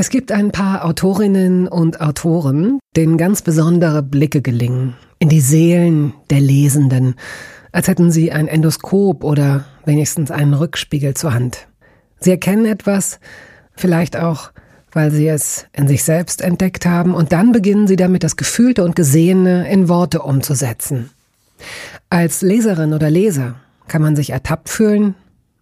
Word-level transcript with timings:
Es 0.00 0.10
gibt 0.10 0.30
ein 0.30 0.52
paar 0.52 0.84
Autorinnen 0.84 1.66
und 1.66 2.00
Autoren, 2.00 2.78
denen 2.94 3.18
ganz 3.18 3.42
besondere 3.42 4.00
Blicke 4.00 4.42
gelingen 4.42 4.94
in 5.18 5.28
die 5.28 5.40
Seelen 5.40 6.14
der 6.30 6.38
Lesenden, 6.38 7.16
als 7.72 7.88
hätten 7.88 8.12
sie 8.12 8.30
ein 8.30 8.46
Endoskop 8.46 9.24
oder 9.24 9.64
wenigstens 9.86 10.30
einen 10.30 10.54
Rückspiegel 10.54 11.14
zur 11.14 11.34
Hand. 11.34 11.66
Sie 12.20 12.30
erkennen 12.30 12.64
etwas, 12.64 13.18
vielleicht 13.74 14.16
auch, 14.16 14.52
weil 14.92 15.10
sie 15.10 15.26
es 15.26 15.66
in 15.72 15.88
sich 15.88 16.04
selbst 16.04 16.42
entdeckt 16.42 16.86
haben, 16.86 17.12
und 17.12 17.32
dann 17.32 17.50
beginnen 17.50 17.88
sie 17.88 17.96
damit, 17.96 18.22
das 18.22 18.36
Gefühlte 18.36 18.84
und 18.84 18.94
Gesehene 18.94 19.68
in 19.68 19.88
Worte 19.88 20.22
umzusetzen. 20.22 21.10
Als 22.08 22.40
Leserin 22.40 22.92
oder 22.92 23.10
Leser 23.10 23.56
kann 23.88 24.02
man 24.02 24.14
sich 24.14 24.30
ertappt 24.30 24.68
fühlen 24.68 25.16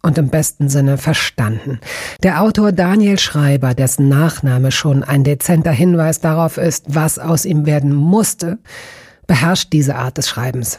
und 0.07 0.19
im 0.19 0.29
besten 0.29 0.69
Sinne 0.69 0.99
verstanden. 0.99 1.81
Der 2.23 2.41
Autor 2.41 2.71
Daniel 2.71 3.19
Schreiber, 3.19 3.75
dessen 3.75 4.09
Nachname 4.09 4.71
schon 4.71 5.03
ein 5.03 5.25
dezenter 5.25 5.73
Hinweis 5.73 6.21
darauf 6.21 6.59
ist, 6.59 6.85
was 6.95 7.19
aus 7.19 7.45
ihm 7.45 7.67
werden 7.67 7.93
musste, 7.93 8.59
beherrscht 9.27 9.73
diese 9.73 9.97
Art 9.97 10.17
des 10.17 10.29
Schreibens. 10.29 10.79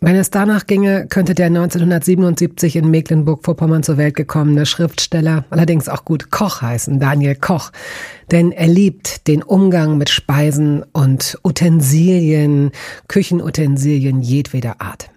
Wenn 0.00 0.16
es 0.16 0.30
danach 0.30 0.66
ginge, 0.66 1.06
könnte 1.06 1.34
der 1.34 1.46
1977 1.46 2.74
in 2.74 2.90
Mecklenburg-Vorpommern 2.90 3.84
zur 3.84 3.98
Welt 3.98 4.16
gekommene 4.16 4.66
Schriftsteller 4.66 5.44
allerdings 5.50 5.88
auch 5.88 6.04
gut 6.04 6.32
Koch 6.32 6.60
heißen, 6.60 6.98
Daniel 6.98 7.36
Koch. 7.36 7.70
Denn 8.32 8.50
er 8.50 8.66
liebt 8.66 9.28
den 9.28 9.44
Umgang 9.44 9.98
mit 9.98 10.10
Speisen 10.10 10.82
und 10.92 11.38
Utensilien, 11.44 12.72
Küchenutensilien 13.06 14.22
jedweder 14.22 14.80
Art. 14.80 15.11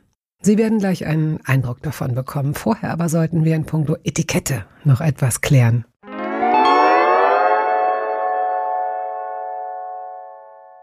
Sie 0.46 0.60
werden 0.60 0.78
gleich 0.78 1.08
einen 1.08 1.40
Eindruck 1.44 1.82
davon 1.82 2.14
bekommen. 2.14 2.54
Vorher 2.54 2.92
aber 2.92 3.10
sollten 3.10 3.46
wir 3.46 3.56
in 3.56 3.66
puncto 3.66 3.98
Etikette 4.04 4.64
noch 4.84 5.02
etwas 5.02 5.42
klären. 5.42 5.86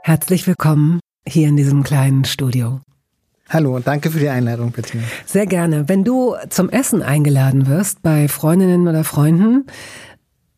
Herzlich 0.03 0.49
willkommen 0.49 0.99
hier 1.25 1.47
in 1.47 1.57
diesem 1.57 1.85
kleinen 1.85 2.25
Studio. 2.25 2.81
Hallo 3.51 3.77
und 3.77 3.87
danke 3.87 4.11
für 4.11 4.19
die 4.19 4.31
Einladung, 4.31 4.73
Bettina. 4.73 5.05
Sehr 5.27 5.47
gerne. 5.47 5.89
Wenn 5.89 6.03
du 6.03 6.35
zum 6.49 6.69
Essen 6.69 7.01
eingeladen 7.01 7.69
wirst 7.69 8.03
bei 8.03 8.27
Freundinnen 8.27 8.89
oder 8.89 9.05
Freunden, 9.05 9.67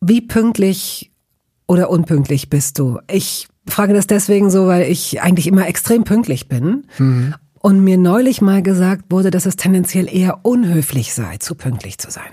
wie 0.01 0.21
pünktlich 0.21 1.11
oder 1.67 1.91
unpünktlich 1.91 2.49
bist 2.49 2.79
du? 2.79 2.97
Ich 3.07 3.49
frage 3.67 3.93
das 3.93 4.07
deswegen 4.07 4.49
so, 4.49 4.65
weil 4.65 4.89
ich 4.89 5.21
eigentlich 5.21 5.45
immer 5.45 5.67
extrem 5.67 6.05
pünktlich 6.05 6.47
bin. 6.47 6.87
Mhm 6.97 7.35
und 7.65 7.83
mir 7.83 7.97
neulich 7.97 8.41
mal 8.41 8.61
gesagt 8.61 9.05
wurde, 9.09 9.31
dass 9.31 9.47
es 9.47 9.55
tendenziell 9.55 10.07
eher 10.07 10.45
unhöflich 10.45 11.15
sei, 11.15 11.37
zu 11.37 11.55
pünktlich 11.55 11.97
zu 11.97 12.11
sein. 12.11 12.29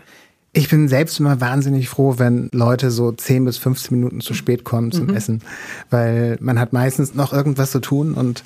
Ich 0.55 0.69
bin 0.69 0.86
selbst 0.86 1.19
immer 1.19 1.41
wahnsinnig 1.41 1.89
froh, 1.89 2.17
wenn 2.19 2.50
Leute 2.53 2.91
so 2.91 3.11
10 3.11 3.47
bis 3.47 3.56
15 3.56 3.97
Minuten 3.97 4.20
zu 4.20 4.34
spät 4.34 4.64
kommen 4.64 4.92
zum 4.92 5.06
mhm. 5.06 5.14
Essen, 5.14 5.41
weil 5.89 6.36
man 6.41 6.61
hat 6.61 6.75
meistens 6.75 7.14
noch 7.14 7.33
irgendwas 7.33 7.70
zu 7.70 7.81
tun 7.81 8.12
und 8.12 8.44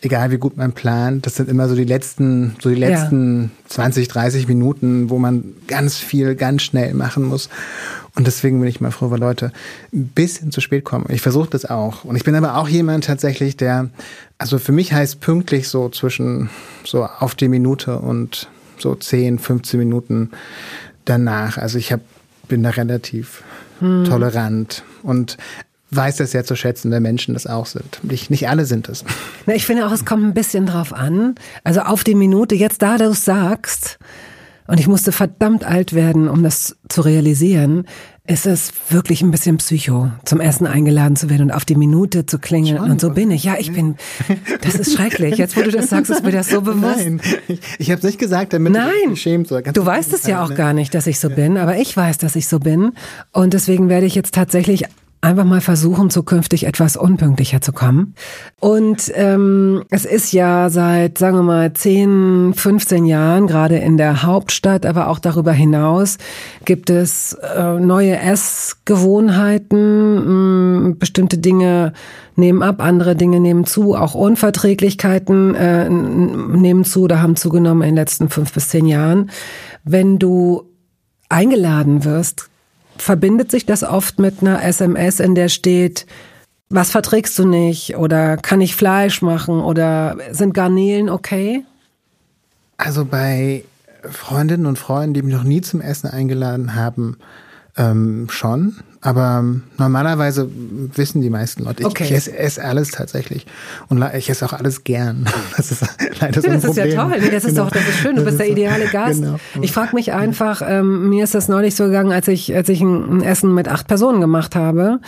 egal 0.00 0.30
wie 0.30 0.38
gut 0.38 0.56
man 0.56 0.72
plant, 0.72 1.26
das 1.26 1.34
sind 1.34 1.48
immer 1.48 1.68
so 1.68 1.74
die 1.74 1.82
letzten, 1.82 2.54
so 2.60 2.68
die 2.68 2.76
letzten 2.76 3.42
ja. 3.42 3.70
20, 3.70 4.06
30 4.06 4.46
Minuten, 4.46 5.10
wo 5.10 5.18
man 5.18 5.52
ganz 5.66 5.96
viel 5.96 6.36
ganz 6.36 6.62
schnell 6.62 6.94
machen 6.94 7.24
muss. 7.24 7.48
Und 8.14 8.28
deswegen 8.28 8.60
bin 8.60 8.68
ich 8.68 8.80
mal 8.80 8.92
froh, 8.92 9.10
weil 9.10 9.18
Leute 9.18 9.50
ein 9.92 10.06
bisschen 10.06 10.52
zu 10.52 10.60
spät 10.60 10.84
kommen. 10.84 11.06
Ich 11.08 11.22
versuche 11.22 11.50
das 11.50 11.64
auch. 11.64 12.04
Und 12.04 12.14
ich 12.14 12.22
bin 12.22 12.36
aber 12.36 12.56
auch 12.56 12.68
jemand 12.68 13.04
tatsächlich, 13.04 13.56
der, 13.56 13.90
also 14.38 14.58
für 14.58 14.72
mich 14.72 14.92
heißt 14.92 15.18
pünktlich 15.18 15.68
so 15.68 15.88
zwischen 15.88 16.50
so 16.84 17.04
auf 17.04 17.34
die 17.34 17.48
Minute 17.48 17.98
und 17.98 18.48
so 18.78 18.94
10, 18.94 19.40
15 19.40 19.80
Minuten 19.80 20.30
danach. 21.08 21.58
Also 21.58 21.78
ich 21.78 21.92
hab, 21.92 22.00
bin 22.48 22.62
da 22.62 22.70
relativ 22.70 23.42
hm. 23.80 24.04
tolerant 24.04 24.82
und 25.02 25.36
weiß 25.90 26.16
das 26.16 26.32
sehr 26.32 26.44
zu 26.44 26.54
schätzen, 26.54 26.90
wenn 26.90 27.02
Menschen 27.02 27.34
das 27.34 27.46
auch 27.46 27.66
sind. 27.66 28.00
Nicht, 28.02 28.30
nicht 28.30 28.48
alle 28.48 28.66
sind 28.66 28.88
es. 28.88 29.04
Ich 29.46 29.64
finde 29.64 29.86
auch, 29.86 29.92
es 29.92 30.04
kommt 30.04 30.24
ein 30.24 30.34
bisschen 30.34 30.66
drauf 30.66 30.92
an. 30.92 31.34
Also 31.64 31.80
auf 31.80 32.04
die 32.04 32.14
Minute, 32.14 32.54
jetzt 32.54 32.82
da 32.82 32.98
du 32.98 33.12
sagst, 33.14 33.98
und 34.68 34.78
ich 34.78 34.86
musste 34.86 35.12
verdammt 35.12 35.64
alt 35.64 35.94
werden, 35.94 36.28
um 36.28 36.42
das 36.42 36.76
zu 36.88 37.00
realisieren, 37.00 37.86
ist 38.26 38.44
es 38.44 38.70
wirklich 38.90 39.22
ein 39.22 39.30
bisschen 39.30 39.56
psycho, 39.56 40.10
zum 40.26 40.40
Essen 40.40 40.66
eingeladen 40.66 41.16
zu 41.16 41.30
werden 41.30 41.44
und 41.44 41.50
auf 41.52 41.64
die 41.64 41.74
Minute 41.74 42.26
zu 42.26 42.38
klingeln. 42.38 42.76
Schon, 42.76 42.90
und 42.90 43.00
so 43.00 43.10
bin 43.10 43.30
ich. 43.30 43.44
Ja, 43.44 43.56
ich 43.58 43.72
bin. 43.72 43.96
Das 44.60 44.74
ist 44.74 44.92
schrecklich. 44.92 45.38
Jetzt, 45.38 45.56
wo 45.56 45.62
du 45.62 45.70
das 45.70 45.88
sagst, 45.88 46.10
ist 46.10 46.22
mir 46.22 46.32
das 46.32 46.50
so 46.50 46.60
bewusst. 46.60 46.98
Nein, 46.98 47.20
ich, 47.48 47.60
ich 47.78 47.90
habe 47.90 47.98
es 47.98 48.04
nicht 48.04 48.18
gesagt, 48.18 48.52
damit 48.52 48.74
Nein. 48.74 48.90
du 49.04 49.10
dich 49.10 49.22
schämst. 49.22 49.50
Du 49.50 49.86
weißt 49.86 50.12
es 50.12 50.26
ja 50.26 50.44
auch 50.44 50.54
gar 50.54 50.74
nicht, 50.74 50.94
dass 50.94 51.06
ich 51.06 51.18
so 51.18 51.30
bin, 51.30 51.56
aber 51.56 51.78
ich 51.78 51.96
weiß, 51.96 52.18
dass 52.18 52.36
ich 52.36 52.46
so 52.46 52.60
bin. 52.60 52.92
Und 53.32 53.54
deswegen 53.54 53.88
werde 53.88 54.04
ich 54.04 54.14
jetzt 54.14 54.34
tatsächlich 54.34 54.84
einfach 55.20 55.44
mal 55.44 55.60
versuchen, 55.60 56.10
zukünftig 56.10 56.64
etwas 56.64 56.96
unpünktlicher 56.96 57.60
zu 57.60 57.72
kommen. 57.72 58.14
Und 58.60 59.10
ähm, 59.14 59.82
es 59.90 60.04
ist 60.04 60.32
ja 60.32 60.70
seit, 60.70 61.18
sagen 61.18 61.36
wir 61.36 61.42
mal, 61.42 61.72
10, 61.72 62.54
15 62.54 63.04
Jahren, 63.04 63.46
gerade 63.46 63.76
in 63.78 63.96
der 63.96 64.22
Hauptstadt, 64.22 64.86
aber 64.86 65.08
auch 65.08 65.18
darüber 65.18 65.52
hinaus, 65.52 66.18
gibt 66.64 66.90
es 66.90 67.32
äh, 67.32 67.80
neue 67.80 68.18
Essgewohnheiten. 68.18 70.14
Mh, 70.14 70.88
mm, 70.88 70.98
bestimmte 70.98 71.38
Dinge 71.38 71.92
nehmen 72.36 72.62
ab, 72.62 72.80
andere 72.80 73.16
Dinge 73.16 73.40
nehmen 73.40 73.66
zu. 73.66 73.94
Auch 73.94 74.14
Unverträglichkeiten 74.14 75.54
äh, 75.54 75.90
nehmen 75.90 76.84
zu 76.84 77.02
oder 77.02 77.20
haben 77.20 77.36
zugenommen 77.36 77.82
in 77.82 77.90
den 77.90 77.96
letzten 77.96 78.28
fünf 78.28 78.52
bis 78.52 78.68
zehn 78.68 78.86
Jahren. 78.86 79.30
Wenn 79.84 80.18
du 80.18 80.62
eingeladen 81.28 82.04
wirst, 82.04 82.48
verbindet 83.02 83.50
sich 83.50 83.66
das 83.66 83.82
oft 83.82 84.18
mit 84.18 84.40
einer 84.40 84.62
SMS, 84.62 85.20
in 85.20 85.34
der 85.34 85.48
steht, 85.48 86.06
was 86.70 86.90
verträgst 86.90 87.38
du 87.38 87.46
nicht 87.46 87.96
oder 87.96 88.36
kann 88.36 88.60
ich 88.60 88.76
Fleisch 88.76 89.22
machen 89.22 89.60
oder 89.60 90.16
sind 90.32 90.52
Garnelen 90.54 91.08
okay? 91.08 91.64
Also 92.76 93.04
bei 93.04 93.64
Freundinnen 94.02 94.66
und 94.66 94.78
Freunden, 94.78 95.14
die 95.14 95.22
mich 95.22 95.34
noch 95.34 95.44
nie 95.44 95.60
zum 95.60 95.80
Essen 95.80 96.08
eingeladen 96.08 96.74
haben, 96.74 97.16
ähm, 97.78 98.26
schon. 98.30 98.76
Aber 99.00 99.44
normalerweise 99.78 100.50
wissen 100.94 101.22
die 101.22 101.30
meisten 101.30 101.62
Leute, 101.62 101.82
ich, 101.82 101.86
okay. 101.86 102.04
ich 102.04 102.12
esse, 102.12 102.36
esse, 102.36 102.64
alles 102.64 102.90
tatsächlich. 102.90 103.46
Und 103.88 104.04
ich 104.14 104.28
esse 104.28 104.44
auch 104.44 104.52
alles 104.52 104.82
gern. 104.82 105.26
Das 105.56 105.70
ist 105.70 105.84
leider 106.20 106.40
so 106.40 106.48
ein 106.48 106.54
Das 106.54 106.64
Problem. 106.64 106.88
ist 106.88 106.94
ja 106.94 107.04
toll. 107.04 107.30
Das 107.30 107.44
ist 107.44 107.50
genau. 107.50 107.64
doch, 107.64 107.70
das 107.70 107.82
ist 107.82 107.98
schön. 107.98 108.16
Du 108.16 108.24
bist 108.24 108.40
der 108.40 108.48
ideale 108.48 108.86
Gast. 108.86 109.22
Genau. 109.22 109.38
Ich 109.60 109.72
frage 109.72 109.94
mich 109.94 110.12
einfach, 110.12 110.62
ähm, 110.64 111.08
mir 111.10 111.24
ist 111.24 111.34
das 111.34 111.48
neulich 111.48 111.76
so 111.76 111.84
gegangen, 111.84 112.12
als 112.12 112.26
ich, 112.28 112.54
als 112.54 112.68
ich 112.68 112.80
ein, 112.80 113.18
ein 113.18 113.22
Essen 113.22 113.54
mit 113.54 113.68
acht 113.68 113.86
Personen 113.86 114.20
gemacht 114.20 114.56
habe, 114.56 115.00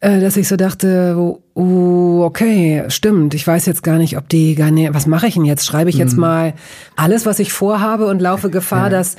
äh, 0.00 0.20
dass 0.20 0.36
ich 0.36 0.48
so 0.48 0.56
dachte, 0.56 1.16
oh, 1.54 2.22
okay, 2.24 2.84
stimmt. 2.88 3.34
Ich 3.34 3.46
weiß 3.46 3.66
jetzt 3.66 3.82
gar 3.82 3.98
nicht, 3.98 4.16
ob 4.16 4.28
die 4.28 4.54
gar 4.54 4.70
nicht, 4.70 4.92
was 4.94 5.06
mache 5.06 5.26
ich 5.26 5.34
denn 5.34 5.44
jetzt? 5.44 5.66
Schreibe 5.66 5.90
ich 5.90 5.96
jetzt 5.96 6.14
mhm. 6.14 6.20
mal 6.20 6.54
alles, 6.96 7.26
was 7.26 7.38
ich 7.38 7.52
vorhabe 7.52 8.06
und 8.06 8.20
laufe 8.20 8.50
Gefahr, 8.50 8.84
ja. 8.84 8.98
dass 8.98 9.16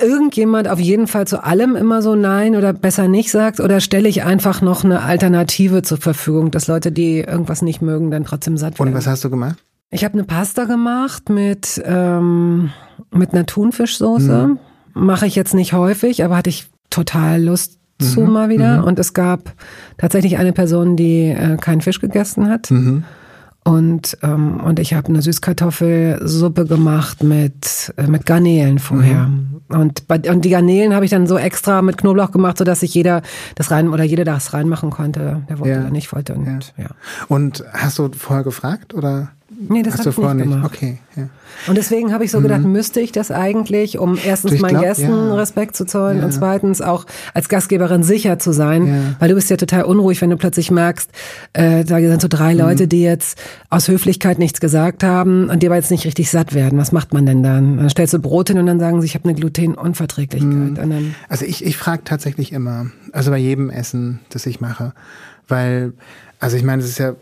irgendjemand 0.00 0.68
auf 0.68 0.80
jeden 0.80 1.06
Fall 1.06 1.26
zu 1.26 1.44
allem 1.44 1.76
immer 1.76 2.02
so 2.02 2.14
Nein 2.14 2.56
oder 2.56 2.72
besser 2.72 3.08
nicht 3.08 3.30
sagt? 3.30 3.60
Oder 3.60 3.80
stelle 3.80 4.08
ich 4.08 4.24
einfach 4.24 4.62
noch 4.62 4.84
eine 4.84 5.02
Alternative 5.02 5.82
zur 5.82 5.98
Verfügung, 5.98 6.50
dass 6.50 6.68
Leute, 6.68 6.92
die 6.92 7.18
irgendwas 7.18 7.62
nicht 7.62 7.82
mögen, 7.82 8.10
dann 8.10 8.24
trotzdem 8.24 8.56
satt 8.56 8.78
werden? 8.78 8.88
Und 8.88 8.94
was 8.94 9.06
hast 9.06 9.24
du 9.24 9.30
gemacht? 9.30 9.56
Ich 9.90 10.04
habe 10.04 10.14
eine 10.14 10.24
Pasta 10.24 10.64
gemacht 10.64 11.28
mit, 11.28 11.82
ähm, 11.84 12.70
mit 13.12 13.32
einer 13.32 13.46
Thunfischsoße. 13.46 14.46
Mhm. 14.48 14.58
Mache 14.94 15.26
ich 15.26 15.34
jetzt 15.34 15.54
nicht 15.54 15.72
häufig, 15.72 16.24
aber 16.24 16.36
hatte 16.36 16.50
ich 16.50 16.68
total 16.90 17.42
Lust 17.42 17.78
zu 18.00 18.22
mhm. 18.22 18.32
mal 18.32 18.48
wieder. 18.48 18.78
Mhm. 18.78 18.84
Und 18.84 18.98
es 18.98 19.12
gab 19.14 19.52
tatsächlich 19.98 20.38
eine 20.38 20.52
Person, 20.52 20.96
die 20.96 21.28
äh, 21.28 21.56
keinen 21.56 21.80
Fisch 21.80 22.00
gegessen 22.00 22.48
hat. 22.48 22.70
Und, 23.62 24.16
ähm, 24.22 24.60
und 24.60 24.78
ich 24.78 24.94
habe 24.94 25.08
eine 25.08 25.20
Süßkartoffelsuppe 25.20 26.64
gemacht 26.64 27.22
mit, 27.22 27.92
äh, 27.96 28.06
mit 28.06 28.24
Garnelen 28.24 28.78
vorher. 28.78 29.28
Mhm. 29.28 29.60
Und, 29.68 30.08
bei, 30.08 30.18
und 30.30 30.44
die 30.44 30.50
Garnelen 30.50 30.94
habe 30.94 31.04
ich 31.04 31.10
dann 31.10 31.26
so 31.26 31.36
extra 31.36 31.82
mit 31.82 31.98
Knoblauch 31.98 32.32
gemacht, 32.32 32.58
sodass 32.58 32.80
sich 32.80 32.94
jeder 32.94 33.22
das 33.56 33.70
rein 33.70 33.88
oder 33.88 34.02
jeder 34.02 34.24
das 34.24 34.54
reinmachen 34.54 34.90
konnte, 34.90 35.42
der 35.48 35.58
wollte 35.58 35.74
ja. 35.74 35.80
oder 35.80 35.90
nicht 35.90 36.12
wollte. 36.12 36.34
Und, 36.34 36.72
ja. 36.76 36.84
ja. 36.84 36.90
und 37.28 37.62
hast 37.72 37.98
du 37.98 38.10
vorher 38.16 38.44
gefragt 38.44 38.94
oder? 38.94 39.32
Nee, 39.68 39.82
das 39.82 39.98
habe 39.98 40.10
ich 40.10 40.16
nicht 40.16 40.38
gemacht. 40.38 40.64
Okay, 40.64 40.98
ja. 41.16 41.28
Und 41.66 41.76
deswegen 41.76 42.12
habe 42.12 42.24
ich 42.24 42.30
so 42.30 42.40
gedacht, 42.40 42.62
mhm. 42.62 42.72
müsste 42.72 43.00
ich 43.00 43.12
das 43.12 43.30
eigentlich, 43.30 43.98
um 43.98 44.18
erstens 44.24 44.58
meinen 44.60 44.70
glaub, 44.70 44.84
Gästen 44.84 45.10
ja. 45.10 45.34
Respekt 45.34 45.76
zu 45.76 45.84
zollen 45.84 46.18
ja. 46.18 46.24
und 46.24 46.32
zweitens 46.32 46.80
auch 46.80 47.04
als 47.34 47.48
Gastgeberin 47.48 48.02
sicher 48.02 48.38
zu 48.38 48.52
sein, 48.52 49.16
weil 49.18 49.28
du 49.28 49.34
bist 49.34 49.50
ja 49.50 49.56
total 49.56 49.84
unruhig, 49.84 50.20
wenn 50.22 50.30
du 50.30 50.36
plötzlich 50.36 50.70
merkst, 50.70 51.10
äh, 51.52 51.84
da 51.84 51.98
sind 52.00 52.22
so 52.22 52.28
drei 52.28 52.54
mhm. 52.54 52.60
Leute, 52.60 52.88
die 52.88 53.02
jetzt 53.02 53.38
aus 53.68 53.88
Höflichkeit 53.88 54.38
nichts 54.38 54.60
gesagt 54.60 55.04
haben 55.04 55.50
und 55.50 55.62
die 55.62 55.66
aber 55.66 55.76
jetzt 55.76 55.90
nicht 55.90 56.06
richtig 56.06 56.30
satt 56.30 56.54
werden. 56.54 56.78
Was 56.78 56.92
macht 56.92 57.12
man 57.12 57.26
denn 57.26 57.42
dann? 57.42 57.76
Dann 57.76 57.90
stellst 57.90 58.14
du 58.14 58.18
Brot 58.18 58.48
hin 58.48 58.58
und 58.58 58.66
dann 58.66 58.80
sagen 58.80 59.00
sie, 59.00 59.06
ich 59.06 59.14
habe 59.14 59.28
eine 59.28 59.34
Glutenunverträglichkeit. 59.34 60.86
Mhm. 60.86 61.14
Also 61.28 61.44
ich, 61.44 61.64
ich 61.64 61.76
frage 61.76 62.04
tatsächlich 62.04 62.52
immer, 62.52 62.86
also 63.12 63.30
bei 63.30 63.38
jedem 63.38 63.68
Essen, 63.68 64.20
das 64.30 64.46
ich 64.46 64.60
mache, 64.60 64.94
weil, 65.48 65.92
also 66.38 66.56
ich 66.56 66.62
meine, 66.62 66.82
es 66.82 66.88
ist 66.88 66.98
ja 66.98 67.14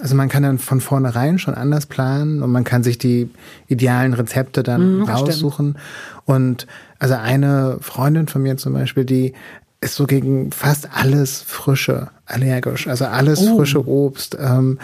also 0.00 0.14
man 0.14 0.28
kann 0.28 0.42
dann 0.42 0.58
von 0.58 0.80
vornherein 0.80 1.38
schon 1.38 1.54
anders 1.54 1.86
planen 1.86 2.42
und 2.42 2.50
man 2.52 2.64
kann 2.64 2.82
sich 2.82 2.98
die 2.98 3.30
idealen 3.66 4.14
Rezepte 4.14 4.62
dann 4.62 4.98
mhm, 4.98 5.02
raussuchen. 5.04 5.70
Stimmt. 5.70 6.26
Und 6.26 6.66
also 6.98 7.14
eine 7.14 7.78
Freundin 7.80 8.28
von 8.28 8.42
mir 8.42 8.56
zum 8.56 8.72
Beispiel, 8.72 9.04
die 9.04 9.32
ist 9.80 9.94
so 9.94 10.06
gegen 10.06 10.50
fast 10.50 10.88
alles 10.92 11.40
Frische 11.42 12.08
allergisch. 12.26 12.88
Also 12.88 13.06
alles 13.06 13.40
oh. 13.40 13.56
frische 13.56 13.86
Obst, 13.86 14.36
ähm, 14.40 14.78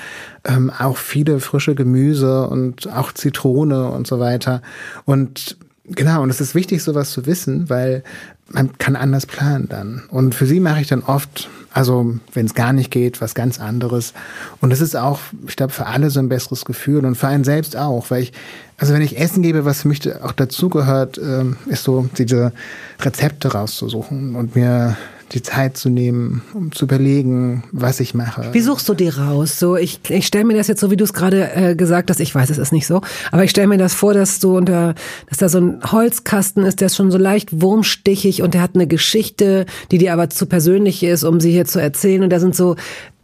ähm, 0.45 0.71
auch 0.71 0.97
viele 0.97 1.41
frische 1.41 1.75
Gemüse 1.75 2.49
und 2.49 2.91
auch 2.93 3.13
Zitrone 3.13 3.89
und 3.89 4.07
so 4.07 4.21
weiter. 4.21 4.63
Und 5.05 5.57
genau, 5.85 6.23
und 6.23 6.31
es 6.31 6.41
ist 6.41 6.55
wichtig, 6.55 6.83
sowas 6.83 7.11
zu 7.11 7.27
wissen, 7.27 7.69
weil 7.69 8.05
man 8.49 8.77
kann 8.79 8.97
anders 8.97 9.27
planen 9.27 9.69
dann. 9.69 10.03
Und 10.09 10.35
für 10.35 10.47
sie 10.47 10.61
mache 10.61 10.81
ich 10.81 10.89
dann 10.89 11.03
oft 11.03 11.49
also, 11.75 12.15
wenn 12.33 12.47
es 12.47 12.55
gar 12.55 12.73
nicht 12.73 12.93
geht, 12.93 13.21
was 13.21 13.35
ganz 13.35 13.59
anderes. 13.59 14.15
Und 14.61 14.71
das 14.71 14.81
ist 14.81 14.95
auch, 14.95 15.19
ich 15.49 15.57
glaube, 15.57 15.73
für 15.73 15.87
alle 15.87 16.09
so 16.09 16.21
ein 16.21 16.29
besseres 16.29 16.65
Gefühl 16.65 17.05
und 17.05 17.17
für 17.17 17.27
einen 17.27 17.43
selbst 17.43 17.77
auch, 17.77 18.11
weil 18.11 18.23
ich, 18.23 18.33
also 18.79 18.95
wenn 18.95 19.03
ich 19.03 19.19
Essen 19.19 19.43
gebe, 19.43 19.65
was 19.65 19.83
für 19.83 19.89
mich 19.89 20.15
auch 20.23 20.31
dazugehört, 20.31 21.19
ähm, 21.19 21.57
ist 21.67 21.83
so 21.83 22.09
diese 22.17 22.53
Rezepte 23.01 23.53
rauszusuchen 23.53 24.37
und 24.37 24.55
mir 24.55 24.97
die 25.33 25.43
Zeit 25.43 25.77
zu 25.77 25.89
nehmen, 25.89 26.43
um 26.55 26.73
zu 26.73 26.85
überlegen, 26.85 27.65
was 27.73 28.01
ich 28.01 28.15
mache. 28.15 28.49
Wie 28.53 28.61
suchst 28.61 28.89
du 28.89 28.95
die 28.95 29.09
raus? 29.09 29.59
So, 29.59 29.77
ich, 29.77 30.01
ich 30.09 30.27
stelle 30.27 30.45
mir 30.45 30.57
das 30.57 30.69
jetzt 30.69 30.81
so, 30.81 30.91
wie 30.91 30.97
du 30.97 31.05
es 31.05 31.13
gerade 31.13 31.51
äh, 31.55 31.75
gesagt 31.75 32.11
hast, 32.11 32.21
ich 32.21 32.35
weiß, 32.35 32.51
es 32.51 32.59
ist 32.59 32.73
nicht 32.73 32.87
so, 32.87 33.01
aber 33.33 33.45
ich 33.45 33.51
stelle 33.51 33.67
mir 33.67 33.79
das 33.79 33.95
vor, 33.95 34.15
dass 34.15 34.39
du 34.39 34.57
unter, 34.57 34.95
dass 35.29 35.39
da 35.39 35.49
so 35.49 35.59
ein 35.59 35.81
Holzkasten 35.91 36.65
ist, 36.65 36.81
der 36.81 36.87
ist 36.87 36.97
schon 36.97 37.11
so 37.11 37.19
leicht 37.19 37.61
wurmstichig 37.61 38.43
und 38.43 38.55
der 38.55 38.63
hat 38.63 38.75
eine 38.75 38.87
Geschichte, 38.87 39.67
die 39.91 39.99
dir 39.99 40.13
aber 40.13 40.31
zu 40.31 40.47
persönlich 40.47 41.03
ist, 41.03 41.25
um 41.25 41.41
sie 41.41 41.51
hier 41.51 41.65
zu 41.65 41.81
erzählen. 41.81 42.23
Und 42.23 42.31
da 42.31 42.41
sind 42.41 42.55
so 42.55 42.77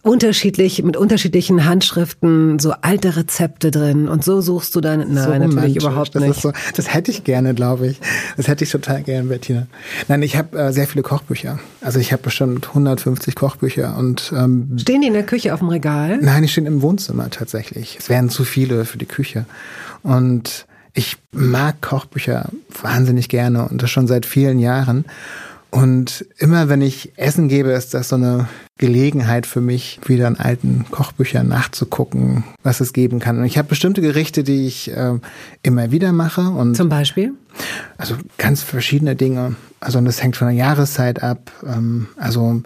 unterschiedlich, 0.02 0.82
mit 0.82 0.97
unterschiedlichen 0.97 1.64
Handschriften, 1.64 2.58
so 2.58 2.73
alte 2.81 3.17
Rezepte 3.17 3.70
drin. 3.70 4.08
Und 4.08 4.25
so 4.25 4.41
suchst 4.41 4.75
du 4.75 4.81
dann, 4.81 5.00
nein, 5.12 5.25
so 5.25 5.31
natürlich 5.31 5.76
überhaupt 5.76 6.14
das 6.14 6.23
nicht. 6.23 6.41
So, 6.41 6.52
das 6.75 6.94
hätte 6.94 7.11
ich 7.11 7.25
gerne, 7.25 7.55
glaube 7.55 7.88
ich. 7.88 8.00
Das 8.37 8.49
hätte 8.49 8.64
ich 8.64 8.70
total 8.70 9.02
gerne, 9.02 9.29
Bettina. 9.29 9.67
Nein, 10.08 10.23
ich 10.23 10.37
habe 10.37 10.58
äh, 10.58 10.73
sehr 10.73 10.87
viele 10.87 11.02
Kochbücher. 11.02 11.58
Also 11.81 11.99
ich 11.99 12.12
habe 12.12 12.23
bestimmt 12.23 12.69
150 12.69 13.35
Kochbücher 13.35 13.97
und 13.99 14.32
ähm, 14.35 14.76
Stehen 14.79 15.02
die 15.02 15.08
in 15.08 15.14
der 15.14 15.26
Küche 15.26 15.52
auf 15.52 15.61
dem 15.61 15.69
Regal? 15.69 16.19
Nein, 16.23 16.43
die 16.43 16.49
stehen 16.49 16.67
im 16.67 16.82
Wohnzimmer 16.82 17.29
tatsächlich. 17.31 17.97
Es 17.99 18.08
wären 18.08 18.31
zu 18.31 18.44
viele 18.44 18.85
für 18.85 18.99
die 18.99 19.06
Küche. 19.06 19.44
Und 20.02 20.67
ich 20.94 21.19
mag 21.32 21.81
Kochbücher 21.82 22.49
wahnsinnig 22.82 23.29
gerne 23.29 23.69
und 23.69 23.82
das 23.82 23.91
schon 23.91 24.06
seit 24.06 24.26
vielen 24.26 24.58
Jahren. 24.58 25.05
Und 25.71 26.27
immer 26.39 26.69
wenn 26.69 26.83
ich 26.83 27.13
Essen 27.17 27.49
gebe, 27.49 27.71
ist 27.71 27.95
das 27.95 28.09
so 28.09 28.17
eine 28.17 28.49
Gelegenheit 28.79 29.47
für 29.47 29.61
mich, 29.61 30.01
wieder 30.07 30.27
in 30.27 30.37
alten 30.37 30.87
Kochbüchern 30.91 31.47
nachzugucken, 31.47 32.45
was 32.63 32.81
es 32.81 32.93
geben 32.93 33.21
kann. 33.21 33.39
Und 33.39 33.45
ich 33.45 33.59
habe 33.59 33.69
bestimmte 33.69 34.01
Gerichte, 34.01 34.43
die 34.43 34.67
ich 34.67 34.91
äh, 34.91 35.19
immer 35.63 35.91
wieder 35.93 36.13
mache. 36.13 36.43
Und 36.43 36.77
Zum 36.77 36.89
Beispiel? 36.89 37.35
Also 37.99 38.17
ganz 38.39 38.63
verschiedene 38.63 39.17
Dinge. 39.17 39.55
Also 39.81 39.99
und 39.99 40.07
das 40.07 40.23
hängt 40.23 40.37
von 40.37 40.49
der 40.49 40.57
Jahreszeit 40.57 41.23
ab. 41.23 41.53
Ähm, 41.65 42.09
also 42.17 42.63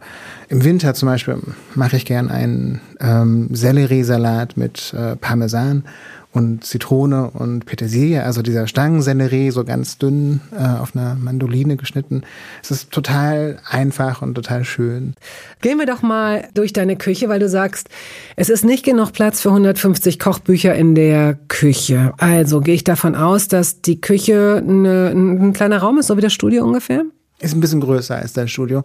im 0.48 0.64
Winter 0.64 0.94
zum 0.94 1.08
Beispiel 1.08 1.38
mache 1.74 1.96
ich 1.96 2.06
gern 2.06 2.30
einen 2.30 2.80
ähm, 3.00 3.48
Selleriesalat 3.52 4.56
mit 4.56 4.94
äh, 4.94 5.16
Parmesan 5.16 5.84
und 6.34 6.64
Zitrone 6.64 7.30
und 7.30 7.64
Petersilie, 7.64 8.24
also 8.24 8.42
dieser 8.42 8.66
Stangensellerie, 8.66 9.52
so 9.52 9.64
ganz 9.64 9.98
dünn 9.98 10.40
äh, 10.52 10.64
auf 10.64 10.94
einer 10.94 11.14
Mandoline 11.14 11.76
geschnitten. 11.76 12.24
Es 12.60 12.72
ist 12.72 12.90
total 12.90 13.60
einfach 13.70 14.20
und 14.20 14.34
total 14.34 14.64
schön. 14.64 15.14
Gehen 15.60 15.78
wir 15.78 15.86
doch 15.86 16.02
mal 16.02 16.48
durch 16.52 16.72
deine 16.72 16.96
Küche, 16.96 17.28
weil 17.28 17.38
du 17.38 17.48
sagst, 17.48 17.88
es 18.34 18.48
ist 18.48 18.64
nicht 18.64 18.84
genug 18.84 19.12
Platz 19.12 19.40
für 19.40 19.50
150 19.50 20.18
Kochbücher 20.18 20.74
in 20.74 20.96
der 20.96 21.38
Küche. 21.46 22.14
Also 22.18 22.60
gehe 22.60 22.74
ich 22.74 22.84
davon 22.84 23.14
aus, 23.14 23.46
dass 23.46 23.80
die 23.80 24.00
Küche 24.00 24.60
eine, 24.66 25.12
ein 25.14 25.52
kleiner 25.52 25.78
Raum 25.78 25.98
ist, 25.98 26.08
so 26.08 26.16
wie 26.16 26.22
das 26.22 26.32
Studio 26.32 26.64
ungefähr? 26.64 27.04
Ist 27.38 27.54
ein 27.54 27.60
bisschen 27.60 27.80
größer 27.80 28.16
als 28.16 28.32
dein 28.32 28.48
Studio. 28.48 28.82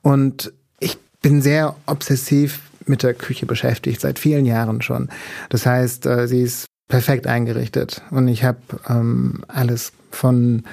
Und 0.00 0.50
ich 0.80 0.96
bin 1.20 1.42
sehr 1.42 1.76
obsessiv 1.84 2.60
mit 2.86 3.02
der 3.02 3.12
Küche 3.12 3.44
beschäftigt, 3.44 4.00
seit 4.00 4.18
vielen 4.18 4.46
Jahren 4.46 4.80
schon. 4.80 5.10
Das 5.50 5.66
heißt, 5.66 6.06
äh, 6.06 6.26
sie 6.26 6.40
ist 6.40 6.66
perfekt 6.88 7.26
eingerichtet. 7.26 8.02
Und 8.10 8.28
ich 8.28 8.44
habe 8.44 8.58
ähm, 8.88 9.42
alles 9.48 9.92
von 10.10 10.64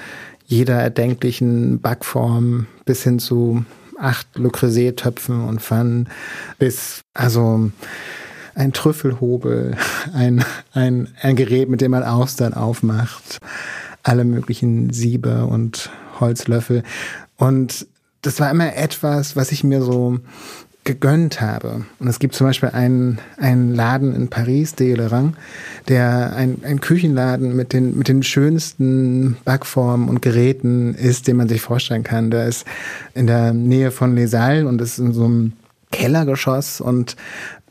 jeder 0.45 0.75
erdenklichen 0.75 1.79
Backform 1.79 2.67
bis 2.85 3.03
hin 3.03 3.19
zu 3.19 3.65
acht 3.97 4.27
Le 4.37 4.49
Creuset-Töpfen 4.49 5.47
und 5.47 5.61
Pfannen 5.61 6.09
bis, 6.59 7.01
also 7.13 7.71
ein 8.55 8.73
Trüffelhobel, 8.73 9.77
ein, 10.13 10.43
ein, 10.73 11.09
ein 11.21 11.35
Gerät, 11.35 11.69
mit 11.69 11.81
dem 11.81 11.91
man 11.91 12.03
Austern 12.03 12.53
aufmacht, 12.53 13.39
alle 14.03 14.25
möglichen 14.25 14.91
Siebe 14.91 15.45
und 15.45 15.89
Holzlöffel. 16.19 16.83
Und 17.37 17.87
das 18.21 18.39
war 18.39 18.51
immer 18.51 18.75
etwas, 18.75 19.35
was 19.35 19.51
ich 19.51 19.63
mir 19.63 19.81
so 19.81 20.19
gegönnt 20.83 21.39
habe. 21.39 21.85
Und 21.99 22.07
es 22.07 22.19
gibt 22.19 22.35
zum 22.35 22.47
Beispiel 22.47 22.69
einen, 22.69 23.19
einen 23.37 23.73
Laden 23.73 24.13
in 24.15 24.29
Paris, 24.29 24.75
Delerang, 24.75 25.35
der 25.87 26.33
ein, 26.35 26.59
ein 26.63 26.81
Küchenladen 26.81 27.55
mit 27.55 27.73
den, 27.73 27.97
mit 27.97 28.07
den 28.07 28.23
schönsten 28.23 29.37
Backformen 29.45 30.09
und 30.09 30.21
Geräten 30.21 30.93
ist, 30.95 31.27
den 31.27 31.37
man 31.37 31.47
sich 31.47 31.61
vorstellen 31.61 32.03
kann. 32.03 32.31
Der 32.31 32.47
ist 32.47 32.65
in 33.13 33.27
der 33.27 33.53
Nähe 33.53 33.91
von 33.91 34.15
Les 34.15 34.33
Halles 34.33 34.65
und 34.65 34.81
ist 34.81 34.99
in 34.99 35.13
so 35.13 35.25
einem 35.25 35.53
Kellergeschoss 35.91 36.81
und 36.81 37.15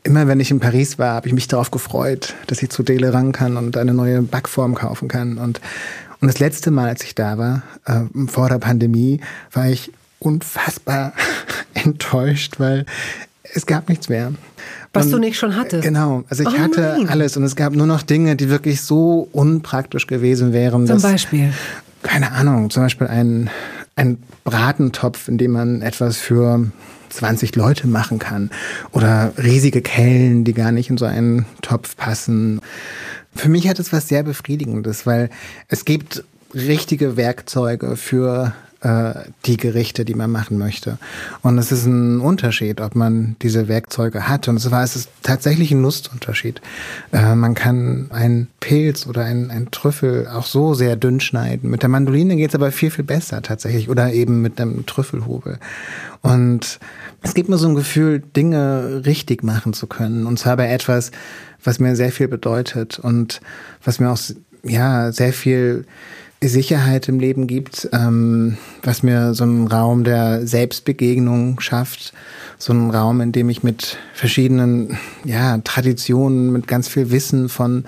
Immer 0.05 0.27
wenn 0.27 0.41
ich 0.41 0.51
in 0.51 0.59
Paris 0.59 0.99
war, 0.99 1.13
habe 1.13 1.29
ich 1.29 1.33
mich 1.33 1.47
darauf 1.47 1.71
gefreut, 1.71 2.33
dass 2.47 2.61
ich 2.61 2.69
zu 2.69 2.83
Delerang 2.83 3.31
kann 3.31 3.55
und 3.55 3.77
eine 3.77 3.93
neue 3.93 4.21
Backform 4.21 4.75
kaufen 4.75 5.07
kann. 5.07 5.37
Und, 5.37 5.61
und 6.19 6.27
das 6.27 6.39
letzte 6.39 6.71
Mal, 6.71 6.89
als 6.89 7.05
ich 7.05 7.15
da 7.15 7.37
war, 7.37 7.63
äh, 7.85 8.01
vor 8.27 8.49
der 8.49 8.57
Pandemie, 8.57 9.21
war 9.53 9.69
ich 9.69 9.93
unfassbar 10.19 11.13
enttäuscht, 11.85 12.59
weil 12.59 12.85
es 13.53 13.65
gab 13.65 13.89
nichts 13.89 14.09
mehr. 14.09 14.33
Was 14.93 15.07
und, 15.07 15.13
du 15.13 15.17
nicht 15.19 15.37
schon 15.37 15.55
hattest. 15.55 15.83
Genau. 15.83 16.23
Also 16.29 16.43
ich 16.43 16.55
oh 16.55 16.57
hatte 16.57 16.95
nein. 16.97 17.09
alles 17.09 17.35
und 17.35 17.43
es 17.43 17.55
gab 17.55 17.73
nur 17.73 17.87
noch 17.87 18.03
Dinge, 18.03 18.35
die 18.35 18.49
wirklich 18.49 18.81
so 18.81 19.27
unpraktisch 19.31 20.07
gewesen 20.07 20.53
wären. 20.53 20.85
Zum 20.87 20.95
dass, 20.95 21.01
Beispiel? 21.01 21.53
Keine 22.03 22.31
Ahnung. 22.31 22.69
Zum 22.69 22.83
Beispiel 22.83 23.07
ein, 23.07 23.49
ein 23.95 24.17
Bratentopf, 24.43 25.27
in 25.27 25.37
dem 25.37 25.51
man 25.51 25.81
etwas 25.81 26.17
für 26.17 26.67
20 27.09 27.55
Leute 27.55 27.87
machen 27.87 28.19
kann. 28.19 28.49
Oder 28.91 29.33
riesige 29.41 29.81
Kellen, 29.81 30.43
die 30.43 30.53
gar 30.53 30.71
nicht 30.71 30.89
in 30.89 30.97
so 30.97 31.05
einen 31.05 31.45
Topf 31.61 31.95
passen. 31.95 32.61
Für 33.35 33.49
mich 33.49 33.67
hat 33.67 33.79
es 33.79 33.91
was 33.91 34.07
sehr 34.07 34.23
Befriedigendes, 34.23 35.05
weil 35.05 35.29
es 35.69 35.85
gibt 35.85 36.23
richtige 36.53 37.17
Werkzeuge 37.17 37.95
für 37.95 38.53
äh, 38.83 39.13
die 39.45 39.57
Gerichte, 39.57 40.05
die 40.05 40.13
man 40.13 40.29
machen 40.29 40.57
möchte. 40.57 40.97
Und 41.41 41.57
es 41.57 41.71
ist 41.71 41.85
ein 41.85 42.19
Unterschied, 42.19 42.81
ob 42.81 42.95
man 42.95 43.37
diese 43.41 43.67
Werkzeuge 43.67 44.27
hat. 44.27 44.47
Und 44.47 44.59
zwar 44.59 44.83
ist 44.83 44.95
es 44.95 45.07
tatsächlich 45.21 45.71
ein 45.71 45.81
Lustunterschied. 45.81 46.61
Äh, 47.11 47.35
man 47.35 47.55
kann 47.55 48.07
einen 48.11 48.49
Pilz 48.59 49.07
oder 49.07 49.23
einen, 49.23 49.51
einen 49.51 49.71
Trüffel 49.71 50.27
auch 50.27 50.45
so 50.45 50.73
sehr 50.73 50.97
dünn 50.97 51.21
schneiden. 51.21 51.69
Mit 51.69 51.81
der 51.81 51.89
Mandoline 51.89 52.35
geht 52.35 52.49
es 52.49 52.55
aber 52.55 52.71
viel, 52.71 52.91
viel 52.91 53.05
besser 53.05 53.41
tatsächlich. 53.41 53.89
Oder 53.89 54.11
eben 54.11 54.41
mit 54.41 54.59
einem 54.59 54.85
Trüffelhobel. 54.85 55.59
Und 56.21 56.79
es 57.21 57.33
gibt 57.33 57.47
mir 57.47 57.57
so 57.57 57.67
ein 57.69 57.75
Gefühl, 57.75 58.19
Dinge 58.35 59.03
richtig 59.05 59.43
machen 59.43 59.73
zu 59.73 59.87
können. 59.87 60.25
Und 60.25 60.39
zwar 60.39 60.57
bei 60.57 60.67
etwas, 60.67 61.11
was 61.63 61.79
mir 61.79 61.95
sehr 61.95 62.11
viel 62.11 62.27
bedeutet 62.27 62.99
und 62.99 63.39
was 63.83 64.01
mir 64.01 64.11
auch 64.11 64.19
ja 64.63 65.11
sehr 65.11 65.33
viel 65.33 65.85
Sicherheit 66.47 67.07
im 67.07 67.19
Leben 67.19 67.47
gibt, 67.47 67.89
ähm, 67.93 68.57
was 68.81 69.03
mir 69.03 69.33
so 69.33 69.43
einen 69.43 69.67
Raum 69.67 70.03
der 70.03 70.45
Selbstbegegnung 70.47 71.59
schafft, 71.59 72.13
so 72.57 72.73
einen 72.73 72.91
Raum, 72.91 73.21
in 73.21 73.31
dem 73.31 73.49
ich 73.49 73.63
mit 73.63 73.97
verschiedenen 74.13 74.97
ja, 75.23 75.57
Traditionen, 75.59 76.51
mit 76.51 76.67
ganz 76.67 76.87
viel 76.87 77.11
Wissen 77.11 77.49
von 77.49 77.85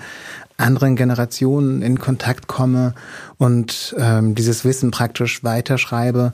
anderen 0.56 0.96
Generationen 0.96 1.82
in 1.82 1.98
Kontakt 1.98 2.46
komme 2.46 2.94
und 3.38 3.94
ähm, 3.98 4.34
dieses 4.34 4.64
Wissen 4.64 4.90
praktisch 4.90 5.44
weiterschreibe. 5.44 6.32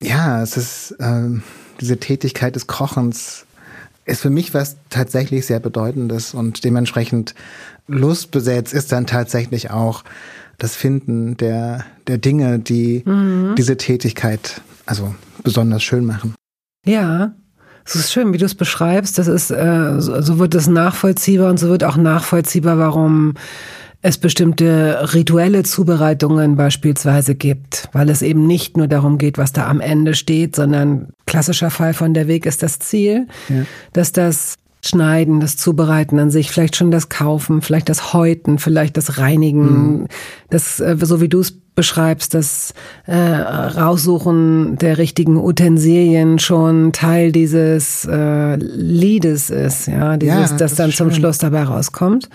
Ja, 0.00 0.42
es 0.42 0.56
ist 0.56 0.96
ähm, 1.00 1.42
diese 1.80 1.98
Tätigkeit 1.98 2.54
des 2.54 2.66
Kochens 2.66 3.46
ist 4.06 4.20
für 4.20 4.30
mich 4.30 4.52
was 4.54 4.76
tatsächlich 4.90 5.46
sehr 5.46 5.60
Bedeutendes 5.60 6.34
und 6.34 6.64
dementsprechend 6.64 7.34
lustbesetzt 7.86 8.74
ist 8.74 8.92
dann 8.92 9.06
tatsächlich 9.06 9.70
auch 9.70 10.04
das 10.58 10.76
Finden 10.76 11.36
der, 11.36 11.84
der 12.06 12.18
Dinge, 12.18 12.58
die 12.58 13.02
mhm. 13.04 13.54
diese 13.56 13.76
Tätigkeit 13.76 14.60
also 14.86 15.14
besonders 15.42 15.82
schön 15.82 16.04
machen. 16.04 16.34
Ja, 16.86 17.34
es 17.84 17.94
ist 17.94 18.12
schön, 18.12 18.32
wie 18.32 18.38
du 18.38 18.44
es 18.46 18.54
beschreibst. 18.54 19.18
Das 19.18 19.28
ist, 19.28 19.50
äh, 19.50 19.94
so, 19.98 20.38
wird 20.38 20.54
es 20.54 20.66
nachvollziehbar 20.66 21.50
und 21.50 21.58
so 21.58 21.68
wird 21.68 21.84
auch 21.84 21.96
nachvollziehbar, 21.96 22.78
warum 22.78 23.34
es 24.00 24.18
bestimmte 24.18 25.14
rituelle 25.14 25.62
Zubereitungen 25.62 26.56
beispielsweise 26.56 27.34
gibt, 27.34 27.88
weil 27.92 28.10
es 28.10 28.20
eben 28.20 28.46
nicht 28.46 28.76
nur 28.76 28.86
darum 28.86 29.16
geht, 29.16 29.38
was 29.38 29.52
da 29.52 29.66
am 29.66 29.80
Ende 29.80 30.14
steht, 30.14 30.56
sondern 30.56 31.08
klassischer 31.26 31.70
Fall 31.70 31.94
von 31.94 32.12
der 32.12 32.28
Weg 32.28 32.44
ist 32.44 32.62
das 32.62 32.78
Ziel, 32.78 33.28
ja. 33.48 33.64
dass 33.94 34.12
das 34.12 34.56
Schneiden, 34.86 35.40
das 35.40 35.56
Zubereiten 35.56 36.18
an 36.18 36.30
sich, 36.30 36.50
vielleicht 36.50 36.76
schon 36.76 36.90
das 36.90 37.08
Kaufen, 37.08 37.62
vielleicht 37.62 37.88
das 37.88 38.12
Häuten, 38.12 38.58
vielleicht 38.58 38.96
das 38.96 39.18
Reinigen, 39.18 40.00
mhm. 40.00 40.06
das, 40.50 40.80
äh, 40.80 40.96
so 41.00 41.20
wie 41.20 41.28
du 41.28 41.40
es 41.40 41.52
beschreibst, 41.74 42.34
das 42.34 42.72
äh, 43.06 43.16
Raussuchen 43.16 44.76
der 44.78 44.98
richtigen 44.98 45.36
Utensilien 45.36 46.38
schon 46.38 46.92
Teil 46.92 47.32
dieses 47.32 48.04
äh, 48.04 48.56
Liedes 48.56 49.50
ist, 49.50 49.86
ja, 49.86 50.16
dieses, 50.16 50.34
ja, 50.34 50.40
das, 50.42 50.56
das 50.56 50.74
dann 50.76 50.92
zum 50.92 51.10
Schluss 51.10 51.38
dabei 51.38 51.64
rauskommt. 51.64 52.28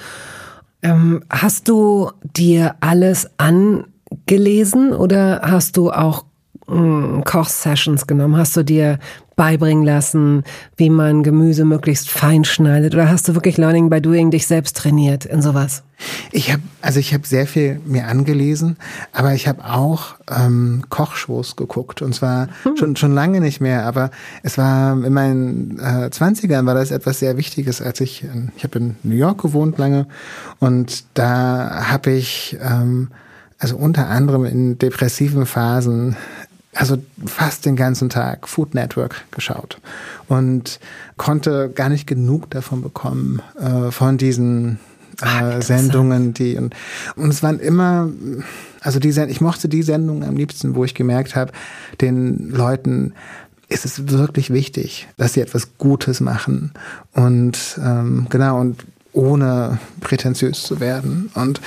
Ähm, 0.81 1.21
hast 1.29 1.67
du 1.69 2.11
dir 2.23 2.75
alles 2.79 3.29
angelesen 3.37 4.93
oder 4.93 5.41
hast 5.43 5.77
du 5.77 5.91
auch 5.91 6.25
mm, 6.67 7.21
Kochsessions 7.23 8.07
genommen? 8.07 8.37
Hast 8.37 8.57
du 8.57 8.63
dir 8.63 8.99
beibringen 9.39 9.85
lassen, 9.85 10.43
wie 10.75 10.89
man 10.89 11.23
Gemüse 11.23 11.63
möglichst 11.63 12.11
fein 12.11 12.43
schneidet? 12.43 12.93
Oder 12.93 13.09
hast 13.09 13.25
du 13.29 13.35
wirklich 13.35 13.55
Learning 13.55 13.89
by 13.89 14.01
Doing 14.01 14.31
dich 14.31 14.45
selbst 14.45 14.75
trainiert 14.75 15.23
in 15.23 15.41
sowas? 15.41 15.81
Ich 16.33 16.51
habe 16.51 16.61
also 16.81 16.99
ich 16.99 17.13
habe 17.13 17.25
sehr 17.25 17.47
viel 17.47 17.79
mir 17.85 18.07
angelesen, 18.07 18.75
aber 19.13 19.33
ich 19.33 19.47
habe 19.47 19.63
auch 19.63 20.15
ähm, 20.29 20.83
Kochshows 20.89 21.55
geguckt 21.55 22.01
und 22.01 22.13
zwar 22.13 22.49
hm. 22.63 22.75
schon 22.75 22.95
schon 22.97 23.13
lange 23.13 23.39
nicht 23.39 23.61
mehr, 23.61 23.85
aber 23.85 24.11
es 24.43 24.57
war 24.57 24.91
in 24.91 25.13
meinen 25.13 25.79
äh, 25.79 26.09
20ern 26.11 26.65
war 26.65 26.75
das 26.75 26.91
etwas 26.91 27.19
sehr 27.19 27.37
Wichtiges, 27.37 27.81
als 27.81 28.01
ich 28.01 28.25
ich 28.57 28.63
habe 28.65 28.79
in 28.79 28.95
New 29.03 29.15
York 29.15 29.41
gewohnt 29.41 29.77
lange 29.77 30.05
und 30.59 31.05
da 31.13 31.87
habe 31.89 32.11
ich 32.11 32.57
ähm, 32.61 33.07
also 33.57 33.77
unter 33.77 34.09
anderem 34.09 34.43
in 34.43 34.77
depressiven 34.77 35.45
Phasen 35.45 36.17
also 36.79 36.97
fast 37.25 37.65
den 37.65 37.75
ganzen 37.75 38.09
Tag 38.09 38.47
Food 38.47 38.73
Network 38.73 39.25
geschaut 39.31 39.81
und 40.29 40.79
konnte 41.17 41.69
gar 41.69 41.89
nicht 41.89 42.07
genug 42.07 42.49
davon 42.51 42.81
bekommen, 42.81 43.41
äh, 43.59 43.91
von 43.91 44.17
diesen 44.17 44.79
äh, 45.21 45.61
Sendungen, 45.61 46.33
die 46.33 46.55
und, 46.55 46.73
und 47.17 47.29
es 47.29 47.43
waren 47.43 47.59
immer, 47.59 48.09
also 48.79 48.99
die 48.99 49.09
ich 49.09 49.41
mochte 49.41 49.67
die 49.67 49.83
Sendungen 49.83 50.23
am 50.23 50.37
liebsten, 50.37 50.73
wo 50.75 50.85
ich 50.85 50.95
gemerkt 50.95 51.35
habe, 51.35 51.51
den 51.99 52.49
Leuten 52.49 53.13
ist 53.67 53.83
es 53.83 54.07
wirklich 54.07 54.49
wichtig, 54.49 55.09
dass 55.17 55.33
sie 55.33 55.41
etwas 55.41 55.77
Gutes 55.77 56.21
machen 56.21 56.71
und 57.11 57.77
ähm, 57.83 58.27
genau 58.29 58.57
und 58.57 58.85
ohne 59.19 59.79
prätentiös 59.99 60.63
zu 60.63 60.79
werden. 60.79 61.29
Und 61.35 61.61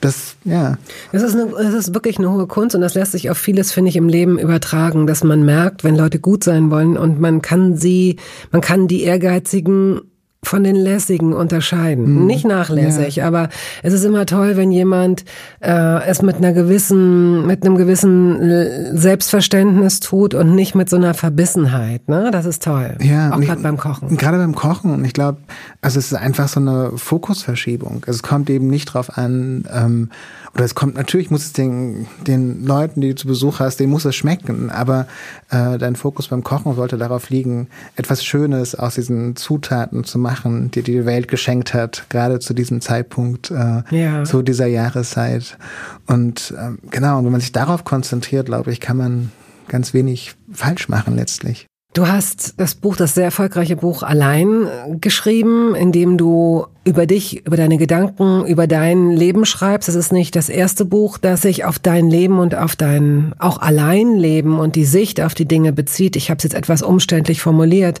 das, 0.00 0.36
ja. 0.44 0.76
Das 1.12 1.22
ist, 1.22 1.34
eine, 1.34 1.50
das 1.50 1.74
ist 1.74 1.94
wirklich 1.94 2.18
eine 2.18 2.30
hohe 2.30 2.46
Kunst 2.46 2.74
und 2.74 2.80
das 2.80 2.94
lässt 2.94 3.12
sich 3.12 3.30
auf 3.30 3.38
vieles, 3.38 3.72
finde 3.72 3.90
ich, 3.90 3.96
im 3.96 4.08
Leben 4.08 4.38
übertragen, 4.38 5.06
dass 5.06 5.24
man 5.24 5.44
merkt, 5.44 5.84
wenn 5.84 5.96
Leute 5.96 6.18
gut 6.18 6.44
sein 6.44 6.70
wollen 6.70 6.96
und 6.96 7.20
man 7.20 7.40
kann 7.42 7.76
sie, 7.76 8.16
man 8.50 8.60
kann 8.60 8.88
die 8.88 9.02
Ehrgeizigen 9.02 10.02
von 10.46 10.64
den 10.64 10.76
lässigen 10.76 11.32
unterscheiden. 11.32 12.20
Mhm. 12.20 12.26
Nicht 12.26 12.46
nachlässig, 12.46 13.16
ja. 13.16 13.26
aber 13.26 13.48
es 13.82 13.92
ist 13.92 14.04
immer 14.04 14.26
toll, 14.26 14.56
wenn 14.56 14.70
jemand 14.70 15.24
äh, 15.60 16.04
es 16.06 16.22
mit 16.22 16.36
einer 16.36 16.52
gewissen, 16.52 17.46
mit 17.46 17.64
einem 17.64 17.76
gewissen 17.76 18.96
Selbstverständnis 18.96 20.00
tut 20.00 20.34
und 20.34 20.54
nicht 20.54 20.74
mit 20.74 20.88
so 20.88 20.96
einer 20.96 21.14
Verbissenheit. 21.14 22.08
Ne? 22.08 22.30
Das 22.30 22.46
ist 22.46 22.62
toll. 22.62 22.96
Ja, 23.02 23.32
auch 23.32 23.40
gerade 23.40 23.62
beim 23.62 23.76
Kochen. 23.76 24.16
Gerade 24.16 24.38
beim 24.38 24.54
Kochen. 24.54 24.92
Und 24.92 25.04
ich 25.04 25.12
glaube, 25.12 25.38
also 25.80 25.98
es 25.98 26.12
ist 26.12 26.14
einfach 26.14 26.48
so 26.48 26.60
eine 26.60 26.92
Fokusverschiebung. 26.94 28.04
Es 28.06 28.22
kommt 28.22 28.48
eben 28.48 28.68
nicht 28.68 28.86
drauf 28.86 29.18
an, 29.18 29.64
ähm, 29.72 30.10
oder 30.56 30.64
es 30.64 30.74
kommt 30.74 30.94
natürlich, 30.94 31.30
muss 31.30 31.44
es 31.44 31.52
den, 31.52 32.06
den 32.26 32.64
Leuten, 32.64 33.02
die 33.02 33.10
du 33.10 33.14
zu 33.14 33.26
Besuch 33.26 33.60
hast, 33.60 33.78
denen 33.78 33.92
muss 33.92 34.06
es 34.06 34.16
schmecken, 34.16 34.70
aber 34.70 35.06
äh, 35.50 35.76
dein 35.76 35.96
Fokus 35.96 36.28
beim 36.28 36.42
Kochen 36.42 36.74
sollte 36.74 36.96
darauf 36.96 37.28
liegen, 37.28 37.68
etwas 37.94 38.24
Schönes 38.24 38.74
aus 38.74 38.94
diesen 38.94 39.36
Zutaten 39.36 40.04
zu 40.04 40.18
machen, 40.18 40.70
die 40.70 40.80
die 40.80 41.04
Welt 41.04 41.28
geschenkt 41.28 41.74
hat, 41.74 42.06
gerade 42.08 42.38
zu 42.38 42.54
diesem 42.54 42.80
Zeitpunkt, 42.80 43.50
äh, 43.50 43.82
ja. 43.90 44.24
zu 44.24 44.40
dieser 44.40 44.66
Jahreszeit. 44.66 45.58
Und 46.06 46.54
äh, 46.56 46.70
genau, 46.90 47.18
und 47.18 47.26
wenn 47.26 47.32
man 47.32 47.42
sich 47.42 47.52
darauf 47.52 47.84
konzentriert, 47.84 48.46
glaube 48.46 48.72
ich, 48.72 48.80
kann 48.80 48.96
man 48.96 49.32
ganz 49.68 49.92
wenig 49.92 50.36
falsch 50.50 50.88
machen 50.88 51.16
letztlich. 51.16 51.66
Du 51.96 52.06
hast 52.06 52.52
das 52.58 52.74
Buch, 52.74 52.94
das 52.94 53.14
sehr 53.14 53.24
erfolgreiche 53.24 53.76
Buch 53.76 54.02
allein 54.02 54.66
äh, 54.66 54.96
geschrieben, 55.00 55.74
in 55.74 55.92
dem 55.92 56.18
du 56.18 56.66
über 56.84 57.06
dich, 57.06 57.46
über 57.46 57.56
deine 57.56 57.78
Gedanken, 57.78 58.44
über 58.44 58.66
dein 58.66 59.12
Leben 59.12 59.46
schreibst. 59.46 59.88
Es 59.88 59.94
ist 59.94 60.12
nicht 60.12 60.36
das 60.36 60.50
erste 60.50 60.84
Buch, 60.84 61.16
das 61.16 61.40
sich 61.40 61.64
auf 61.64 61.78
dein 61.78 62.10
Leben 62.10 62.38
und 62.38 62.54
auf 62.54 62.76
dein 62.76 63.32
auch 63.38 63.62
Alleinleben 63.62 64.58
und 64.58 64.76
die 64.76 64.84
Sicht 64.84 65.22
auf 65.22 65.32
die 65.32 65.48
Dinge 65.48 65.72
bezieht. 65.72 66.16
Ich 66.16 66.28
habe 66.28 66.36
es 66.36 66.44
jetzt 66.44 66.54
etwas 66.54 66.82
umständlich 66.82 67.40
formuliert. 67.40 68.00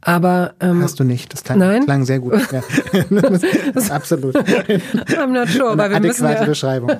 Aber 0.00 0.54
ähm, 0.60 0.80
hast 0.82 1.00
du 1.00 1.04
nicht. 1.04 1.32
Das 1.32 1.42
klang, 1.42 1.58
nein? 1.58 1.84
klang 1.84 2.04
sehr 2.04 2.20
gut. 2.20 2.34
Ja. 2.52 2.62
Absolut. 3.90 4.34
I'm 4.36 5.32
not 5.32 5.48
sure, 5.48 5.72
Eine 5.72 5.78
weil 5.78 5.90
wir 5.90 6.00
müssen 6.00 6.24
ja 6.28 6.44
Beschreibung. 6.44 6.90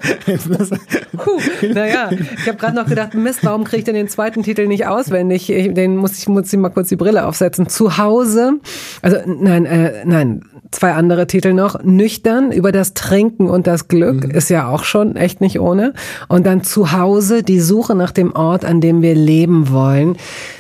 Puh, 1.17 1.41
naja, 1.73 2.11
ich 2.11 2.49
habe 2.49 2.59
gerade 2.59 2.75
noch 2.75 2.87
gedacht, 2.87 3.15
Mist, 3.15 3.45
warum 3.45 3.65
kriege 3.65 3.79
ich 3.79 3.85
denn 3.85 3.95
den 3.95 4.09
zweiten 4.09 4.43
Titel 4.43 4.67
nicht 4.67 4.87
auswendig? 4.87 5.51
Ich, 5.51 5.73
den 5.73 5.97
muss 5.97 6.19
ich 6.19 6.29
muss 6.29 6.53
ich 6.53 6.59
mal 6.59 6.71
kurz 6.71 6.89
die 6.89 6.97
Brille 6.97 7.25
aufsetzen. 7.25 7.69
Zu 7.69 7.99
Hause, 7.99 8.55
also 9.01 9.19
nein, 9.27 9.65
äh, 9.65 10.05
nein, 10.05 10.43
zwei 10.71 10.93
andere 10.93 11.27
Titel 11.27 11.53
noch. 11.53 11.83
Nüchtern 11.83 12.53
über 12.53 12.73
das 12.73 12.95
Trinken 12.95 13.49
und 13.49 13.67
das 13.67 13.89
Glück 13.89 14.25
mhm. 14.25 14.31
ist 14.31 14.51
ja 14.51 14.69
auch 14.69 14.85
schon 14.85 15.17
echt 15.17 15.41
nicht 15.41 15.61
ohne. 15.61 15.95
Und 16.29 16.47
dann 16.47 16.63
zu 16.63 16.93
Hause 16.93 17.43
die 17.43 17.61
Suche 17.61 17.95
nach 17.95 18.11
dem 18.11 18.35
Ort, 18.35 18.65
an 18.65 18.81
dem 18.81 19.03
wir 19.03 19.15
leben 19.15 19.71
wollen, 19.71 20.17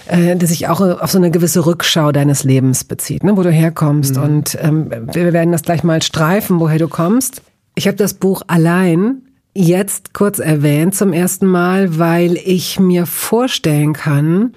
äh, 0.07 0.37
der 0.37 0.49
sich 0.49 0.69
auch 0.69 0.81
auf 0.81 1.11
so 1.11 1.19
eine 1.19 1.31
gewisse 1.31 1.67
Rückschau 1.67 2.12
deines 2.12 2.45
Lebens 2.45 2.85
bezieht, 2.85 3.25
ne, 3.25 3.37
wo 3.37 3.43
du 3.43 3.50
herkommst. 3.50 4.17
Mhm. 4.17 4.23
Und 4.23 4.59
ähm, 4.61 4.91
wir 5.12 5.33
werden 5.33 5.53
das 5.53 5.62
gleich 5.62 5.85
mal 5.85 6.03
streifen, 6.03 6.61
woher 6.61 6.79
du 6.79 6.88
kommst. 6.88 7.43
Ich 7.75 7.87
habe 7.87 7.97
das 7.97 8.15
Buch 8.15 8.43
allein 8.47 9.23
jetzt 9.55 10.15
kurz 10.15 10.38
erwähnt 10.38 10.95
zum 10.95 11.12
ersten 11.12 11.47
Mal, 11.47 11.99
weil 11.99 12.37
ich 12.37 12.79
mir 12.79 13.07
vorstellen 13.07 13.93
kann, 13.93 14.53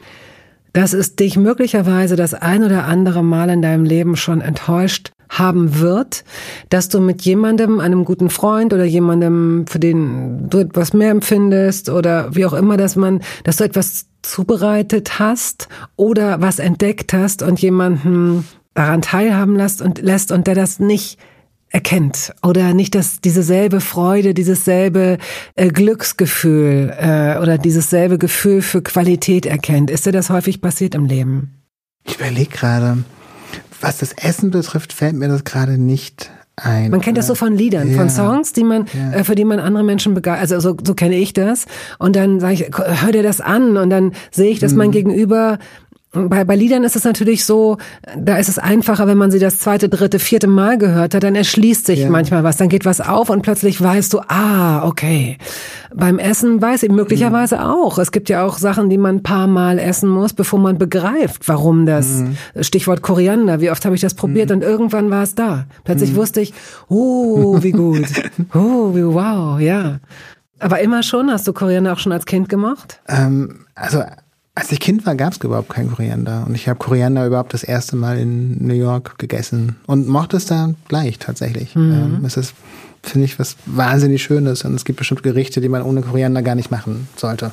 dass 0.73 0.93
es 0.93 1.15
dich 1.15 1.37
möglicherweise 1.37 2.15
das 2.15 2.33
ein 2.33 2.63
oder 2.63 2.85
andere 2.85 3.23
Mal 3.23 3.49
in 3.49 3.61
deinem 3.61 3.83
Leben 3.83 4.15
schon 4.15 4.41
enttäuscht 4.41 5.11
haben 5.31 5.79
wird, 5.79 6.23
dass 6.69 6.89
du 6.89 6.99
mit 6.99 7.21
jemandem, 7.23 7.79
einem 7.79 8.05
guten 8.05 8.29
Freund 8.29 8.73
oder 8.73 8.83
jemandem, 8.83 9.65
für 9.67 9.79
den 9.79 10.49
du 10.49 10.59
etwas 10.59 10.93
mehr 10.93 11.11
empfindest 11.11 11.89
oder 11.89 12.35
wie 12.35 12.45
auch 12.45 12.53
immer, 12.53 12.75
dass 12.77 12.95
man, 12.95 13.21
dass 13.45 13.57
du 13.57 13.63
etwas 13.63 14.07
zubereitet 14.21 15.19
hast 15.19 15.69
oder 15.95 16.41
was 16.41 16.59
entdeckt 16.59 17.13
hast 17.13 17.41
und 17.43 17.61
jemanden 17.61 18.45
daran 18.73 19.01
teilhaben 19.01 19.55
lässt 19.55 19.81
und 19.81 20.01
lässt 20.01 20.31
und 20.31 20.47
der 20.47 20.55
das 20.55 20.79
nicht 20.79 21.17
erkennt 21.69 22.33
oder 22.43 22.73
nicht 22.73 22.95
dass 22.95 23.21
diese 23.21 23.43
selbe 23.43 23.79
Freude, 23.79 24.33
dieses 24.33 24.65
selbe 24.65 25.17
äh, 25.55 25.69
Glücksgefühl 25.69 26.93
äh, 26.99 27.37
oder 27.39 27.57
dieses 27.57 27.89
selbe 27.89 28.17
Gefühl 28.17 28.61
für 28.61 28.81
Qualität 28.81 29.45
erkennt. 29.45 29.89
Ist 29.89 30.05
dir 30.05 30.11
das 30.11 30.29
häufig 30.29 30.61
passiert 30.61 30.93
im 30.93 31.05
Leben? 31.05 31.61
Ich 32.03 32.15
überlege 32.15 32.49
gerade, 32.49 32.97
was 33.81 33.97
das 33.97 34.13
Essen 34.13 34.51
betrifft, 34.51 34.93
fällt 34.93 35.15
mir 35.15 35.27
das 35.27 35.43
gerade 35.43 35.77
nicht 35.77 36.31
ein. 36.55 36.91
Man 36.91 37.01
kennt 37.01 37.17
das 37.17 37.27
so 37.27 37.35
von 37.35 37.55
Liedern, 37.55 37.91
ja. 37.91 37.97
von 37.97 38.09
Songs, 38.09 38.53
die 38.53 38.63
man, 38.63 38.85
ja. 38.93 39.19
äh, 39.19 39.23
für 39.23 39.35
die 39.35 39.45
man 39.45 39.59
andere 39.59 39.83
Menschen 39.83 40.13
begeistert. 40.13 40.51
Also 40.53 40.71
so, 40.71 40.77
so 40.83 40.93
kenne 40.93 41.15
ich 41.15 41.33
das. 41.33 41.65
Und 41.97 42.15
dann 42.15 42.39
sage 42.39 42.53
ich, 42.53 42.71
hör 42.77 43.11
dir 43.11 43.23
das 43.23 43.41
an. 43.41 43.77
Und 43.77 43.89
dann 43.89 44.13
sehe 44.31 44.51
ich, 44.51 44.59
dass 44.59 44.73
mhm. 44.73 44.77
mein 44.77 44.91
Gegenüber 44.91 45.59
bei, 46.11 46.43
bei 46.43 46.55
Liedern 46.57 46.83
ist 46.83 46.97
es 46.97 47.05
natürlich 47.05 47.45
so, 47.45 47.77
da 48.17 48.37
ist 48.37 48.49
es 48.49 48.59
einfacher, 48.59 49.07
wenn 49.07 49.17
man 49.17 49.31
sie 49.31 49.39
das 49.39 49.59
zweite, 49.59 49.87
dritte, 49.87 50.19
vierte 50.19 50.47
Mal 50.47 50.77
gehört 50.77 51.15
hat, 51.15 51.23
dann 51.23 51.35
erschließt 51.35 51.85
sich 51.85 51.99
ja. 51.99 52.09
manchmal 52.09 52.43
was, 52.43 52.57
dann 52.57 52.67
geht 52.67 52.83
was 52.83 52.99
auf 52.99 53.29
und 53.29 53.43
plötzlich 53.43 53.81
weißt 53.81 54.13
du, 54.13 54.19
ah, 54.27 54.85
okay. 54.85 55.37
Beim 55.95 56.19
Essen 56.19 56.61
weiß 56.61 56.83
ich 56.83 56.91
möglicherweise 56.91 57.57
mhm. 57.57 57.61
auch. 57.61 57.97
Es 57.97 58.11
gibt 58.11 58.27
ja 58.27 58.45
auch 58.45 58.57
Sachen, 58.57 58.89
die 58.89 58.97
man 58.97 59.17
ein 59.17 59.23
paar 59.23 59.47
Mal 59.47 59.79
essen 59.79 60.09
muss, 60.09 60.33
bevor 60.33 60.59
man 60.59 60.77
begreift, 60.77 61.47
warum 61.47 61.85
das, 61.85 62.07
mhm. 62.07 62.35
Stichwort 62.59 63.01
Koriander, 63.01 63.61
wie 63.61 63.71
oft 63.71 63.85
habe 63.85 63.95
ich 63.95 64.01
das 64.01 64.13
probiert 64.13 64.49
mhm. 64.49 64.55
und 64.57 64.63
irgendwann 64.63 65.09
war 65.11 65.23
es 65.23 65.33
da. 65.33 65.65
Plötzlich 65.85 66.11
mhm. 66.11 66.17
wusste 66.17 66.41
ich, 66.41 66.53
oh, 66.89 67.63
wie 67.63 67.71
gut, 67.71 68.05
oh, 68.53 68.93
wie 68.93 69.05
wow, 69.05 69.61
ja. 69.61 69.99
Aber 70.59 70.79
immer 70.79 71.03
schon, 71.03 71.31
hast 71.31 71.47
du 71.47 71.53
Koriander 71.53 71.93
auch 71.93 71.99
schon 71.99 72.11
als 72.11 72.25
Kind 72.25 72.49
gemacht? 72.49 72.99
Ähm, 73.07 73.65
also 73.75 74.03
Als 74.53 74.71
ich 74.71 74.81
Kind 74.81 75.05
war, 75.05 75.15
gab 75.15 75.31
es 75.31 75.39
überhaupt 75.41 75.69
kein 75.69 75.89
Koriander. 75.89 76.43
Und 76.45 76.55
ich 76.55 76.67
habe 76.67 76.77
Koriander 76.77 77.25
überhaupt 77.25 77.53
das 77.53 77.63
erste 77.63 77.95
Mal 77.95 78.19
in 78.19 78.65
New 78.65 78.73
York 78.73 79.17
gegessen 79.17 79.77
und 79.87 80.07
mochte 80.07 80.37
es 80.37 80.45
da 80.45 80.73
gleich 80.89 81.19
tatsächlich. 81.19 81.73
Mhm. 81.75 81.93
Ähm, 81.93 82.25
es 82.25 82.35
ist, 82.35 82.53
finde 83.01 83.25
ich, 83.25 83.39
was 83.39 83.55
wahnsinnig 83.65 84.21
Schönes. 84.21 84.65
Und 84.65 84.75
es 84.75 84.83
gibt 84.83 84.99
bestimmt 84.99 85.23
Gerichte, 85.23 85.61
die 85.61 85.69
man 85.69 85.83
ohne 85.83 86.01
Koriander 86.01 86.41
gar 86.41 86.55
nicht 86.55 86.69
machen 86.69 87.07
sollte. 87.15 87.51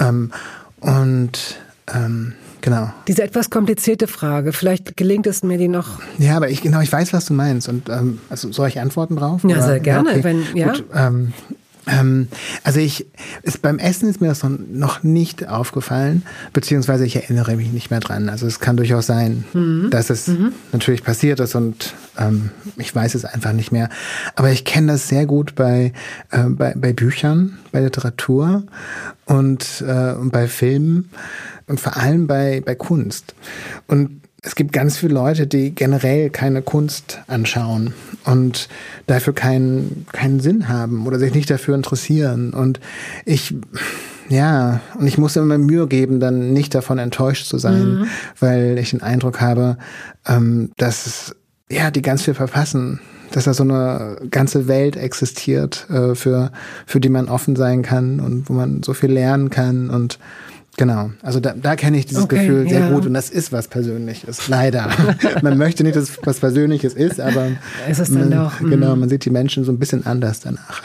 Ähm, 0.00 0.32
und 0.80 1.58
ähm, 1.92 2.32
Genau. 2.66 2.90
Diese 3.06 3.22
etwas 3.22 3.48
komplizierte 3.48 4.08
Frage, 4.08 4.52
vielleicht 4.52 4.96
gelingt 4.96 5.28
es 5.28 5.44
mir 5.44 5.56
die 5.56 5.68
noch. 5.68 6.00
Ja, 6.18 6.36
aber 6.36 6.50
ich 6.50 6.62
genau, 6.62 6.80
ich 6.80 6.90
weiß, 6.90 7.12
was 7.12 7.26
du 7.26 7.32
meinst. 7.32 7.68
Und 7.68 7.88
ähm, 7.88 8.18
also 8.28 8.50
soll 8.50 8.66
ich 8.66 8.80
Antworten 8.80 9.14
drauf? 9.14 9.42
Ja, 9.46 9.62
sehr 9.62 9.78
gerne. 9.78 10.10
Ja, 10.10 10.14
okay. 10.16 10.24
wenn, 10.24 10.56
ja. 10.56 10.72
Gut, 10.72 10.84
ähm, 11.86 12.28
also 12.64 12.80
ich, 12.80 13.06
ist, 13.42 13.62
beim 13.62 13.78
Essen 13.78 14.08
ist 14.08 14.20
mir 14.20 14.28
das 14.28 14.42
noch 14.44 15.02
nicht 15.02 15.48
aufgefallen, 15.48 16.22
beziehungsweise 16.52 17.06
ich 17.06 17.16
erinnere 17.16 17.56
mich 17.56 17.72
nicht 17.72 17.90
mehr 17.90 18.00
dran. 18.00 18.28
Also 18.28 18.46
es 18.46 18.58
kann 18.58 18.76
durchaus 18.76 19.06
sein, 19.06 19.44
mhm. 19.52 19.88
dass 19.90 20.10
es 20.10 20.26
mhm. 20.26 20.52
natürlich 20.72 21.04
passiert 21.04 21.40
ist 21.40 21.54
und 21.54 21.94
ähm, 22.18 22.50
ich 22.76 22.94
weiß 22.94 23.14
es 23.14 23.24
einfach 23.24 23.52
nicht 23.52 23.70
mehr. 23.70 23.88
Aber 24.34 24.50
ich 24.50 24.64
kenne 24.64 24.92
das 24.92 25.08
sehr 25.08 25.26
gut 25.26 25.54
bei, 25.54 25.92
äh, 26.30 26.44
bei, 26.48 26.74
bei 26.76 26.92
Büchern, 26.92 27.58
bei 27.70 27.80
Literatur 27.80 28.64
und, 29.26 29.84
äh, 29.86 30.12
und 30.12 30.32
bei 30.32 30.48
Filmen 30.48 31.10
und 31.68 31.80
vor 31.80 31.96
allem 31.96 32.26
bei, 32.26 32.62
bei 32.64 32.74
Kunst. 32.74 33.34
Und 33.86 34.22
es 34.46 34.54
gibt 34.54 34.72
ganz 34.72 34.96
viele 34.96 35.14
Leute, 35.14 35.48
die 35.48 35.74
generell 35.74 36.30
keine 36.30 36.62
Kunst 36.62 37.18
anschauen 37.26 37.94
und 38.24 38.68
dafür 39.08 39.34
keinen, 39.34 40.06
keinen 40.12 40.38
Sinn 40.38 40.68
haben 40.68 41.04
oder 41.08 41.18
sich 41.18 41.34
nicht 41.34 41.50
dafür 41.50 41.74
interessieren. 41.74 42.54
Und 42.54 42.78
ich, 43.24 43.56
ja, 44.28 44.80
und 44.96 45.08
ich 45.08 45.18
muss 45.18 45.34
immer 45.34 45.58
Mühe 45.58 45.88
geben, 45.88 46.20
dann 46.20 46.52
nicht 46.52 46.76
davon 46.76 46.98
enttäuscht 46.98 47.46
zu 47.46 47.58
sein, 47.58 47.98
mhm. 47.98 48.06
weil 48.38 48.78
ich 48.78 48.90
den 48.90 49.02
Eindruck 49.02 49.40
habe, 49.40 49.78
ähm, 50.28 50.70
dass 50.76 51.34
ja, 51.68 51.90
die 51.90 52.02
ganz 52.02 52.22
viel 52.22 52.34
verpassen 52.34 53.00
dass 53.32 53.44
da 53.44 53.54
so 53.54 53.64
eine 53.64 54.18
ganze 54.30 54.68
Welt 54.68 54.96
existiert, 54.96 55.90
äh, 55.90 56.14
für, 56.14 56.52
für 56.86 57.00
die 57.00 57.08
man 57.08 57.28
offen 57.28 57.56
sein 57.56 57.82
kann 57.82 58.20
und 58.20 58.48
wo 58.48 58.52
man 58.52 58.84
so 58.84 58.94
viel 58.94 59.10
lernen 59.10 59.50
kann 59.50 59.90
und 59.90 60.20
Genau, 60.76 61.10
also 61.22 61.40
da, 61.40 61.54
da 61.54 61.74
kenne 61.74 61.96
ich 61.96 62.06
dieses 62.06 62.24
okay, 62.24 62.46
Gefühl 62.46 62.68
sehr 62.68 62.80
ja. 62.80 62.90
gut 62.90 63.06
und 63.06 63.14
das 63.14 63.30
ist 63.30 63.50
was 63.50 63.68
Persönliches, 63.68 64.48
leider. 64.48 64.90
man 65.42 65.56
möchte 65.56 65.84
nicht, 65.84 65.96
dass 65.96 66.10
es 66.10 66.18
was 66.24 66.40
Persönliches 66.40 66.92
ist, 66.92 67.18
aber 67.18 67.48
ist 67.88 67.98
es 67.98 68.12
dann 68.12 68.30
doch, 68.30 68.58
genau, 68.60 68.94
mhm. 68.94 69.00
man 69.00 69.08
sieht 69.08 69.24
die 69.24 69.30
Menschen 69.30 69.64
so 69.64 69.72
ein 69.72 69.78
bisschen 69.78 70.04
anders 70.04 70.40
danach. 70.40 70.82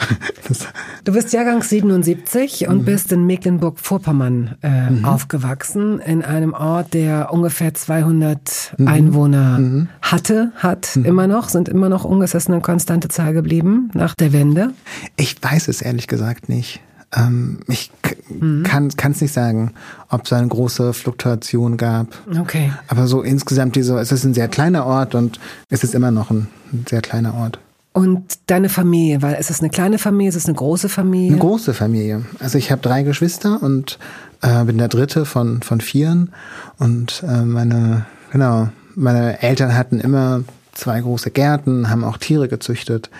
du 1.04 1.12
bist 1.12 1.32
Jahrgang 1.34 1.62
77 1.62 2.68
und 2.68 2.78
mhm. 2.78 2.84
bist 2.84 3.12
in 3.12 3.26
Mecklenburg-Vorpommern 3.26 4.56
äh, 4.62 4.90
mhm. 4.90 5.04
aufgewachsen, 5.04 6.00
in 6.00 6.22
einem 6.22 6.54
Ort, 6.54 6.94
der 6.94 7.32
ungefähr 7.32 7.74
200 7.74 8.74
mhm. 8.78 8.88
Einwohner 8.88 9.58
mhm. 9.58 9.88
hatte, 10.00 10.52
hat 10.56 10.96
mhm. 10.96 11.04
immer 11.04 11.26
noch, 11.26 11.50
sind 11.50 11.68
immer 11.68 11.90
noch 11.90 12.04
ungefähr 12.04 12.40
eine 12.48 12.60
konstante 12.60 13.08
Zahl 13.08 13.34
geblieben 13.34 13.90
nach 13.92 14.14
der 14.14 14.32
Wende. 14.32 14.70
Ich 15.16 15.36
weiß 15.42 15.68
es 15.68 15.82
ehrlich 15.82 16.06
gesagt 16.06 16.48
nicht. 16.48 16.80
Ähm, 17.14 17.60
ich 17.68 17.90
mhm. 18.28 18.62
kann 18.62 18.86
es 18.88 19.20
nicht 19.20 19.32
sagen, 19.32 19.72
ob 20.08 20.24
es 20.24 20.32
eine 20.32 20.48
große 20.48 20.92
Fluktuation 20.92 21.76
gab. 21.76 22.08
Okay. 22.38 22.72
Aber 22.88 23.06
so 23.06 23.22
insgesamt, 23.22 23.76
diese, 23.76 23.98
es 23.98 24.12
ist 24.12 24.24
ein 24.24 24.34
sehr 24.34 24.48
kleiner 24.48 24.86
Ort 24.86 25.14
und 25.14 25.38
es 25.68 25.84
ist 25.84 25.94
immer 25.94 26.10
noch 26.10 26.30
ein, 26.30 26.48
sehr 26.88 27.02
kleiner 27.02 27.34
Ort. 27.34 27.58
Und 27.92 28.38
deine 28.46 28.70
Familie, 28.70 29.20
weil 29.20 29.34
ist 29.34 29.50
es 29.50 29.60
eine 29.60 29.68
kleine 29.68 29.98
Familie, 29.98 30.30
ist 30.30 30.36
es 30.36 30.46
eine 30.46 30.54
große 30.54 30.88
Familie? 30.88 31.32
Eine 31.32 31.40
große 31.40 31.74
Familie. 31.74 32.24
Also 32.38 32.56
ich 32.56 32.72
habe 32.72 32.80
drei 32.80 33.02
Geschwister 33.02 33.62
und 33.62 33.98
äh, 34.40 34.64
bin 34.64 34.78
der 34.78 34.88
dritte 34.88 35.26
von 35.26 35.60
von 35.60 35.82
vieren 35.82 36.32
und 36.78 37.22
äh, 37.28 37.42
meine 37.42 38.06
genau 38.32 38.70
meine 38.94 39.42
Eltern 39.42 39.76
hatten 39.76 40.00
immer 40.00 40.42
zwei 40.72 41.00
große 41.00 41.30
Gärten, 41.30 41.90
haben 41.90 42.04
auch 42.04 42.16
Tiere 42.16 42.48
gezüchtet 42.48 43.10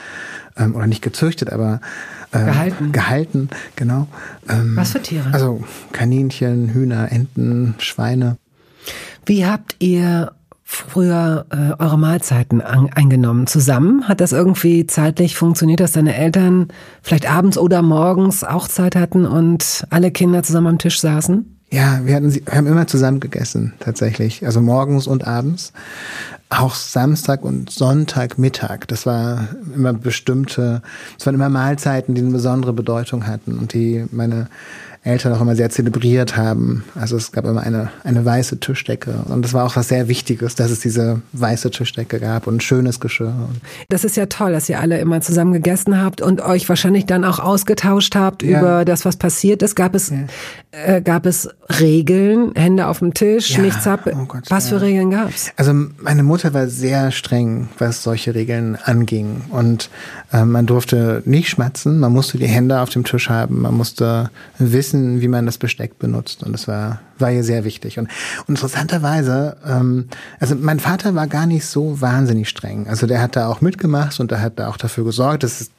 ähm, 0.57 0.75
oder 0.75 0.87
nicht 0.87 1.03
gezüchtet, 1.03 1.53
aber 1.53 1.81
äh, 2.33 2.45
gehalten. 2.45 2.93
Gehalten, 2.93 3.49
genau. 3.77 4.09
Ähm, 4.49 4.77
Was 4.77 4.93
für 4.93 5.03
Tiere? 5.03 5.33
Also 5.33 5.63
Kaninchen, 5.93 6.73
Hühner, 6.73 7.13
Enten, 7.13 7.75
Schweine. 7.79 8.37
Wie 9.27 9.47
habt 9.47 9.77
ihr 9.79 10.33
früher 10.65 11.47
äh, 11.51 11.83
eure 11.83 11.99
Mahlzeiten 11.99 12.61
an, 12.61 12.91
eingenommen? 12.95 13.47
Zusammen? 13.47 14.09
Hat 14.09 14.21
das 14.21 14.33
irgendwie 14.33 14.87
zeitlich 14.87 15.37
funktioniert, 15.37 15.81
dass 15.81 15.93
deine 15.93 16.17
Eltern 16.17 16.69
vielleicht 17.03 17.31
abends 17.31 17.59
oder 17.59 17.83
morgens 17.83 18.43
auch 18.43 18.69
Zeit 18.69 18.97
hatten 18.97 19.27
und 19.27 19.87
alle 19.91 20.11
Kinder 20.11 20.43
zusammen 20.43 20.69
am 20.69 20.79
Tisch 20.79 21.01
saßen? 21.01 21.52
Ja, 21.73 22.01
wir, 22.05 22.15
hatten, 22.17 22.35
wir 22.35 22.55
haben 22.55 22.67
immer 22.67 22.87
zusammen 22.87 23.19
gegessen, 23.19 23.73
tatsächlich. 23.81 24.45
Also 24.45 24.61
morgens 24.61 25.07
und 25.07 25.27
abends. 25.27 25.73
Auch 26.51 26.75
Samstag 26.75 27.43
und 27.43 27.71
Sonntagmittag. 27.71 28.81
Das 28.89 29.07
war 29.07 29.49
immer 29.75 29.95
bestimmte, 29.95 30.83
es 31.19 31.25
waren 31.25 31.35
immer 31.35 31.49
Mahlzeiten, 31.49 32.15
die 32.15 32.21
eine 32.21 32.31
besondere 32.31 32.75
Bedeutung 32.75 33.27
hatten 33.27 33.59
und 33.59 33.73
die 33.73 34.05
meine 34.11 34.49
Eltern 35.05 35.33
auch 35.33 35.41
immer 35.41 35.57
sehr 35.57 35.69
zelebriert 35.69 36.37
haben. 36.37 36.85
Also 36.95 37.17
es 37.17 37.33
gab 37.33 37.45
immer 37.45 37.61
eine, 37.61 37.91
eine 38.05 38.25
weiße 38.25 38.61
Tischdecke. 38.61 39.25
Und 39.29 39.45
das 39.45 39.53
war 39.53 39.65
auch 39.65 39.75
was 39.75 39.89
sehr 39.89 40.07
Wichtiges, 40.07 40.55
dass 40.55 40.71
es 40.71 40.79
diese 40.79 41.21
weiße 41.33 41.73
Tischdecke 41.73 42.21
gab 42.21 42.47
und 42.47 42.63
schönes 42.63 43.01
Geschirr. 43.01 43.35
Das 43.89 44.05
ist 44.05 44.17
ja 44.17 44.27
toll, 44.27 44.53
dass 44.53 44.69
ihr 44.69 44.79
alle 44.79 45.01
immer 45.01 45.21
zusammen 45.21 45.53
gegessen 45.53 46.01
habt 46.01 46.21
und 46.21 46.41
euch 46.41 46.69
wahrscheinlich 46.69 47.07
dann 47.07 47.25
auch 47.25 47.41
ausgetauscht 47.41 48.15
habt 48.15 48.45
ja. 48.45 48.61
über 48.61 48.85
das, 48.85 49.05
was 49.05 49.17
passiert 49.17 49.63
ist. 49.63 49.75
Gab 49.75 49.97
es, 49.97 50.11
ja. 50.11 50.19
äh, 50.71 51.03
gab 51.03 51.27
es 51.27 51.49
Regeln, 51.81 52.53
Hände 52.55 52.87
auf 52.87 53.01
dem 53.01 53.13
Tisch, 53.13 53.57
ja. 53.57 53.63
nichts 53.63 53.85
ab? 53.89 54.07
Oh 54.07 54.25
Gott, 54.27 54.45
was 54.51 54.69
für 54.69 54.81
Regeln 54.81 55.11
gab's? 55.11 55.51
Also 55.57 55.73
meine 55.99 56.23
Mutter 56.23 56.55
war 56.55 56.69
sehr 56.69 57.11
streng, 57.11 57.69
was 57.79 58.05
solche 58.05 58.37
Regeln 58.37 58.79
anging. 58.85 59.43
Und 59.51 59.91
äh, 60.33 60.45
man 60.45 60.67
durfte 60.67 61.23
nicht 61.25 61.49
schmatzen, 61.49 61.99
man 61.99 62.13
musste 62.13 62.39
die 62.39 62.47
Hände 62.47 62.81
auf 62.81 62.91
dem 62.91 63.03
Tisch 63.03 63.29
haben, 63.29 63.63
man 63.63 63.75
musste 63.75 64.31
wissen, 64.59 64.92
wissen, 64.93 65.21
wie 65.21 65.29
man 65.29 65.47
das 65.47 65.59
Besteck 65.59 65.99
benutzt. 65.99 66.43
Und 66.43 66.53
das 66.53 66.69
war, 66.69 67.01
war 67.19 67.31
ihr 67.31 67.45
sehr 67.45 67.65
wichtig. 67.65 67.99
Und, 67.99 68.09
und 68.47 68.57
interessanterweise, 68.57 69.57
ähm, 69.67 70.09
also 70.39 70.55
mein 70.55 70.81
Vater 70.81 71.15
war 71.15 71.27
gar 71.27 71.47
nicht 71.47 71.67
so 71.67 72.01
wahnsinnig 72.01 72.49
streng. 72.49 72.87
Also 72.89 73.07
der 73.07 73.21
hat 73.21 73.37
da 73.37 73.49
auch 73.49 73.61
mitgemacht 73.61 74.19
und 74.21 74.31
der 74.31 74.41
hat 74.41 74.59
da 74.59 74.69
auch 74.69 74.77
dafür 74.77 75.05
gesorgt, 75.05 75.43
dass 75.43 75.71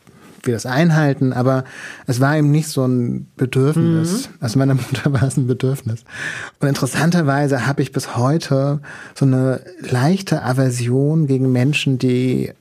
wir 0.45 0.53
das 0.53 0.65
einhalten, 0.65 1.31
aber 1.31 1.63
es 2.05 2.19
war 2.19 2.37
ihm 2.37 2.51
nicht 2.51 2.67
so 2.67 2.85
ein 2.85 3.27
Bedürfnis. 3.37 4.27
Mhm. 4.27 4.33
Also 4.41 4.59
meiner 4.59 4.73
Mutter 4.73 5.13
war 5.13 5.23
es 5.23 5.37
ein 5.37 5.47
Bedürfnis. 5.47 6.03
Und 6.59 6.67
interessanterweise 6.67 7.65
habe 7.65 7.81
ich 7.81 7.93
bis 7.93 8.17
heute 8.17 8.81
so 9.15 9.25
eine 9.25 9.61
leichte 9.79 10.43
Aversion 10.43 11.27
gegen 11.27 11.53
Menschen, 11.53 11.97
die, 11.97 12.51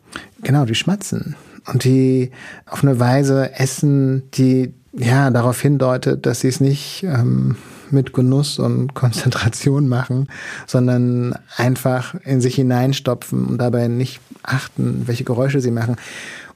genau, 0.45 0.65
die 0.65 0.77
schmatzen 0.77 1.35
und 1.73 1.83
die 1.83 2.31
auf 2.67 2.85
eine 2.85 3.01
Weise 3.01 3.53
essen, 3.59 4.31
die 4.33 4.73
ja, 4.93 5.31
darauf 5.31 5.61
hindeutet, 5.61 6.27
dass 6.27 6.41
sie 6.41 6.49
es 6.49 6.61
nicht 6.61 7.05
ähm, 7.05 7.57
mit 7.91 8.13
Genuss 8.13 8.59
und 8.59 8.95
Konzentration 8.95 9.89
machen, 9.89 10.29
sondern 10.67 11.35
einfach 11.57 12.15
in 12.25 12.41
sich 12.41 12.57
hineinstopfen 12.57 13.47
und 13.47 13.59
dabei 13.59 13.89
nicht 13.89 14.21
achten, 14.43 15.03
welche 15.07 15.25
Geräusche 15.25 15.61
sie 15.61 15.71
machen. 15.71 15.97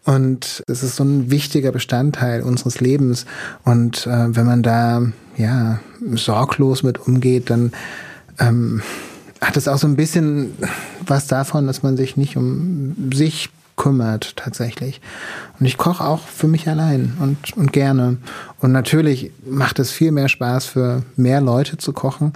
Und 0.05 0.63
es 0.69 0.85
ist 0.85 0.97
so 0.97 1.03
ein 1.03 1.31
wichtiger 1.33 1.73
Bestandteil 1.73 2.43
unseres 2.43 2.81
Lebens. 2.81 3.27
Und 3.65 4.07
äh, 4.07 4.37
wenn 4.37 4.47
man 4.47 4.63
da 4.63 5.03
ja 5.37 5.81
sorglos 6.13 6.85
mit 6.85 6.99
umgeht, 6.99 7.51
dann 7.51 7.73
ähm, 8.39 8.83
hat 9.41 9.57
es 9.57 9.67
auch 9.67 9.79
so 9.79 9.89
ein 9.89 9.97
bisschen 9.97 10.53
was 11.05 11.27
davon, 11.27 11.67
dass 11.67 11.83
man 11.83 11.97
sich 11.97 12.17
nicht 12.17 12.37
um 12.37 13.11
sich 13.13 13.51
kümmert 13.77 14.37
tatsächlich. 14.37 15.01
Und 15.61 15.67
ich 15.67 15.79
koche 15.79 16.05
auch 16.05 16.27
für 16.27 16.49
mich 16.49 16.69
allein 16.69 17.17
und, 17.21 17.57
und 17.57 17.73
gerne. 17.73 18.17
Und 18.61 18.73
natürlich 18.73 19.31
macht 19.49 19.79
es 19.79 19.91
viel 19.91 20.13
mehr 20.13 20.29
Spaß, 20.29 20.67
für 20.67 21.03
mehr 21.17 21.41
Leute 21.41 21.77
zu 21.77 21.93
kochen. 21.93 22.33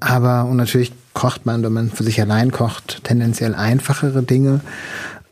Aber, 0.00 0.44
und 0.44 0.56
natürlich 0.56 0.92
kocht 1.14 1.46
man, 1.46 1.62
wenn 1.62 1.72
man 1.72 1.90
für 1.90 2.02
sich 2.02 2.20
allein 2.20 2.50
kocht, 2.50 3.04
tendenziell 3.04 3.54
einfachere 3.54 4.22
Dinge. 4.22 4.60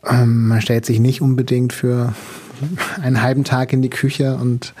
Ähm, 0.05 0.47
man 0.47 0.61
stellt 0.61 0.85
sich 0.85 0.99
nicht 0.99 1.21
unbedingt 1.21 1.73
für 1.73 2.13
einen 3.01 3.21
halben 3.21 3.43
Tag 3.43 3.73
in 3.73 3.81
die 3.81 3.89
Küche 3.89 4.35
und 4.35 4.73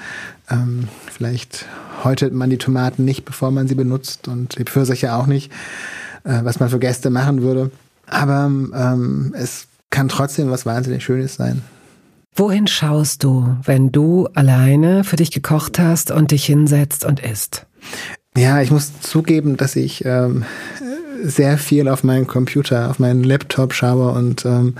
ähm, 0.49 0.87
vielleicht 1.11 1.65
häutet 2.03 2.33
man 2.33 2.49
die 2.49 2.57
Tomaten 2.57 3.05
nicht, 3.05 3.25
bevor 3.25 3.51
man 3.51 3.67
sie 3.67 3.75
benutzt 3.75 4.27
und 4.27 4.57
die 4.57 4.63
Pfirsiche 4.63 5.13
auch 5.13 5.27
nicht, 5.27 5.51
äh, 6.23 6.39
was 6.43 6.59
man 6.59 6.69
für 6.69 6.79
Gäste 6.79 7.09
machen 7.09 7.41
würde. 7.41 7.71
Aber 8.07 8.45
ähm, 8.45 9.33
es 9.37 9.67
kann 9.93 10.09
trotzdem 10.09 10.49
was 10.49 10.65
wahnsinnig 10.65 11.05
Schönes 11.05 11.35
sein. 11.35 11.61
Wohin 12.35 12.65
schaust 12.65 13.23
du, 13.23 13.55
wenn 13.63 13.91
du 13.91 14.27
alleine 14.33 15.03
für 15.03 15.17
dich 15.17 15.29
gekocht 15.29 15.77
hast 15.77 16.09
und 16.09 16.31
dich 16.31 16.45
hinsetzt 16.45 17.05
und 17.05 17.19
isst? 17.19 17.67
Ja, 18.35 18.59
ich 18.59 18.71
muss 18.71 18.99
zugeben, 19.01 19.55
dass 19.55 19.75
ich 19.75 20.03
ähm, 20.03 20.45
sehr 21.21 21.59
viel 21.59 21.87
auf 21.87 22.03
meinen 22.03 22.25
Computer, 22.25 22.89
auf 22.89 22.97
meinen 22.97 23.23
Laptop 23.23 23.75
schaue 23.75 24.11
und 24.13 24.45
ähm, 24.45 24.73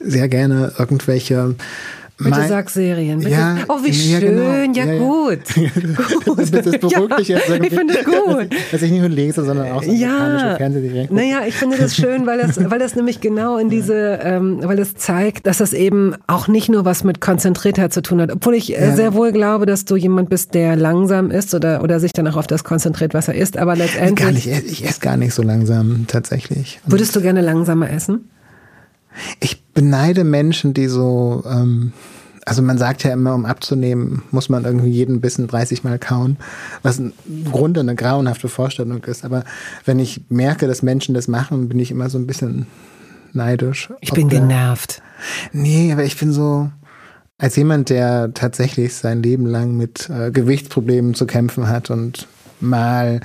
sehr 0.00 0.28
gerne 0.28 0.72
irgendwelche 0.78 1.54
Bitte 2.18 2.30
Mein- 2.30 2.48
sag 2.48 2.70
Serien. 2.70 3.18
Bitte. 3.18 3.30
Ja, 3.32 3.58
oh, 3.68 3.76
wie 3.82 3.88
ja, 3.90 4.18
schön. 4.20 4.36
genau. 4.36 4.42
Ja, 4.42 4.64
Ja, 4.64 4.92
ja. 4.94 4.98
gut. 4.98 5.38
gut. 6.24 6.38
Das, 6.38 6.50
das 6.50 6.78
beruhigt 6.78 7.18
dich 7.18 7.28
jetzt 7.28 7.48
irgendwie. 7.48 7.66
ich 7.68 7.74
finde 7.78 7.98
es 7.98 8.04
gut. 8.06 8.48
Dass 8.72 8.80
ich 8.80 8.90
nicht 8.90 9.00
nur 9.00 9.10
lese, 9.10 9.44
sondern 9.44 9.70
auch 9.72 9.82
so 9.82 9.92
Ja, 9.92 10.54
Fernsehserien 10.56 11.08
naja, 11.14 11.40
ich 11.46 11.54
finde 11.54 11.76
das 11.76 11.94
schön, 11.94 12.24
weil 12.26 12.38
das, 12.38 12.58
weil 12.70 12.78
das 12.78 12.96
nämlich 12.96 13.20
genau 13.20 13.58
in 13.58 13.68
diese, 13.76 14.18
ähm, 14.22 14.60
weil 14.62 14.78
es 14.78 14.94
zeigt, 14.94 15.46
dass 15.46 15.58
das 15.58 15.74
eben 15.74 16.14
auch 16.26 16.48
nicht 16.48 16.70
nur 16.70 16.86
was 16.86 17.04
mit 17.04 17.20
Konzentriertheit 17.20 17.92
zu 17.92 18.00
tun 18.00 18.22
hat. 18.22 18.32
Obwohl 18.32 18.54
ich 18.54 18.74
äh, 18.74 18.94
sehr 18.96 19.12
wohl 19.12 19.30
glaube, 19.32 19.66
dass 19.66 19.84
du 19.84 19.96
jemand 19.96 20.30
bist, 20.30 20.54
der 20.54 20.74
langsam 20.74 21.30
ist 21.30 21.54
oder, 21.54 21.82
oder 21.82 22.00
sich 22.00 22.14
dann 22.14 22.26
auch 22.28 22.36
auf 22.36 22.46
das 22.46 22.64
konzentriert, 22.64 23.12
was 23.12 23.28
er 23.28 23.34
isst. 23.34 23.58
Aber 23.58 23.74
Gar 23.76 23.84
letztendlich 23.86 24.46
nicht, 24.46 24.64
ich 24.70 24.84
esse 24.88 25.00
gar 25.00 25.18
nicht 25.18 25.34
so 25.34 25.42
langsam, 25.42 26.06
tatsächlich. 26.06 26.80
würdest 26.86 27.14
du 27.14 27.20
gerne 27.20 27.42
langsamer 27.42 27.90
essen? 27.90 28.30
Ich 29.40 29.62
beneide 29.76 30.24
Menschen, 30.24 30.72
die 30.74 30.88
so, 30.88 31.44
ähm, 31.46 31.92
also 32.46 32.62
man 32.62 32.78
sagt 32.78 33.04
ja 33.04 33.12
immer, 33.12 33.34
um 33.34 33.44
abzunehmen, 33.44 34.22
muss 34.30 34.48
man 34.48 34.64
irgendwie 34.64 34.88
jeden 34.88 35.20
Bissen 35.20 35.46
30 35.46 35.84
Mal 35.84 35.98
kauen, 35.98 36.38
was 36.82 36.98
im 36.98 37.12
Grunde 37.52 37.80
eine 37.80 37.94
grauenhafte 37.94 38.48
Vorstellung 38.48 39.04
ist. 39.04 39.24
Aber 39.24 39.44
wenn 39.84 39.98
ich 39.98 40.22
merke, 40.30 40.66
dass 40.66 40.82
Menschen 40.82 41.14
das 41.14 41.28
machen, 41.28 41.68
bin 41.68 41.78
ich 41.78 41.90
immer 41.90 42.08
so 42.08 42.18
ein 42.18 42.26
bisschen 42.26 42.66
neidisch. 43.34 43.92
Ich 44.00 44.12
bin 44.12 44.30
genervt. 44.30 45.02
Nee, 45.52 45.92
aber 45.92 46.04
ich 46.04 46.18
bin 46.18 46.32
so, 46.32 46.70
als 47.36 47.56
jemand, 47.56 47.90
der 47.90 48.32
tatsächlich 48.32 48.94
sein 48.94 49.22
Leben 49.22 49.44
lang 49.44 49.76
mit 49.76 50.08
äh, 50.08 50.30
Gewichtsproblemen 50.30 51.12
zu 51.12 51.26
kämpfen 51.26 51.68
hat 51.68 51.90
und 51.90 52.26
mal, 52.60 53.20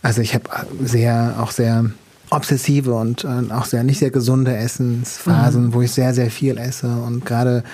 also 0.00 0.22
ich 0.22 0.34
habe 0.34 0.44
sehr, 0.82 1.36
auch 1.40 1.50
sehr 1.50 1.90
obsessive 2.30 2.94
und 2.94 3.24
äh, 3.24 3.52
auch 3.52 3.64
sehr 3.64 3.82
nicht 3.82 3.98
sehr 3.98 4.10
gesunde 4.10 4.56
Essensphasen, 4.56 5.74
wo 5.74 5.82
ich 5.82 5.92
sehr, 5.92 6.14
sehr 6.14 6.30
viel 6.30 6.58
esse. 6.58 6.88
Und 6.88 7.26
gerade 7.26 7.64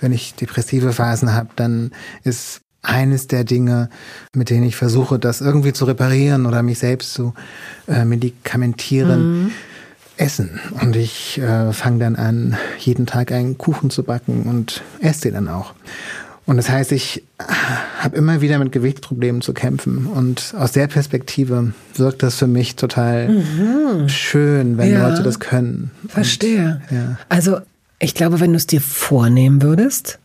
wenn 0.00 0.12
ich 0.12 0.34
depressive 0.34 0.92
Phasen 0.92 1.34
habe, 1.34 1.50
dann 1.56 1.92
ist 2.24 2.60
eines 2.82 3.26
der 3.26 3.44
Dinge, 3.44 3.90
mit 4.32 4.48
denen 4.50 4.64
ich 4.64 4.76
versuche, 4.76 5.18
das 5.18 5.40
irgendwie 5.40 5.72
zu 5.72 5.84
reparieren 5.84 6.46
oder 6.46 6.62
mich 6.62 6.78
selbst 6.78 7.14
zu 7.14 7.34
äh, 7.88 8.04
medikamentieren, 8.04 9.52
Essen. 10.16 10.60
Und 10.80 10.96
ich 10.96 11.38
äh, 11.38 11.72
fange 11.72 11.98
dann 11.98 12.16
an, 12.16 12.56
jeden 12.78 13.06
Tag 13.06 13.32
einen 13.32 13.58
Kuchen 13.58 13.90
zu 13.90 14.02
backen 14.02 14.44
und 14.44 14.82
esse 15.00 15.22
den 15.22 15.34
dann 15.34 15.48
auch. 15.48 15.74
Und 16.46 16.56
das 16.58 16.68
heißt, 16.68 16.92
ich 16.92 17.24
habe 18.00 18.16
immer 18.16 18.40
wieder 18.40 18.58
mit 18.60 18.70
Gewichtsproblemen 18.70 19.40
zu 19.42 19.52
kämpfen. 19.52 20.06
Und 20.06 20.54
aus 20.56 20.70
der 20.72 20.86
Perspektive 20.86 21.72
wirkt 21.96 22.22
das 22.22 22.36
für 22.36 22.46
mich 22.46 22.76
total 22.76 23.42
schön, 24.06 24.78
wenn 24.78 24.92
Ja. 24.92 25.08
Leute 25.08 25.22
das 25.24 25.40
können. 25.40 25.90
Verstehe. 26.08 26.80
Und, 26.90 26.96
ja. 26.96 27.18
Also, 27.28 27.58
ich 27.98 28.14
glaube, 28.14 28.38
wenn 28.40 28.50
du 28.52 28.56
es 28.56 28.66
dir 28.66 28.80
vornehmen 28.80 29.60
würdest, 29.62 30.18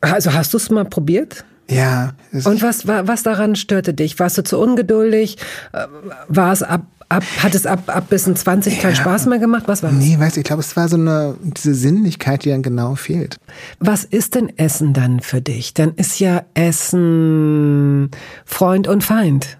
also 0.00 0.32
hast 0.32 0.54
du 0.54 0.56
es 0.56 0.70
mal 0.70 0.84
probiert? 0.86 1.44
Ja. 1.68 2.14
Und 2.32 2.62
was, 2.62 2.86
wa- 2.86 3.02
was 3.06 3.22
daran 3.22 3.54
störte 3.54 3.92
dich? 3.92 4.18
Warst 4.18 4.38
du 4.38 4.42
zu 4.44 4.58
ungeduldig? 4.58 5.36
Äh, 5.72 5.86
War 6.28 6.52
es 6.54 6.62
ab, 6.62 6.86
ab, 7.08 7.24
hat 7.42 7.54
es 7.54 7.66
ab, 7.66 7.82
ab 7.86 8.08
bis 8.10 8.26
in 8.26 8.36
20 8.36 8.80
keinen 8.80 8.96
Spaß 8.96 9.26
mehr 9.26 9.38
gemacht? 9.38 9.64
Was 9.66 9.82
war 9.82 9.90
das? 9.90 9.98
Nee, 9.98 10.18
weißt 10.18 10.36
du, 10.36 10.40
ich 10.40 10.46
glaube, 10.46 10.60
es 10.60 10.76
war 10.76 10.88
so 10.88 10.96
eine, 10.96 11.34
diese 11.42 11.74
Sinnlichkeit, 11.74 12.44
die 12.44 12.50
dann 12.50 12.62
genau 12.62 12.94
fehlt. 12.94 13.38
Was 13.80 14.04
ist 14.04 14.34
denn 14.34 14.56
Essen 14.58 14.92
dann 14.92 15.20
für 15.20 15.40
dich? 15.40 15.74
Dann 15.74 15.94
ist 15.94 16.18
ja 16.20 16.42
Essen 16.54 18.10
Freund 18.44 18.88
und 18.88 19.04
Feind. 19.04 19.58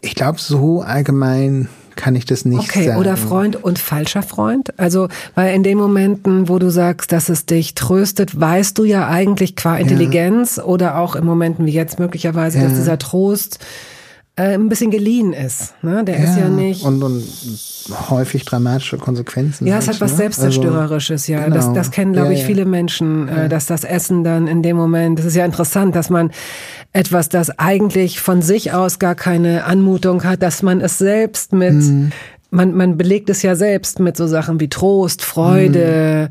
Ich 0.00 0.14
glaube, 0.14 0.38
so 0.40 0.80
allgemein 0.82 1.68
kann 1.96 2.14
ich 2.14 2.24
das 2.24 2.46
nicht 2.46 2.70
Okay, 2.70 2.86
sagen. 2.86 2.98
oder 3.00 3.16
Freund 3.18 3.62
und 3.62 3.78
falscher 3.78 4.22
Freund? 4.22 4.78
Also, 4.78 5.08
weil 5.34 5.54
in 5.54 5.62
den 5.62 5.76
Momenten, 5.76 6.48
wo 6.48 6.58
du 6.58 6.70
sagst, 6.70 7.12
dass 7.12 7.28
es 7.28 7.44
dich 7.44 7.74
tröstet, 7.74 8.40
weißt 8.40 8.78
du 8.78 8.84
ja 8.84 9.08
eigentlich 9.08 9.54
qua 9.56 9.76
Intelligenz 9.76 10.58
oder 10.58 10.96
auch 10.98 11.14
in 11.14 11.26
Momenten 11.26 11.66
wie 11.66 11.72
jetzt 11.72 11.98
möglicherweise, 11.98 12.58
dass 12.60 12.72
dieser 12.74 12.98
Trost 12.98 13.58
äh, 14.36 14.54
ein 14.54 14.68
bisschen 14.68 14.90
geliehen 14.90 15.32
ist. 15.32 15.74
Ne? 15.82 16.04
Der 16.04 16.16
ist 16.18 16.36
ja 16.38 16.48
nicht. 16.48 16.84
Und, 16.84 17.02
und 17.02 17.22
häufig 18.10 18.44
dramatische 18.44 18.96
Konsequenzen. 18.96 19.66
Ja, 19.66 19.78
es 19.78 19.86
halt, 19.86 19.96
hat 19.96 20.00
was 20.02 20.12
ne? 20.12 20.16
Selbstzerstörerisches, 20.18 21.26
ja. 21.26 21.44
genau. 21.44 21.56
Das, 21.56 21.72
das 21.72 21.90
kennen, 21.90 22.12
glaube 22.12 22.28
Ja, 22.28 22.34
ich, 22.34 22.40
ja. 22.40 22.46
viele 22.46 22.64
Menschen, 22.64 23.28
äh, 23.28 23.48
dass 23.48 23.66
das 23.66 23.84
Essen 23.84 24.24
dann 24.24 24.46
in 24.46 24.62
dem 24.62 24.76
Moment, 24.76 25.18
das 25.18 25.26
ist 25.26 25.36
ja 25.36 25.44
interessant, 25.44 25.94
dass 25.96 26.10
man 26.10 26.30
etwas, 26.92 27.28
das 27.28 27.58
eigentlich 27.58 28.20
von 28.20 28.42
sich 28.42 28.72
aus 28.72 28.98
gar 28.98 29.14
keine 29.14 29.64
Anmutung 29.64 30.24
hat, 30.24 30.42
dass 30.42 30.62
man 30.62 30.80
es 30.80 30.98
selbst 30.98 31.52
mit, 31.52 31.74
Mhm. 31.74 32.12
man, 32.50 32.74
man 32.74 32.96
belegt 32.96 33.30
es 33.30 33.42
ja 33.42 33.54
selbst 33.56 34.00
mit 34.00 34.16
so 34.16 34.26
Sachen 34.26 34.58
wie 34.60 34.68
Trost, 34.68 35.22
Freude, 35.22 36.28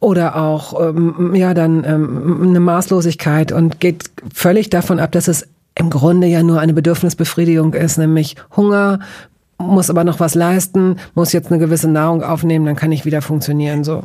oder 0.00 0.36
auch 0.36 0.80
ähm, 0.80 1.34
ja 1.34 1.52
dann 1.52 1.84
ähm, 1.84 2.42
eine 2.48 2.60
Maßlosigkeit 2.60 3.52
und 3.52 3.80
geht 3.80 4.10
völlig 4.32 4.70
davon 4.70 4.98
ab, 4.98 5.12
dass 5.12 5.28
es 5.28 5.46
im 5.80 5.90
Grunde 5.90 6.26
ja 6.26 6.42
nur 6.42 6.60
eine 6.60 6.74
Bedürfnisbefriedigung 6.74 7.72
ist, 7.72 7.96
nämlich 7.96 8.36
Hunger, 8.54 9.00
muss 9.58 9.90
aber 9.90 10.04
noch 10.04 10.20
was 10.20 10.34
leisten, 10.34 10.96
muss 11.14 11.32
jetzt 11.32 11.50
eine 11.50 11.58
gewisse 11.58 11.88
Nahrung 11.88 12.22
aufnehmen, 12.22 12.64
dann 12.66 12.76
kann 12.76 12.92
ich 12.92 13.04
wieder 13.04 13.22
funktionieren. 13.22 13.84
So. 13.84 14.04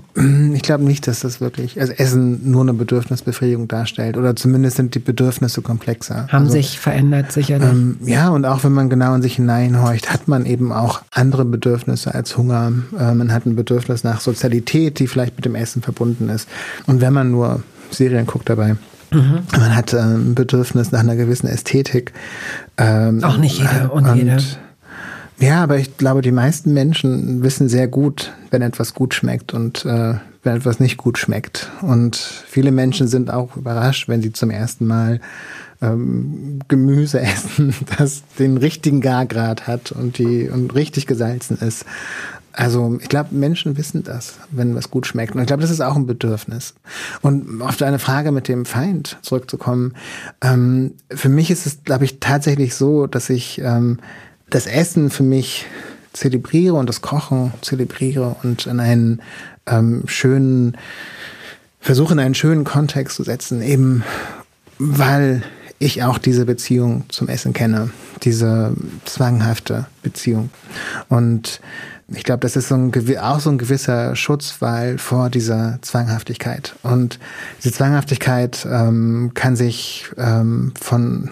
Ich 0.54 0.62
glaube 0.62 0.84
nicht, 0.84 1.08
dass 1.08 1.22
das 1.22 1.40
wirklich, 1.40 1.80
also 1.80 1.94
Essen 1.94 2.52
nur 2.52 2.62
eine 2.62 2.74
Bedürfnisbefriedigung 2.74 3.68
darstellt. 3.68 4.18
Oder 4.18 4.36
zumindest 4.36 4.78
sind 4.78 4.96
die 4.96 5.00
Bedürfnisse 5.00 5.62
komplexer. 5.62 6.28
Haben 6.30 6.46
also, 6.46 6.52
sich 6.52 6.80
verändert, 6.80 7.32
sicherlich. 7.32 7.70
Ähm, 7.70 7.98
ja, 8.04 8.30
und 8.30 8.46
auch 8.46 8.64
wenn 8.64 8.74
man 8.74 8.90
genau 8.90 9.14
in 9.16 9.22
sich 9.22 9.36
hineinhorcht, 9.36 10.12
hat 10.12 10.28
man 10.28 10.46
eben 10.46 10.72
auch 10.72 11.02
andere 11.12 11.46
Bedürfnisse 11.46 12.14
als 12.14 12.38
Hunger. 12.38 12.72
Äh, 12.98 13.14
man 13.14 13.34
hat 13.34 13.46
ein 13.46 13.56
Bedürfnis 13.56 14.04
nach 14.04 14.22
Sozialität, 14.22 15.00
die 15.00 15.08
vielleicht 15.08 15.36
mit 15.36 15.46
dem 15.46 15.56
Essen 15.56 15.82
verbunden 15.82 16.30
ist. 16.30 16.48
Und 16.86 17.02
wenn 17.02 17.14
man 17.14 17.32
nur 17.32 17.64
Serien 17.92 18.26
guckt 18.26 18.50
dabei, 18.50 18.76
Mhm. 19.16 19.40
man 19.58 19.76
hat 19.76 19.94
äh, 19.94 20.00
ein 20.00 20.36
Bedürfnis 20.36 20.92
nach 20.92 21.00
einer 21.00 21.16
gewissen 21.16 21.48
Ästhetik. 21.48 22.14
Ähm, 22.78 23.24
Auch 23.24 23.38
nicht 23.38 23.60
jeder 23.60 23.94
und 23.94 24.16
jede. 24.16 24.38
Ja, 25.40 25.64
aber 25.64 25.78
ich 25.78 25.98
glaube, 25.98 26.22
die 26.22 26.32
meisten 26.32 26.74
Menschen 26.74 27.44
wissen 27.44 27.68
sehr 27.68 27.88
gut, 27.88 28.34
wenn 28.52 28.62
etwas 28.62 28.94
gut 28.94 29.14
schmeckt 29.14 29.54
und 29.54 29.86
äh, 29.86 30.16
wenn 30.44 30.56
etwas 30.56 30.80
nicht 30.80 30.98
gut 30.98 31.18
schmeckt. 31.18 31.72
Und 31.82 32.16
viele 32.16 32.72
Menschen 32.72 33.08
sind 33.08 33.32
auch 33.32 33.58
überrascht, 33.58 34.08
wenn 34.08 34.22
sie 34.22 34.32
zum 34.32 34.50
ersten 34.50 34.86
Mal 34.86 35.20
ähm, 35.82 36.60
Gemüse 36.68 37.20
essen, 37.22 37.74
das 37.98 38.24
den 38.40 38.58
richtigen 38.58 39.02
Gargrad 39.02 39.68
hat 39.68 39.92
und 39.92 40.18
die 40.18 40.50
und 40.50 40.74
richtig 40.74 41.08
gesalzen 41.08 41.58
ist. 41.58 41.86
Also 42.56 42.98
ich 43.02 43.10
glaube, 43.10 43.36
Menschen 43.36 43.78
wissen 43.78 44.04
das, 44.04 44.36
wenn 44.50 44.76
was 44.76 44.90
gut 44.90 45.06
schmeckt. 45.06 45.36
Und 45.36 45.42
ich 45.42 45.48
glaube, 45.48 45.62
das 45.62 45.72
ist 45.72 45.82
auch 45.82 45.96
ein 45.96 46.06
Bedürfnis. 46.06 46.74
Und 47.22 47.62
auf 47.62 47.76
deine 47.76 48.00
Frage 48.00 48.32
mit 48.32 48.48
dem 48.48 48.66
Feind 48.66 49.18
zurückzukommen, 49.22 49.94
ähm, 50.42 50.94
für 51.10 51.30
mich 51.30 51.52
ist 51.52 51.66
es, 51.66 51.84
glaube 51.84 52.06
ich, 52.06 52.20
tatsächlich 52.20 52.76
so, 52.76 53.08
dass 53.08 53.30
ich 53.30 53.60
ähm, 53.60 54.00
das 54.50 54.68
Essen 54.68 55.10
für 55.10 55.24
mich 55.24 55.66
zelebriere 56.14 56.76
und 56.76 56.88
das 56.88 57.02
Kochen 57.02 57.52
zelebriere 57.62 58.38
und 58.44 58.68
in 58.68 58.80
einen 58.80 59.22
ähm, 59.66 60.04
schönen, 60.06 60.78
versuche 61.82 62.14
in 62.14 62.20
einen 62.20 62.36
schönen 62.36 62.64
Kontext 62.64 63.18
zu 63.18 63.24
setzen, 63.24 63.62
eben 63.62 64.04
weil 64.80 65.44
ich 65.80 66.04
auch 66.04 66.18
diese 66.18 66.46
Beziehung 66.46 67.04
zum 67.10 67.28
Essen 67.28 67.52
kenne, 67.52 67.90
diese 68.24 68.74
zwanghafte 69.04 69.88
Beziehung. 70.04 70.50
Und 71.10 71.60
ich 72.08 72.24
glaube, 72.24 72.42
das 72.42 72.56
ist 72.56 72.68
so 72.68 72.76
ein, 72.76 72.92
auch 73.20 73.40
so 73.40 73.50
ein 73.50 73.58
gewisser 73.58 74.16
Schutzwall 74.16 74.98
vor 74.98 75.30
dieser 75.30 75.80
Zwanghaftigkeit. 75.82 76.76
Und 76.84 77.20
diese 77.60 77.74
Zwanghaftigkeit 77.74 78.68
ähm, 78.70 79.32
kann 79.34 79.56
sich 79.56 80.06
ähm, 80.18 80.74
von 80.80 81.32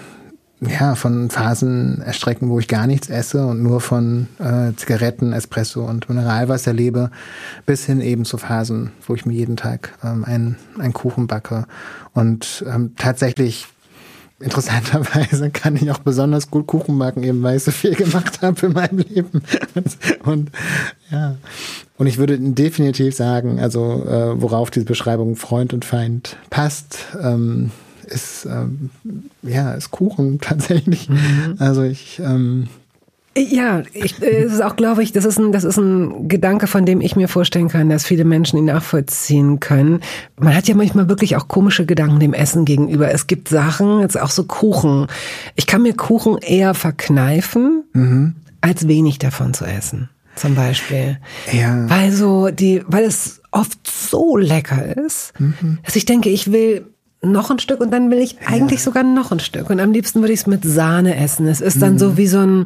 ja, 0.61 0.95
von 0.95 1.29
Phasen 1.29 2.01
erstrecken, 2.01 2.49
wo 2.49 2.57
ich 2.57 2.69
gar 2.69 2.87
nichts 2.87 3.09
esse 3.09 3.45
und 3.45 3.61
nur 3.61 3.81
von 3.81 4.27
äh, 4.39 4.73
Zigaretten, 4.77 5.33
Espresso 5.33 5.83
und 5.83 6.07
Mineralwasser 6.07 6.71
lebe, 6.71 7.11
bis 7.65 7.85
hin 7.85 7.99
eben 7.99 8.23
zu 8.23 8.37
Phasen, 8.37 8.91
wo 9.05 9.13
ich 9.15 9.25
mir 9.25 9.33
jeden 9.33 9.57
Tag 9.57 9.93
ähm, 10.03 10.23
einen, 10.23 10.57
einen 10.79 10.93
Kuchen 10.93 11.27
backe. 11.27 11.65
Und 12.13 12.63
ähm, 12.73 12.93
tatsächlich 12.97 13.67
interessanterweise 14.43 15.49
kann 15.49 15.75
ich 15.75 15.89
auch 15.91 15.99
besonders 15.99 16.51
gut 16.51 16.67
Kuchen 16.67 16.97
backen, 16.99 17.23
eben 17.23 17.41
weil 17.43 17.57
ich 17.57 17.63
so 17.63 17.71
viel 17.71 17.95
gemacht 17.95 18.41
habe 18.41 18.67
in 18.67 18.73
meinem 18.73 18.97
Leben. 18.99 19.41
Und 20.23 20.51
ja, 21.11 21.35
und 21.97 22.07
ich 22.07 22.17
würde 22.17 22.37
definitiv 22.37 23.15
sagen, 23.15 23.59
also 23.59 24.03
äh, 24.05 24.41
worauf 24.41 24.71
diese 24.71 24.85
Beschreibung 24.85 25.35
Freund 25.35 25.73
und 25.73 25.85
Feind 25.85 26.37
passt, 26.49 26.99
ähm, 27.21 27.71
ist 28.05 28.45
ähm, 28.45 28.89
ja 29.41 29.73
ist 29.73 29.91
Kuchen 29.91 30.39
tatsächlich. 30.41 31.09
Also 31.59 31.83
ich 31.83 32.19
ähm, 32.19 32.67
Ja, 33.35 33.81
ich, 33.93 34.21
äh, 34.21 34.43
es 34.43 34.53
ist 34.53 34.61
auch, 34.61 34.75
glaube 34.75 35.01
ich, 35.01 35.11
das 35.11 35.25
ist, 35.25 35.39
ein, 35.39 35.51
das 35.51 35.63
ist 35.63 35.77
ein 35.77 36.27
Gedanke, 36.27 36.67
von 36.67 36.85
dem 36.85 37.01
ich 37.01 37.15
mir 37.15 37.27
vorstellen 37.27 37.67
kann, 37.67 37.89
dass 37.89 38.05
viele 38.05 38.25
Menschen 38.25 38.57
ihn 38.59 38.65
nachvollziehen 38.65 39.59
können. 39.59 40.01
Man 40.37 40.55
hat 40.55 40.67
ja 40.67 40.75
manchmal 40.75 41.09
wirklich 41.09 41.35
auch 41.35 41.47
komische 41.47 41.85
Gedanken 41.85 42.19
dem 42.19 42.33
Essen 42.33 42.63
gegenüber. 42.65 43.11
Es 43.11 43.25
gibt 43.27 43.49
Sachen, 43.49 44.01
jetzt 44.01 44.19
auch 44.21 44.29
so 44.29 44.43
Kuchen. 44.43 45.07
Ich 45.55 45.65
kann 45.65 45.81
mir 45.81 45.93
Kuchen 45.95 46.37
eher 46.37 46.73
verkneifen, 46.75 47.83
als 48.61 48.87
wenig 48.87 49.17
davon 49.19 49.53
zu 49.53 49.65
essen. 49.65 50.09
zum 50.35 50.55
Beispiel. 50.55 51.17
Ja. 51.51 51.87
Weil 51.89 52.11
so 52.11 52.49
die, 52.49 52.83
weil 52.87 53.03
es 53.03 53.41
oft 53.51 53.77
so 53.87 54.35
lecker 54.37 54.97
ist, 54.97 55.31
Mhm. 55.39 55.77
dass 55.85 55.95
ich 55.95 56.05
denke, 56.05 56.29
ich 56.29 56.51
will 56.51 56.85
noch 57.21 57.49
ein 57.51 57.59
Stück 57.59 57.79
und 57.81 57.91
dann 57.91 58.09
will 58.11 58.17
ich 58.19 58.37
eigentlich 58.45 58.81
sogar 58.83 59.03
noch 59.03 59.31
ein 59.31 59.39
Stück. 59.39 59.69
Und 59.69 59.79
am 59.79 59.91
liebsten 59.91 60.21
würde 60.21 60.33
ich 60.33 60.41
es 60.41 60.47
mit 60.47 60.63
Sahne 60.63 61.15
essen. 61.17 61.47
Es 61.47 61.61
ist 61.61 61.81
dann 61.81 61.93
Mhm. 61.93 61.99
so 61.99 62.17
wie 62.17 62.27
so 62.27 62.39
ein 62.39 62.65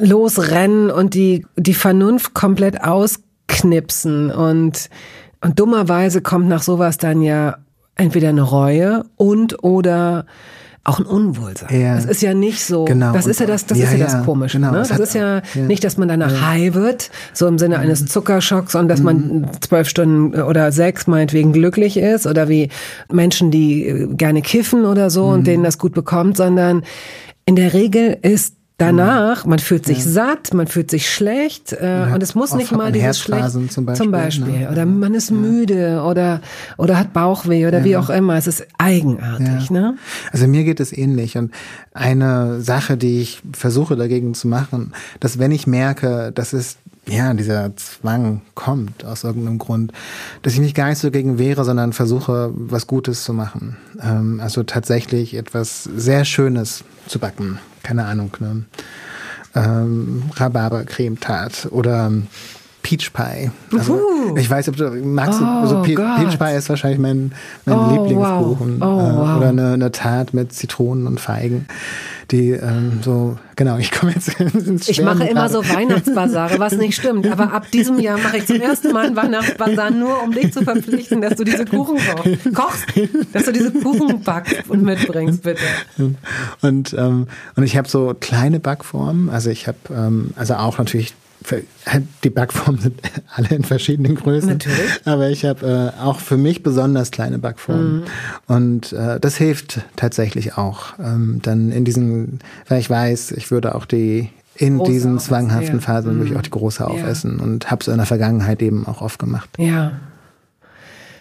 Losrennen 0.00 0.90
und 0.90 1.14
die, 1.14 1.46
die 1.56 1.74
Vernunft 1.74 2.34
komplett 2.34 2.82
ausknipsen. 2.84 4.30
Und, 4.30 4.88
und 5.42 5.58
dummerweise 5.58 6.20
kommt 6.20 6.48
nach 6.48 6.62
sowas 6.62 6.98
dann 6.98 7.22
ja 7.22 7.56
entweder 7.96 8.28
eine 8.28 8.42
Reue 8.42 9.04
und 9.16 9.62
oder 9.64 10.26
auch 10.84 11.00
ein 11.00 11.04
Unwohlsein. 11.06 11.80
Ja. 11.82 11.96
Das 11.96 12.06
ist 12.06 12.22
ja 12.22 12.32
nicht 12.32 12.64
so. 12.64 12.86
Genau. 12.86 13.12
Das 13.12 13.26
ist 13.26 13.40
ja 13.40 13.46
das, 13.46 13.66
das 13.66 13.76
Ja, 13.76 13.84
ist 13.86 13.92
ja, 13.92 13.98
ja, 13.98 14.04
das 14.06 14.24
Komische. 14.24 14.56
genau. 14.58 14.72
Ne? 14.72 14.78
Das 14.78 14.90
hat- 14.92 15.00
ist 15.00 15.14
ja, 15.14 15.42
ja. 15.54 15.62
nicht, 15.66 15.84
dass 15.84 15.98
man 15.98 16.08
danach 16.08 16.40
high 16.40 16.72
wird, 16.72 17.10
so 17.34 17.46
im 17.46 17.58
Sinne 17.58 17.78
eines 17.78 18.00
Mhm. 18.02 18.06
Zuckerschocks 18.06 18.74
und 18.74 18.88
dass 18.88 19.02
man 19.02 19.50
zwölf 19.60 19.86
Stunden 19.88 20.40
oder 20.40 20.72
sechs 20.72 21.06
meinetwegen 21.06 21.52
glücklich 21.52 21.98
ist 21.98 22.26
oder 22.26 22.48
wie 22.48 22.70
Menschen, 23.12 23.50
die 23.50 23.86
äh, 23.86 24.06
gerne 24.14 24.40
kiffen 24.40 24.86
oder 24.86 25.10
so 25.10 25.26
Mhm. 25.26 25.32
und 25.34 25.46
denen 25.46 25.64
das 25.64 25.76
gut 25.76 25.92
bekommt, 25.92 26.38
sondern 26.38 26.82
in 27.44 27.56
der 27.56 27.74
Regel 27.74 28.16
ist 28.22 28.54
danach, 28.78 29.44
man 29.44 29.58
fühlt 29.58 29.84
sich 29.84 30.04
satt, 30.04 30.54
man 30.54 30.68
fühlt 30.68 30.90
sich 30.90 31.12
schlecht 31.12 31.72
äh, 31.72 32.06
und 32.14 32.22
es 32.22 32.34
muss 32.34 32.54
nicht 32.54 32.72
mal 32.72 32.92
dieses 32.92 33.18
schlecht 33.18 33.50
zum 33.50 33.84
Beispiel, 33.84 34.04
zum 34.04 34.10
Beispiel 34.12 34.60
ne? 34.60 34.70
oder 34.70 34.86
man 34.86 35.14
ist 35.14 35.30
müde 35.30 36.02
oder 36.02 36.40
oder 36.76 36.96
hat 36.96 37.12
Bauchweh 37.12 37.66
oder 37.66 37.84
wie 37.84 37.96
auch 37.96 38.08
immer. 38.08 38.36
Es 38.36 38.46
ist 38.46 38.66
eigenartig, 38.78 39.70
ne? 39.70 39.96
Also 40.32 40.46
mir 40.46 40.64
geht 40.64 40.80
es 40.80 40.96
ähnlich. 40.96 41.36
Und 41.36 41.52
eine 41.92 42.60
Sache, 42.60 42.96
die 42.96 43.20
ich 43.20 43.42
versuche 43.52 43.96
dagegen 43.96 44.34
zu 44.34 44.46
machen, 44.46 44.92
dass 45.18 45.38
wenn 45.38 45.50
ich 45.50 45.66
merke, 45.66 46.30
dass 46.32 46.52
es 46.52 46.76
ja, 47.08 47.32
dieser 47.34 47.74
Zwang 47.76 48.42
kommt 48.54 49.04
aus 49.04 49.24
irgendeinem 49.24 49.58
Grund, 49.58 49.92
dass 50.42 50.52
ich 50.52 50.60
mich 50.60 50.74
gar 50.74 50.88
nicht 50.88 50.98
so 50.98 51.10
gegen 51.10 51.38
wehre, 51.38 51.64
sondern 51.64 51.92
versuche, 51.92 52.50
was 52.54 52.86
Gutes 52.86 53.24
zu 53.24 53.32
machen. 53.32 53.76
Ähm, 54.00 54.40
also 54.40 54.62
tatsächlich 54.62 55.34
etwas 55.34 55.84
sehr 55.84 56.24
Schönes 56.24 56.84
zu 57.06 57.18
backen. 57.18 57.58
Keine 57.82 58.04
Ahnung, 58.04 58.36
ne? 58.40 58.64
ähm, 59.54 60.24
Rhabarber-Cremetart 60.34 61.68
oder 61.70 62.12
Peach 62.88 63.12
Pie. 63.12 63.50
Also, 63.76 63.92
Uhu. 63.96 64.36
ich 64.38 64.48
weiß, 64.48 64.70
ob 64.70 64.76
du 64.76 64.88
magst, 65.04 65.40
du- 65.40 65.44
Oh 65.44 65.60
also 65.60 65.82
Pe 65.82 65.92
Gott. 65.92 66.16
Peach 66.16 66.38
Pie 66.38 66.56
ist 66.56 66.70
wahrscheinlich 66.70 66.98
mein, 66.98 67.32
mein 67.66 67.76
Oh, 67.78 67.90
Lieblingskuchen. 67.92 68.80
wow. 68.80 68.86
Oh, 68.88 69.00
äh, 69.00 69.14
wow. 69.28 69.36
Oder 69.36 69.48
eine, 69.50 69.72
eine 69.74 69.92
Tart 69.92 70.32
mit 70.32 70.54
Zitronen 70.54 71.06
und 71.06 71.20
Feigen, 71.20 71.66
die 72.30 72.52
ähm, 72.52 73.00
so, 73.02 73.36
genau, 73.56 73.76
ich 73.76 73.90
komme 73.90 74.12
jetzt 74.12 74.40
ins 74.40 74.88
Ich 74.88 75.02
mache 75.02 75.24
immer 75.24 75.50
so 75.50 75.58
Weihnachtsbasare, 75.68 76.58
was 76.58 76.76
nicht 76.78 76.94
stimmt. 76.98 77.26
Aber 77.30 77.52
ab 77.52 77.70
diesem 77.70 77.98
Jahr 77.98 78.16
mache 78.16 78.38
ich 78.38 78.46
zum 78.46 78.58
ersten 78.60 78.90
Mal 78.92 79.06
einen 79.08 79.16
Weihnachtsbasar 79.16 79.90
nur, 79.90 80.22
um 80.22 80.32
dich 80.32 80.50
zu 80.54 80.62
verpflichten, 80.62 81.20
dass 81.20 81.34
du 81.34 81.44
diese 81.44 81.66
Kuchen 81.66 81.98
kochst. 81.98 82.54
kochst, 82.54 82.86
dass 83.34 83.44
du 83.44 83.52
diese 83.52 83.70
Kuchen 83.70 84.22
backst 84.22 84.68
und 84.68 84.82
mitbringst, 84.82 85.42
bitte. 85.42 85.60
Und, 86.62 86.94
ähm, 86.98 87.26
und 87.54 87.62
ich 87.64 87.76
habe 87.76 87.86
so 87.86 88.14
kleine 88.18 88.60
Backformen. 88.60 89.28
Also 89.28 89.50
ich 89.50 89.66
habe, 89.68 89.76
ähm, 89.94 90.30
also 90.36 90.54
auch 90.54 90.78
natürlich, 90.78 91.14
die 92.24 92.30
Backformen 92.30 92.80
sind 92.80 93.00
alle 93.34 93.48
in 93.50 93.64
verschiedenen 93.64 94.16
Größen. 94.16 94.50
Natürlich. 94.50 95.00
Aber 95.04 95.30
ich 95.30 95.44
habe 95.44 95.94
äh, 95.96 96.00
auch 96.00 96.20
für 96.20 96.36
mich 96.36 96.62
besonders 96.62 97.10
kleine 97.10 97.38
Backformen. 97.38 98.04
Und 98.46 98.92
äh, 98.92 99.20
das 99.20 99.36
hilft 99.36 99.80
tatsächlich 99.96 100.56
auch. 100.56 100.98
Ähm, 100.98 101.40
dann 101.42 101.70
in 101.70 101.84
diesen, 101.84 102.40
weil 102.68 102.80
ich 102.80 102.90
weiß, 102.90 103.32
ich 103.32 103.50
würde 103.50 103.74
auch 103.74 103.84
die 103.84 104.30
in 104.56 104.78
Große 104.78 104.92
diesen 104.92 105.12
aufessen, 105.12 105.28
zwanghaften 105.28 105.76
ja. 105.76 105.80
Phasen 105.80 106.16
würde 106.16 106.30
ich 106.30 106.36
auch 106.36 106.42
die 106.42 106.50
große 106.50 106.84
aufessen 106.84 107.38
und 107.38 107.70
habe 107.70 107.80
es 107.80 107.88
in 107.88 107.96
der 107.96 108.06
Vergangenheit 108.06 108.60
eben 108.60 108.86
auch 108.86 109.00
oft 109.00 109.18
gemacht. 109.18 109.48
Ja. 109.56 109.92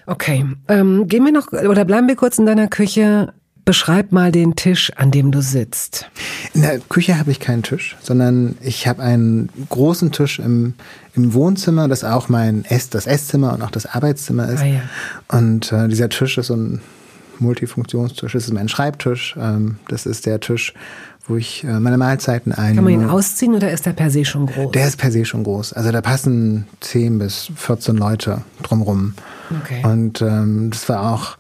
Okay. 0.08 0.46
Ähm, 0.68 1.08
gehen 1.08 1.24
wir 1.24 1.32
noch, 1.32 1.52
oder 1.52 1.86
bleiben 1.86 2.08
wir 2.08 2.16
kurz 2.16 2.40
in 2.40 2.46
deiner 2.46 2.68
Küche. 2.68 3.34
Beschreib 3.68 4.14
mal 4.14 4.32
den 4.32 4.56
Tisch, 4.56 4.94
an 4.96 5.12
dem 5.12 5.30
du 5.30 5.42
sitzt. 5.42 6.10
In 6.54 6.62
der 6.62 6.80
Küche 6.80 7.20
habe 7.20 7.32
ich 7.32 7.42
keinen 7.42 7.64
Tisch, 7.64 7.98
sondern 8.02 8.58
ich 8.62 8.88
habe 8.88 9.04
einen 9.04 9.50
großen 9.68 10.14
Tisch 10.14 10.40
im, 10.40 10.74
im 11.18 11.34
Wohnzimmer, 11.34 11.90
das 11.90 12.06
auch 12.06 12.30
mein 12.30 12.64
Ess, 12.64 12.90
das 12.90 13.08
Esszimmer 13.08 13.52
und 13.54 13.62
auch 13.62 13.70
das 13.70 13.86
Arbeitszimmer 13.86 14.48
ist. 14.48 14.62
Ah, 14.62 14.66
ja. 14.66 14.82
Und 15.28 15.74
äh, 15.74 15.90
dieser 15.90 16.08
Tisch 16.08 16.38
ist 16.38 16.48
so 16.48 16.56
ein 16.56 16.82
Multifunktionstisch. 17.40 18.32
Das 18.32 18.46
ist 18.46 18.54
mein 18.54 18.70
Schreibtisch. 18.70 19.36
Ähm, 19.38 19.80
das 19.90 20.06
ist 20.06 20.26
der 20.26 20.40
Tisch, 20.40 20.74
wo 21.28 21.36
ich 21.36 21.66
äh, 21.66 21.82
meine 21.82 21.98
Mahlzeiten 21.98 22.54
einnehme. 22.54 22.76
Kann 22.76 22.84
man 22.86 22.94
ihn 22.94 23.10
ausziehen 23.10 23.54
oder 23.54 23.70
ist 23.70 23.86
der 23.86 23.92
per 23.92 24.10
se 24.10 24.24
schon 24.24 24.46
groß? 24.46 24.72
Der 24.72 24.88
ist 24.88 24.96
per 24.96 25.12
se 25.12 25.26
schon 25.26 25.44
groß. 25.44 25.74
Also 25.74 25.92
da 25.92 26.00
passen 26.00 26.68
10 26.80 27.20
bis 27.20 27.52
14 27.58 27.98
Leute 27.98 28.44
drumrum. 28.64 29.14
Okay. 29.62 29.82
Und 29.84 30.22
ähm, 30.22 30.70
das 30.72 30.88
war 30.88 31.12
auch 31.12 31.38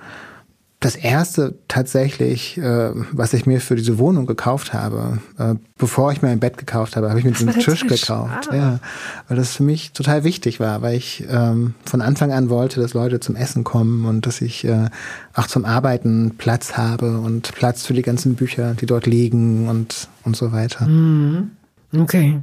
das 0.79 0.95
erste 0.95 1.55
tatsächlich, 1.67 2.57
äh, 2.59 2.91
was 3.11 3.33
ich 3.33 3.47
mir 3.47 3.61
für 3.61 3.75
diese 3.75 3.97
Wohnung 3.97 4.27
gekauft 4.27 4.73
habe. 4.73 5.17
Äh, 5.39 5.55
bevor 5.77 6.11
ich 6.11 6.21
mir 6.21 6.29
ein 6.29 6.39
Bett 6.39 6.57
gekauft 6.57 6.95
habe, 6.95 7.09
habe 7.09 7.17
ich 7.17 7.25
mir 7.25 7.31
diesen 7.31 7.51
Tisch. 7.51 7.87
gekauft. 7.87 8.49
Ah. 8.51 8.55
Ja, 8.55 8.79
weil 9.27 9.37
das 9.37 9.55
für 9.55 9.63
mich 9.63 9.91
total 9.93 10.23
wichtig 10.23 10.59
war, 10.59 10.83
weil 10.83 10.95
ich 10.95 11.25
ähm, 11.29 11.73
von 11.83 12.01
Anfang 12.01 12.31
an 12.31 12.49
wollte, 12.49 12.79
dass 12.79 12.93
Leute 12.93 13.19
zum 13.19 13.35
Essen 13.35 13.63
kommen 13.63 14.05
und 14.05 14.27
dass 14.27 14.39
ich 14.39 14.65
äh, 14.65 14.89
auch 15.33 15.47
zum 15.47 15.65
Arbeiten 15.65 16.35
Platz 16.37 16.77
habe 16.77 17.19
und 17.21 17.53
Platz 17.53 17.85
für 17.85 17.93
die 17.93 18.03
ganzen 18.03 18.35
Bücher, 18.35 18.75
die 18.75 18.85
dort 18.85 19.07
liegen 19.07 19.67
und 19.69 20.07
und 20.23 20.35
so 20.35 20.51
weiter. 20.51 20.85
Mhm. 20.85 21.51
Okay. 21.95 22.41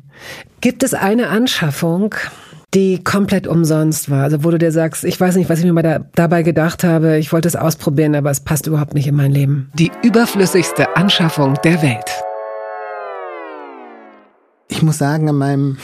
Gibt 0.60 0.82
es 0.82 0.94
eine 0.94 1.28
Anschaffung, 1.28 2.14
die 2.74 3.02
komplett 3.02 3.46
umsonst 3.46 4.10
war? 4.10 4.24
Also 4.24 4.42
wo 4.44 4.50
du 4.50 4.58
dir 4.58 4.72
sagst, 4.72 5.04
ich 5.04 5.20
weiß 5.20 5.36
nicht, 5.36 5.48
was 5.48 5.60
ich 5.60 5.64
mir 5.64 5.72
mal 5.72 5.82
da, 5.82 6.00
dabei 6.14 6.42
gedacht 6.42 6.84
habe, 6.84 7.18
ich 7.18 7.32
wollte 7.32 7.48
es 7.48 7.56
ausprobieren, 7.56 8.14
aber 8.14 8.30
es 8.30 8.40
passt 8.40 8.66
überhaupt 8.66 8.94
nicht 8.94 9.06
in 9.06 9.14
mein 9.14 9.30
Leben. 9.30 9.70
Die 9.74 9.92
überflüssigste 10.02 10.96
Anschaffung 10.96 11.54
der 11.62 11.82
Welt. 11.82 12.10
Ich 14.68 14.82
muss 14.82 14.98
sagen, 14.98 15.28
in 15.28 15.36
meinem 15.36 15.76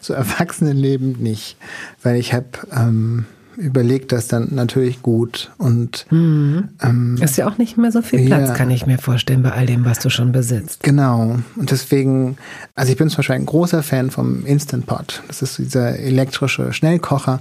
so 0.00 0.14
Erwachsenenleben 0.14 1.22
nicht, 1.22 1.56
weil 2.02 2.16
ich 2.16 2.34
habe 2.34 2.46
ähm, 2.72 3.26
überlegt, 3.56 4.12
das 4.12 4.28
dann 4.28 4.48
natürlich 4.52 5.02
gut 5.02 5.52
und 5.58 6.06
ähm, 6.10 7.16
Ist 7.20 7.36
ja 7.36 7.46
auch 7.48 7.58
nicht 7.58 7.76
mehr 7.76 7.92
so 7.92 8.02
viel 8.02 8.26
Platz, 8.26 8.48
Ja. 8.48 8.54
kann 8.54 8.70
ich 8.70 8.86
mir 8.86 8.98
vorstellen, 8.98 9.42
bei 9.42 9.52
all 9.52 9.66
dem, 9.66 9.84
was 9.84 9.98
du 10.00 10.10
schon 10.10 10.32
besitzt. 10.32 10.82
Genau. 10.82 11.38
Und 11.56 11.70
deswegen, 11.70 12.36
also 12.74 12.90
ich 12.92 12.98
bin 12.98 13.08
zum 13.08 13.18
Beispiel 13.18 13.36
ein 13.36 13.46
großer 13.46 13.82
Fan 13.82 14.10
vom 14.10 14.44
Instant 14.46 14.86
Pot. 14.86 15.22
Das 15.28 15.42
ist 15.42 15.58
dieser 15.58 15.98
elektrische 15.98 16.72
Schnellkocher. 16.72 17.40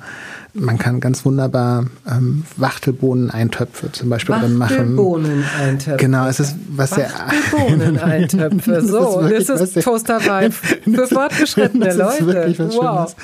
Man 0.55 0.77
kann 0.77 0.99
ganz 0.99 1.25
wunderbar 1.25 1.87
ähm, 2.07 2.43
Wachtelbohnen-Eintöpfe 2.57 3.91
zum 3.91 4.09
Beispiel 4.09 4.35
drin 4.35 4.53
machen. 4.53 4.77
Wachtelbohnen-Eintöpfe. 4.77 5.97
Genau, 5.97 6.27
es 6.27 6.39
ist 6.39 6.55
was 6.69 6.91
sehr 6.91 7.09
Wachtelbohnen-Eintöpfe. 7.09 8.71
Das 8.71 8.83
ist 8.83 8.91
So, 8.91 9.21
das 9.21 9.49
ist 9.49 9.83
Toasterwein 9.83 10.51
für 10.83 11.07
fortgeschrittene 11.07 11.85
das 11.85 11.97
Leute. 11.97 12.17
ist 12.19 12.25
wirklich 12.27 12.59
was 12.59 12.75
wow. 12.75 12.97
Schönes. 13.09 13.15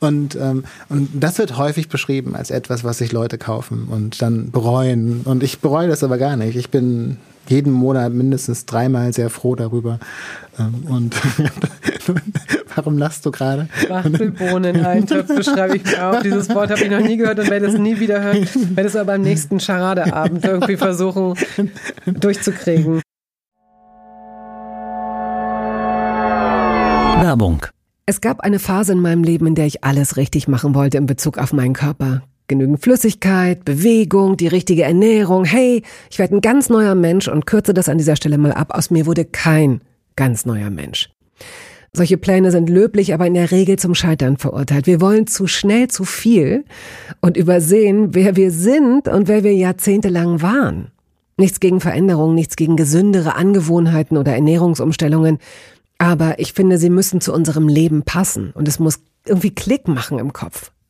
Und, 0.00 0.36
ähm, 0.36 0.64
und 0.88 1.10
das 1.12 1.36
wird 1.38 1.58
häufig 1.58 1.90
beschrieben 1.90 2.34
als 2.34 2.50
etwas, 2.50 2.82
was 2.82 2.98
sich 2.98 3.12
Leute 3.12 3.36
kaufen 3.36 3.88
und 3.90 4.22
dann 4.22 4.50
bereuen. 4.50 5.20
Und 5.24 5.42
ich 5.42 5.60
bereue 5.60 5.88
das 5.88 6.02
aber 6.02 6.16
gar 6.16 6.36
nicht. 6.36 6.56
Ich 6.56 6.70
bin 6.70 7.18
jeden 7.50 7.72
Monat 7.72 8.12
mindestens 8.12 8.64
dreimal 8.64 9.12
sehr 9.12 9.28
froh 9.28 9.56
darüber. 9.56 9.98
Ähm, 10.58 10.84
und 10.88 11.16
warum 12.76 12.96
lachst 12.96 13.26
du 13.26 13.30
gerade? 13.30 13.68
Wachtelbohnen-Eintöpfe 13.88 15.42
schreibe 15.42 15.76
ich 15.76 15.84
mir 15.84 16.06
auf. 16.06 16.22
Dieses 16.22 16.48
Wort 16.50 16.70
habe 16.70 16.82
ich 16.82 16.90
noch 16.90 17.00
nie 17.00 17.16
gehört 17.16 17.38
und 17.40 17.50
werde 17.50 17.66
es 17.66 17.76
nie 17.76 17.98
wieder 17.98 18.22
hören. 18.22 18.46
Werde 18.74 18.88
es 18.88 18.96
aber 18.96 19.12
beim 19.12 19.22
nächsten 19.22 19.58
Charadeabend 19.58 20.44
irgendwie 20.44 20.76
versuchen 20.76 21.34
durchzukriegen. 22.06 23.02
Werbung. 27.20 27.66
Es 28.06 28.20
gab 28.20 28.40
eine 28.40 28.58
Phase 28.58 28.92
in 28.92 29.00
meinem 29.00 29.22
Leben, 29.22 29.46
in 29.46 29.54
der 29.54 29.66
ich 29.66 29.84
alles 29.84 30.16
richtig 30.16 30.48
machen 30.48 30.74
wollte 30.74 30.98
in 30.98 31.06
Bezug 31.06 31.38
auf 31.38 31.52
meinen 31.52 31.74
Körper. 31.74 32.22
Genügend 32.50 32.82
Flüssigkeit, 32.82 33.64
Bewegung, 33.64 34.36
die 34.36 34.48
richtige 34.48 34.82
Ernährung. 34.82 35.44
Hey, 35.44 35.84
ich 36.10 36.18
werde 36.18 36.34
ein 36.34 36.40
ganz 36.40 36.68
neuer 36.68 36.96
Mensch 36.96 37.28
und 37.28 37.46
kürze 37.46 37.72
das 37.72 37.88
an 37.88 37.96
dieser 37.96 38.16
Stelle 38.16 38.38
mal 38.38 38.50
ab. 38.50 38.74
Aus 38.74 38.90
mir 38.90 39.06
wurde 39.06 39.24
kein 39.24 39.82
ganz 40.16 40.46
neuer 40.46 40.68
Mensch. 40.68 41.10
Solche 41.92 42.18
Pläne 42.18 42.50
sind 42.50 42.68
löblich, 42.68 43.14
aber 43.14 43.28
in 43.28 43.34
der 43.34 43.52
Regel 43.52 43.78
zum 43.78 43.94
Scheitern 43.94 44.36
verurteilt. 44.36 44.88
Wir 44.88 45.00
wollen 45.00 45.28
zu 45.28 45.46
schnell 45.46 45.86
zu 45.86 46.04
viel 46.04 46.64
und 47.20 47.36
übersehen, 47.36 48.16
wer 48.16 48.34
wir 48.34 48.50
sind 48.50 49.06
und 49.06 49.28
wer 49.28 49.44
wir 49.44 49.54
jahrzehntelang 49.54 50.42
waren. 50.42 50.90
Nichts 51.36 51.60
gegen 51.60 51.80
Veränderungen, 51.80 52.34
nichts 52.34 52.56
gegen 52.56 52.74
gesündere 52.74 53.36
Angewohnheiten 53.36 54.16
oder 54.16 54.34
Ernährungsumstellungen. 54.34 55.38
Aber 55.98 56.40
ich 56.40 56.52
finde, 56.52 56.78
sie 56.78 56.90
müssen 56.90 57.20
zu 57.20 57.32
unserem 57.32 57.68
Leben 57.68 58.02
passen 58.02 58.50
und 58.54 58.66
es 58.66 58.80
muss 58.80 58.98
irgendwie 59.24 59.54
Klick 59.54 59.86
machen 59.86 60.18
im 60.18 60.32
Kopf. 60.32 60.72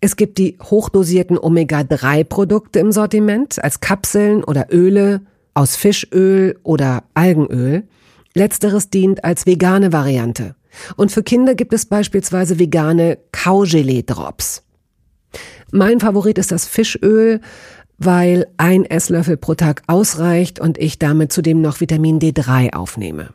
Es 0.00 0.16
gibt 0.16 0.38
die 0.38 0.56
hochdosierten 0.62 1.38
Omega-3-Produkte 1.38 2.78
im 2.78 2.90
Sortiment 2.90 3.62
als 3.62 3.80
Kapseln 3.80 4.42
oder 4.42 4.68
Öle 4.72 5.20
aus 5.52 5.76
Fischöl 5.76 6.58
oder 6.62 7.04
Algenöl. 7.12 7.84
Letzteres 8.32 8.88
dient 8.88 9.24
als 9.24 9.44
vegane 9.44 9.92
Variante. 9.92 10.54
Und 10.96 11.12
für 11.12 11.22
Kinder 11.22 11.54
gibt 11.54 11.74
es 11.74 11.84
beispielsweise 11.84 12.58
vegane 12.58 13.18
Kaugelee-Drops. 13.32 14.62
Mein 15.70 16.00
Favorit 16.00 16.38
ist 16.38 16.52
das 16.52 16.64
Fischöl, 16.64 17.40
weil 17.98 18.46
ein 18.56 18.86
Esslöffel 18.86 19.36
pro 19.36 19.54
Tag 19.54 19.82
ausreicht 19.86 20.60
und 20.60 20.78
ich 20.78 20.98
damit 20.98 21.32
zudem 21.32 21.60
noch 21.60 21.80
Vitamin 21.80 22.18
D3 22.18 22.72
aufnehme. 22.72 23.34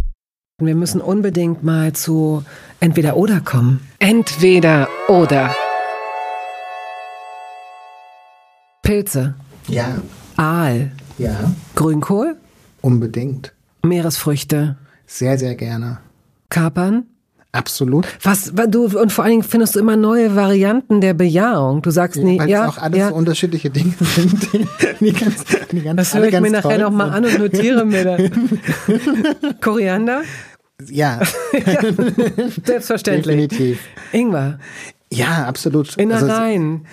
Wir 0.65 0.75
müssen 0.75 1.01
unbedingt 1.01 1.63
mal 1.63 1.93
zu 1.93 2.43
entweder 2.79 3.17
oder 3.17 3.39
kommen. 3.41 3.87
Entweder 3.99 4.87
oder. 5.07 5.55
Pilze. 8.83 9.35
Ja. 9.67 9.97
Aal. 10.37 10.91
Ja. 11.17 11.51
Grünkohl. 11.75 12.35
Unbedingt. 12.81 13.53
Meeresfrüchte. 13.83 14.77
Sehr, 15.05 15.37
sehr 15.37 15.55
gerne. 15.55 15.99
Kapern. 16.49 17.05
Absolut. 17.53 18.07
Was, 18.23 18.53
du, 18.69 18.85
und 18.97 19.11
vor 19.11 19.25
allen 19.25 19.31
Dingen 19.31 19.43
findest 19.43 19.75
du 19.75 19.79
immer 19.79 19.97
neue 19.97 20.37
Varianten 20.37 21.01
der 21.01 21.13
Bejahung. 21.13 21.81
Du 21.81 21.91
sagst 21.91 22.21
nie, 22.23 22.39
Weil 22.39 22.49
ja. 22.49 22.69
auch 22.69 22.77
alles 22.77 22.97
ja. 22.97 23.09
so 23.09 23.15
unterschiedliche 23.15 23.69
Dinge 23.69 23.93
sind. 23.99 24.47
Die, 25.01 25.11
ganz, 25.11 25.43
die 25.71 25.81
ganz, 25.81 25.97
Das 25.97 26.13
höre 26.13 26.25
ich 26.27 26.39
mir 26.39 26.49
nachher 26.51 26.61
toll 26.61 26.77
noch 26.77 26.91
mal 26.91 27.11
sind. 27.11 27.25
an 27.25 27.25
und 27.25 27.39
notiere 27.39 27.85
mir 27.85 28.05
das. 28.05 28.21
Koriander? 29.61 30.21
Ja, 30.89 31.19
Selbstverständlich. 32.65 33.47
definitiv. 33.49 33.79
Ingwer. 34.11 34.59
Ja, 35.13 35.45
absolut. 35.45 35.97
Innereien. 35.97 36.85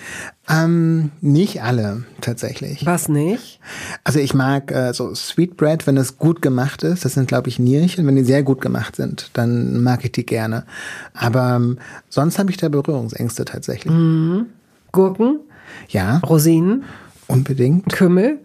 Also, 0.45 0.65
ähm, 0.65 1.11
nicht 1.21 1.61
alle, 1.63 2.03
tatsächlich. 2.19 2.85
Was 2.85 3.07
nicht? 3.07 3.61
Also 4.03 4.19
ich 4.19 4.33
mag 4.33 4.71
äh, 4.73 4.93
so 4.93 5.15
Sweetbread, 5.15 5.87
wenn 5.87 5.95
es 5.95 6.17
gut 6.17 6.41
gemacht 6.41 6.83
ist. 6.83 7.05
Das 7.05 7.13
sind, 7.13 7.29
glaube 7.29 7.47
ich, 7.47 7.59
Nierchen. 7.59 8.05
Wenn 8.05 8.17
die 8.17 8.25
sehr 8.25 8.43
gut 8.43 8.59
gemacht 8.59 8.97
sind, 8.97 9.29
dann 9.33 9.81
mag 9.83 10.03
ich 10.03 10.11
die 10.11 10.25
gerne. 10.25 10.65
Aber 11.13 11.55
ähm, 11.55 11.77
sonst 12.09 12.39
habe 12.39 12.51
ich 12.51 12.57
da 12.57 12.67
Berührungsängste 12.67 13.45
tatsächlich. 13.45 13.93
Mhm. 13.93 14.47
Gurken, 14.91 15.39
Ja, 15.87 16.17
Rosinen, 16.17 16.83
unbedingt. 17.27 17.87
Kümmel. 17.93 18.39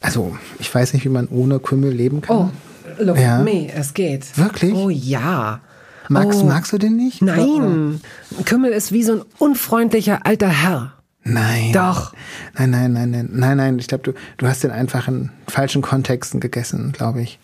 Also 0.00 0.36
ich 0.60 0.72
weiß 0.72 0.92
nicht, 0.92 1.04
wie 1.04 1.08
man 1.08 1.26
ohne 1.26 1.58
Kümmel 1.58 1.90
leben 1.90 2.20
kann. 2.20 2.36
Oh, 2.36 2.50
look 3.00 3.18
Ja. 3.18 3.38
at 3.38 3.44
me, 3.44 3.68
es 3.72 3.94
geht. 3.94 4.36
Wirklich? 4.36 4.74
Oh 4.74 4.90
ja. 4.90 5.60
Magst, 6.08 6.40
oh. 6.40 6.44
magst 6.46 6.72
du 6.72 6.78
den 6.78 6.96
nicht? 6.96 7.20
Nein. 7.20 8.00
Kümmel 8.44 8.72
ist 8.72 8.92
wie 8.92 9.02
so 9.02 9.12
ein 9.12 9.22
unfreundlicher 9.38 10.20
alter 10.24 10.48
Herr. 10.48 10.92
Nein. 11.24 11.72
Doch. 11.72 12.14
Nein, 12.56 12.70
nein, 12.70 12.92
nein, 12.92 13.10
nein, 13.10 13.28
nein, 13.32 13.56
nein. 13.58 13.78
Ich 13.78 13.88
glaube, 13.88 14.04
du, 14.04 14.12
du 14.38 14.46
hast 14.46 14.64
den 14.64 14.70
einfach 14.70 15.08
in 15.08 15.30
falschen 15.46 15.82
Kontexten 15.82 16.40
gegessen, 16.40 16.92
glaube 16.92 17.20
ich. 17.20 17.38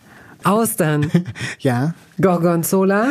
Austern, 0.45 1.11
Ja, 1.59 1.95
Gorgonzola, 2.21 3.09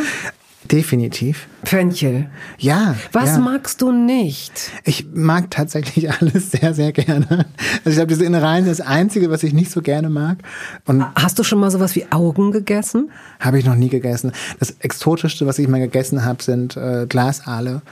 definitiv. 0.70 1.46
Fenchel. 1.64 2.28
Ja. 2.58 2.94
Was 3.12 3.30
ja. 3.30 3.38
magst 3.38 3.80
du 3.82 3.92
nicht? 3.92 4.70
Ich 4.84 5.06
mag 5.12 5.50
tatsächlich 5.50 6.10
alles 6.20 6.50
sehr, 6.50 6.74
sehr 6.74 6.92
gerne. 6.92 7.46
Also 7.84 7.90
ich 7.90 7.94
glaube, 7.94 8.08
diese 8.08 8.24
Innereien 8.24 8.66
ist 8.66 8.80
das 8.80 8.86
Einzige, 8.86 9.30
was 9.30 9.42
ich 9.42 9.52
nicht 9.52 9.70
so 9.70 9.82
gerne 9.82 10.10
mag. 10.10 10.38
Und 10.86 11.04
Hast 11.14 11.38
du 11.38 11.44
schon 11.44 11.58
mal 11.58 11.70
sowas 11.70 11.94
wie 11.94 12.06
Augen 12.10 12.52
gegessen? 12.52 13.10
habe 13.40 13.58
ich 13.58 13.64
noch 13.64 13.74
nie 13.74 13.88
gegessen. 13.88 14.32
Das 14.58 14.70
Exotischste, 14.80 15.46
was 15.46 15.58
ich 15.58 15.68
mal 15.68 15.80
gegessen 15.80 16.24
habe, 16.24 16.42
sind 16.42 16.76
äh, 16.76 17.06
Glasaale. 17.08 17.82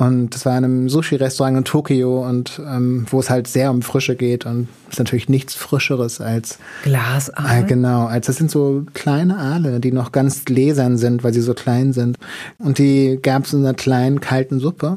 Und 0.00 0.34
das 0.34 0.46
war 0.46 0.56
in 0.56 0.64
einem 0.64 0.88
Sushi-Restaurant 0.88 1.58
in 1.58 1.64
Tokio 1.64 2.26
und 2.26 2.58
ähm, 2.66 3.04
wo 3.10 3.20
es 3.20 3.28
halt 3.28 3.46
sehr 3.46 3.70
um 3.70 3.82
Frische 3.82 4.16
geht 4.16 4.46
und 4.46 4.66
ist 4.88 4.98
natürlich 4.98 5.28
nichts 5.28 5.54
Frischeres 5.54 6.22
als 6.22 6.52
äh, 6.52 6.84
Glasaal? 6.84 7.66
genau, 7.66 8.06
als 8.06 8.26
das 8.26 8.36
sind 8.36 8.50
so 8.50 8.86
kleine 8.94 9.36
Aale, 9.36 9.78
die 9.78 9.92
noch 9.92 10.10
ganz 10.10 10.46
gläsern 10.46 10.96
sind, 10.96 11.22
weil 11.22 11.34
sie 11.34 11.42
so 11.42 11.52
klein 11.52 11.92
sind. 11.92 12.18
Und 12.58 12.78
die 12.78 13.18
gab 13.20 13.44
es 13.44 13.52
in 13.52 13.60
einer 13.60 13.74
kleinen 13.74 14.22
kalten 14.22 14.58
Suppe, 14.58 14.96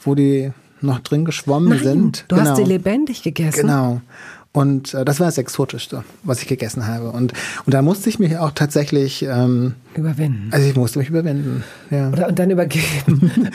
wo 0.00 0.14
die 0.14 0.50
noch 0.80 1.00
drin 1.00 1.26
geschwommen 1.26 1.68
Nein, 1.68 1.82
sind. 1.82 2.24
du 2.28 2.36
genau. 2.36 2.48
hast 2.48 2.56
sie 2.56 2.64
lebendig 2.64 3.22
gegessen. 3.22 3.62
Genau. 3.62 4.00
Und 4.52 4.94
äh, 4.94 5.04
das 5.04 5.20
war 5.20 5.26
das 5.26 5.38
Exotischste, 5.38 6.04
was 6.24 6.40
ich 6.42 6.48
gegessen 6.48 6.86
habe. 6.86 7.10
Und, 7.10 7.32
und 7.66 7.74
da 7.74 7.82
musste 7.82 8.08
ich 8.08 8.18
mich 8.18 8.38
auch 8.38 8.50
tatsächlich, 8.52 9.22
ähm, 9.22 9.74
Überwinden. 9.94 10.48
also 10.52 10.68
ich 10.68 10.74
musste 10.74 10.98
mich 10.98 11.08
überwinden. 11.08 11.64
Ja. 11.90 12.08
Oder 12.10 12.28
und 12.28 12.38
dann 12.38 12.50
übergeben. 12.50 13.30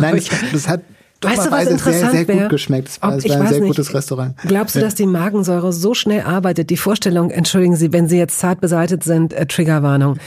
Nein, 0.00 0.16
das, 0.16 0.28
das 0.52 0.68
hat 0.68 0.80
Weißt 1.20 1.46
du, 1.46 1.50
was 1.50 1.66
interessant 1.66 1.94
sehr, 1.94 2.10
sehr 2.10 2.28
wäre? 2.28 2.40
gut 2.42 2.50
geschmeckt. 2.50 2.88
Es 2.88 3.02
war, 3.02 3.10
Ob- 3.12 3.18
es 3.18 3.24
ich 3.24 3.30
war 3.32 3.40
ein 3.40 3.48
sehr 3.48 3.58
nicht. 3.60 3.68
gutes 3.68 3.92
Restaurant. 3.92 4.36
Glaubst 4.46 4.76
du, 4.76 4.80
dass 4.80 4.94
die 4.94 5.06
Magensäure 5.06 5.72
so 5.72 5.92
schnell 5.94 6.20
arbeitet? 6.22 6.70
Die 6.70 6.76
Vorstellung, 6.76 7.30
entschuldigen 7.30 7.74
Sie, 7.74 7.92
wenn 7.92 8.08
Sie 8.08 8.18
jetzt 8.18 8.38
zart 8.38 8.60
beseitigt 8.60 9.02
sind, 9.02 9.32
äh, 9.32 9.46
Triggerwarnung. 9.46 10.18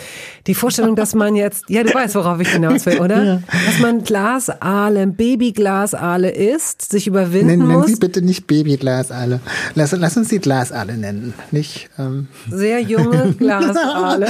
Die 0.47 0.53
Vorstellung, 0.55 0.95
dass 0.95 1.15
man 1.15 1.35
jetzt, 1.35 1.65
ja, 1.69 1.83
du 1.83 1.93
weißt, 1.93 2.15
worauf 2.15 2.39
ich 2.41 2.49
hinaus 2.49 2.85
will, 2.85 2.99
oder? 2.99 3.41
Dass 3.67 3.79
man 3.79 4.03
Glasaale, 4.03 5.07
Babyglasaale 5.07 6.31
isst, 6.31 6.91
sich 6.91 7.07
überwinden 7.07 7.47
Nennen, 7.47 7.67
nennen 7.67 7.79
muss. 7.81 7.87
Sie 7.91 7.95
bitte 7.97 8.21
nicht 8.21 8.47
Babyglasaale. 8.47 9.39
Lass, 9.75 9.91
lass 9.93 10.17
uns 10.17 10.29
die 10.29 10.39
Glasaale 10.39 10.97
nennen. 10.97 11.33
Nicht, 11.51 11.89
ähm, 11.99 12.27
Sehr 12.49 12.81
junge 12.81 13.33
Glasaale, 13.37 14.27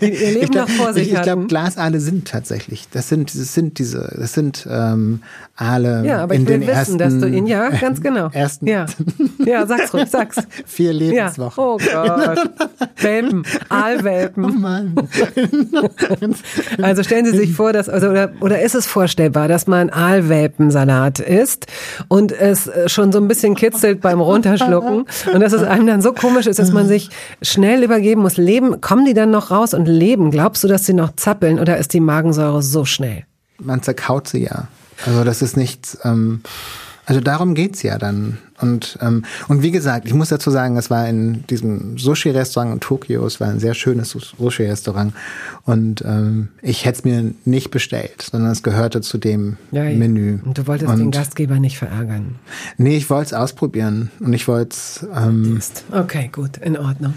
die 0.00 0.06
ihr 0.12 0.32
Leben 0.32 0.50
glaub- 0.50 0.68
noch 0.68 0.74
vor 0.76 0.92
sich 0.92 1.04
ich, 1.08 1.14
ich 1.14 1.22
glaube, 1.22 1.42
hatten. 1.42 1.48
Glasaale 1.48 2.00
sind 2.00 2.28
tatsächlich. 2.28 2.88
Das 2.92 3.08
sind, 3.08 3.34
das 3.34 3.54
sind 3.54 3.78
diese, 3.78 4.12
das 4.18 4.32
sind 4.32 4.66
ähm, 4.70 5.20
Aale 5.56 5.93
Ja, 6.02 6.22
aber 6.22 6.34
in 6.34 6.42
ich 6.42 6.48
will 6.48 6.60
wissen, 6.62 6.72
ersten, 6.72 6.98
dass 6.98 7.18
du 7.18 7.28
ihn, 7.28 7.46
ja, 7.46 7.68
ganz 7.70 8.00
genau. 8.00 8.28
ersten 8.32 8.66
Ja, 8.66 8.86
ja 9.44 9.66
sag's 9.66 9.92
ruhig, 9.94 10.06
sag's. 10.10 10.36
vier 10.66 10.92
Ja, 10.92 10.98
Lebenswochen. 10.98 11.62
oh 11.62 11.76
Gott. 11.78 12.38
Welpen, 13.00 13.44
Aalwelpen. 13.68 14.44
Oh 14.44 14.58
Mann. 14.58 14.94
Also 16.82 17.02
stellen 17.02 17.26
Sie 17.26 17.36
sich 17.36 17.52
vor, 17.52 17.72
dass, 17.72 17.88
also, 17.88 18.08
oder, 18.08 18.32
oder 18.40 18.60
ist 18.62 18.74
es 18.74 18.86
vorstellbar, 18.86 19.48
dass 19.48 19.66
man 19.66 19.90
Aalwelpensalat 19.90 21.20
isst 21.20 21.66
und 22.08 22.32
es 22.32 22.66
äh, 22.66 22.88
schon 22.88 23.12
so 23.12 23.18
ein 23.18 23.28
bisschen 23.28 23.54
kitzelt 23.54 24.00
beim 24.00 24.20
Runterschlucken 24.20 25.06
und 25.32 25.40
dass 25.40 25.52
es 25.52 25.62
einem 25.62 25.86
dann 25.86 26.02
so 26.02 26.12
komisch 26.12 26.46
ist, 26.46 26.58
dass 26.58 26.72
man 26.72 26.86
sich 26.86 27.10
schnell 27.42 27.82
übergeben 27.82 28.22
muss. 28.22 28.36
Leben, 28.36 28.80
kommen 28.80 29.04
die 29.04 29.14
dann 29.14 29.30
noch 29.30 29.50
raus 29.50 29.74
und 29.74 29.86
leben? 29.86 30.30
Glaubst 30.30 30.64
du, 30.64 30.68
dass 30.68 30.86
sie 30.86 30.94
noch 30.94 31.14
zappeln 31.16 31.58
oder 31.58 31.76
ist 31.78 31.92
die 31.92 32.00
Magensäure 32.00 32.62
so 32.62 32.84
schnell? 32.84 33.24
Man 33.58 33.82
zerkaut 33.82 34.28
sie 34.28 34.44
ja. 34.44 34.68
Also 35.06 35.24
das 35.24 35.42
ist 35.42 35.56
nichts, 35.56 35.98
ähm, 36.04 36.42
also 37.06 37.20
darum 37.20 37.54
geht's 37.54 37.82
ja 37.82 37.98
dann. 37.98 38.38
Und, 38.60 38.98
ähm, 39.02 39.24
und 39.48 39.62
wie 39.62 39.70
gesagt, 39.70 40.06
ich 40.06 40.14
muss 40.14 40.28
dazu 40.30 40.50
sagen, 40.50 40.76
es 40.76 40.88
war 40.88 41.06
in 41.08 41.46
diesem 41.48 41.98
Sushi-Restaurant 41.98 42.72
in 42.72 42.80
Tokio, 42.80 43.26
es 43.26 43.40
war 43.40 43.48
ein 43.48 43.58
sehr 43.58 43.74
schönes 43.74 44.10
Sushi-Restaurant. 44.10 45.12
Und 45.64 46.02
ähm, 46.06 46.48
ich 46.62 46.84
hätte 46.84 46.98
es 46.98 47.04
mir 47.04 47.34
nicht 47.44 47.70
bestellt, 47.70 48.22
sondern 48.30 48.52
es 48.52 48.62
gehörte 48.62 49.00
zu 49.00 49.18
dem 49.18 49.58
Menü. 49.70 50.38
Und 50.44 50.56
du 50.56 50.66
wolltest 50.66 50.90
und, 50.90 50.98
den 50.98 51.10
Gastgeber 51.10 51.58
nicht 51.58 51.78
verärgern. 51.78 52.36
Nee, 52.78 52.96
ich 52.96 53.10
wollte 53.10 53.26
es 53.26 53.32
ausprobieren. 53.34 54.10
Und 54.20 54.32
ich 54.32 54.48
wollte 54.48 54.70
es, 54.70 55.06
ähm, 55.14 55.60
Okay, 55.92 56.30
gut, 56.32 56.56
in 56.58 56.78
Ordnung. 56.78 57.14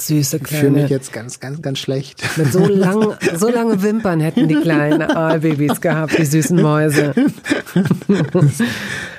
Süße 0.00 0.38
ich 0.38 0.48
fühle 0.48 0.70
mich 0.70 0.72
kleine. 0.80 0.88
jetzt 0.88 1.12
ganz, 1.12 1.40
ganz, 1.40 1.62
ganz 1.62 1.78
schlecht. 1.78 2.22
Mit 2.36 2.52
so 2.52 2.66
lang, 2.66 3.16
so 3.36 3.48
lange 3.48 3.82
Wimpern 3.82 4.20
hätten 4.20 4.48
die 4.48 4.56
kleinen 4.56 5.02
Aalbabys 5.10 5.80
gehabt, 5.80 6.16
die 6.18 6.24
süßen 6.24 6.60
Mäuse. 6.60 7.14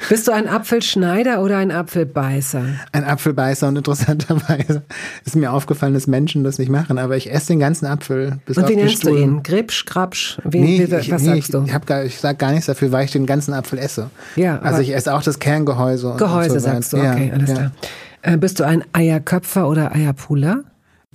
Bist 0.10 0.28
du 0.28 0.32
ein 0.34 0.48
Apfelschneider 0.48 1.42
oder 1.42 1.58
ein 1.58 1.72
Apfelbeißer? 1.72 2.64
Ein 2.92 3.04
Apfelbeißer 3.04 3.68
und 3.68 3.78
interessanterweise 3.78 4.82
ist 5.26 5.36
mir 5.36 5.52
aufgefallen, 5.54 5.94
dass 5.94 6.08
Menschen 6.08 6.44
das 6.44 6.58
nicht 6.60 6.70
machen, 6.70 6.98
aber 6.98 7.16
ich 7.16 7.32
esse 7.32 7.48
den 7.48 7.60
ganzen 7.60 7.86
Apfel 7.86 8.40
bis 8.46 8.58
Und 8.58 8.66
auf 8.66 8.70
wie 8.70 8.76
nennst 8.76 9.04
du 9.04 9.10
Stuhl. 9.10 9.20
ihn? 9.20 9.44
Gripsch, 9.44 9.86
Krapsch? 9.86 10.40
Wie, 10.44 10.60
Nee, 10.60 10.88
wie, 10.90 10.96
ich, 10.96 11.12
was 11.12 11.22
nee, 11.22 11.36
sagst 11.36 11.54
du? 11.54 11.64
Ich, 11.66 11.74
hab 11.74 11.86
gar, 11.86 12.04
ich 12.04 12.20
sag 12.20 12.40
gar 12.40 12.52
nichts 12.52 12.66
dafür, 12.66 12.92
weil 12.92 13.06
ich 13.06 13.12
den 13.12 13.26
ganzen 13.26 13.54
Apfel 13.54 13.80
esse. 13.80 14.10
Ja, 14.36 14.60
also 14.60 14.82
ich 14.82 14.94
esse 14.94 15.14
auch 15.14 15.24
das 15.24 15.40
Kerngehäuse. 15.40 16.16
Gehäuse 16.18 16.54
und 16.54 16.60
so 16.60 16.66
sagst 16.66 16.94
du, 16.94 16.98
okay, 16.98 17.28
ja, 17.28 17.34
alles 17.34 17.50
ja. 17.50 17.56
klar. 17.56 17.72
Äh, 18.24 18.38
bist 18.38 18.60
du 18.60 18.66
ein 18.66 18.84
Eierköpfer 18.94 19.68
oder 19.68 19.96
Eierpuler? 19.96 20.64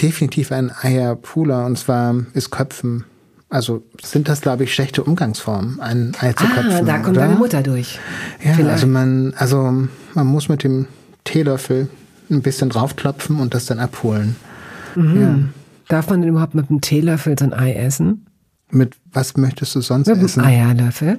Definitiv 0.01 0.53
ein 0.53 0.71
Eierpuler 0.71 1.65
und 1.65 1.79
zwar 1.79 2.15
ist 2.35 2.51
Köpfen. 2.51 3.05
Also 3.49 3.83
sind 4.03 4.29
das, 4.29 4.41
glaube 4.41 4.65
ich, 4.65 4.75
schlechte 4.75 5.03
Umgangsformen, 5.05 5.81
ein 5.81 6.13
Ei 6.21 6.33
zu 6.33 6.45
köpfen. 6.47 6.73
Ah, 6.73 6.83
da 6.83 6.99
kommt 6.99 7.17
oder? 7.17 7.27
deine 7.27 7.37
Mutter 7.37 7.63
durch. 7.63 7.99
Ja, 8.45 8.53
Vielleicht. 8.55 8.73
also 8.73 8.87
man, 8.89 9.33
also 9.37 9.87
man 10.15 10.27
muss 10.27 10.49
mit 10.49 10.65
dem 10.65 10.87
Teelöffel 11.25 11.89
ein 12.31 12.43
bisschen 12.43 12.69
draufklopfen 12.71 13.39
und 13.39 13.55
das 13.55 13.67
dann 13.67 13.79
abholen. 13.79 14.37
Darf 15.89 16.11
man 16.11 16.21
denn 16.23 16.31
überhaupt 16.31 16.55
mit 16.55 16.69
einem 16.71 16.81
Teelöffel 16.81 17.37
so 17.39 17.45
ein 17.45 17.53
Ei 17.55 17.73
essen? 17.75 18.27
Mit 18.71 18.97
was 19.13 19.37
möchtest 19.37 19.75
du 19.77 19.81
sonst 19.81 20.09
Mit 20.09 20.17
einem 20.17 20.27
essen? 20.27 20.43
Eierlöffel? 20.43 21.19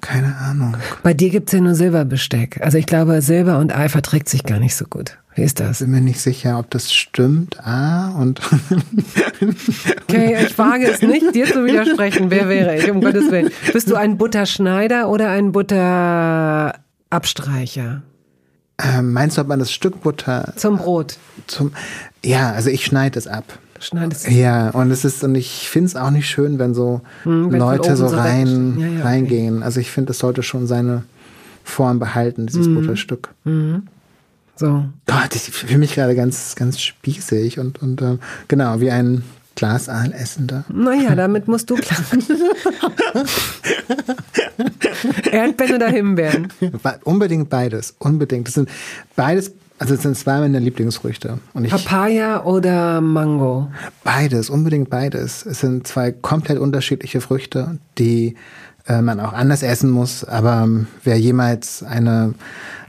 Keine 0.00 0.36
Ahnung. 0.36 0.76
Bei 1.02 1.14
dir 1.14 1.30
gibt's 1.30 1.52
ja 1.52 1.60
nur 1.60 1.74
Silberbesteck. 1.74 2.60
Also 2.60 2.76
ich 2.76 2.86
glaube, 2.86 3.22
Silber 3.22 3.58
und 3.58 3.74
Ei 3.74 3.88
verträgt 3.88 4.28
sich 4.28 4.44
gar 4.44 4.58
nicht 4.58 4.74
so 4.74 4.86
gut. 4.86 5.18
Wie 5.36 5.42
ist 5.42 5.58
das? 5.58 5.80
Bin 5.80 5.90
mir 5.90 6.00
nicht 6.00 6.20
sicher, 6.20 6.60
ob 6.60 6.70
das 6.70 6.92
stimmt. 6.92 7.58
Ah, 7.60 8.10
und 8.20 8.40
Okay, 10.08 10.36
ich 10.46 10.56
wage 10.56 10.86
es 10.86 11.02
nicht, 11.02 11.34
dir 11.34 11.46
zu 11.46 11.64
widersprechen. 11.64 12.30
Wer 12.30 12.48
wäre 12.48 12.76
ich, 12.78 12.88
um 12.90 13.00
Gottes 13.00 13.30
Willen? 13.32 13.50
Bist 13.72 13.90
du 13.90 13.96
ein 13.96 14.16
Butterschneider 14.16 15.08
oder 15.08 15.30
ein 15.30 15.50
Butterabstreicher? 15.52 18.02
ähm, 18.82 19.12
meinst 19.12 19.36
du, 19.36 19.40
ob 19.42 19.46
man 19.48 19.58
das 19.60 19.70
Stück 19.72 20.02
Butter 20.02 20.52
Zum 20.56 20.78
Brot. 20.78 21.16
zum. 21.46 21.72
Ja, 22.24 22.50
also 22.52 22.70
ich 22.70 22.84
schneide 22.84 23.16
es 23.18 23.26
ab. 23.28 23.44
Schneidest 23.78 24.26
du. 24.26 24.30
Ja, 24.32 24.70
und 24.70 24.90
es 24.90 25.04
ist, 25.04 25.22
und 25.22 25.34
ich 25.36 25.68
finde 25.68 25.86
es 25.88 25.94
auch 25.96 26.10
nicht 26.10 26.26
schön, 26.28 26.58
wenn 26.58 26.74
so 26.74 27.02
Hm, 27.24 27.52
wenn 27.52 27.58
Leute 27.60 27.96
so 27.96 28.06
rein, 28.06 28.76
Ja, 28.78 28.86
ja, 28.86 28.92
okay. 28.94 29.02
reingehen. 29.02 29.62
Also 29.62 29.78
ich 29.80 29.90
finde, 29.90 30.12
es 30.12 30.18
sollte 30.18 30.42
schon 30.42 30.66
seine 30.66 31.02
Form 31.62 31.98
behalten, 31.98 32.46
dieses 32.46 32.64
Hm. 32.66 32.74
Butterstück. 32.76 33.28
So. 34.56 34.84
Gott, 35.06 35.34
ich 35.34 35.42
fühle 35.42 35.78
mich 35.78 35.94
gerade 35.94 36.14
ganz, 36.14 36.54
ganz 36.54 36.80
spießig 36.80 37.58
und, 37.58 37.82
und 37.82 38.00
ähm, 38.02 38.20
genau, 38.48 38.80
wie 38.80 38.90
ein 38.90 39.24
Glasaal 39.56 40.12
essender. 40.12 40.64
Naja, 40.68 41.14
damit 41.14 41.48
musst 41.48 41.70
du 41.70 41.76
klar. 41.76 42.00
Erdbeeren 45.30 45.76
oder 45.76 45.88
Himbeeren? 45.88 46.48
Unbedingt 47.04 47.50
beides, 47.50 47.94
unbedingt. 47.98 48.48
Das 48.48 48.54
sind 48.54 48.68
beides, 49.14 49.52
also 49.78 49.94
es 49.94 50.02
sind 50.02 50.16
zwei 50.16 50.40
meiner 50.40 50.60
Lieblingsfrüchte. 50.60 51.38
Und 51.52 51.64
ich, 51.64 51.70
Papaya 51.70 52.44
oder 52.44 53.00
Mango? 53.00 53.70
beides, 54.02 54.50
unbedingt 54.50 54.90
beides. 54.90 55.46
Es 55.46 55.60
sind 55.60 55.86
zwei 55.86 56.12
komplett 56.12 56.58
unterschiedliche 56.58 57.20
Früchte, 57.20 57.78
die 57.98 58.36
äh, 58.86 59.02
man 59.02 59.20
auch 59.20 59.32
anders 59.32 59.62
essen 59.62 59.90
muss. 59.90 60.24
Aber 60.24 60.62
ähm, 60.64 60.86
wer 61.04 61.18
jemals 61.18 61.82
eine, 61.82 62.34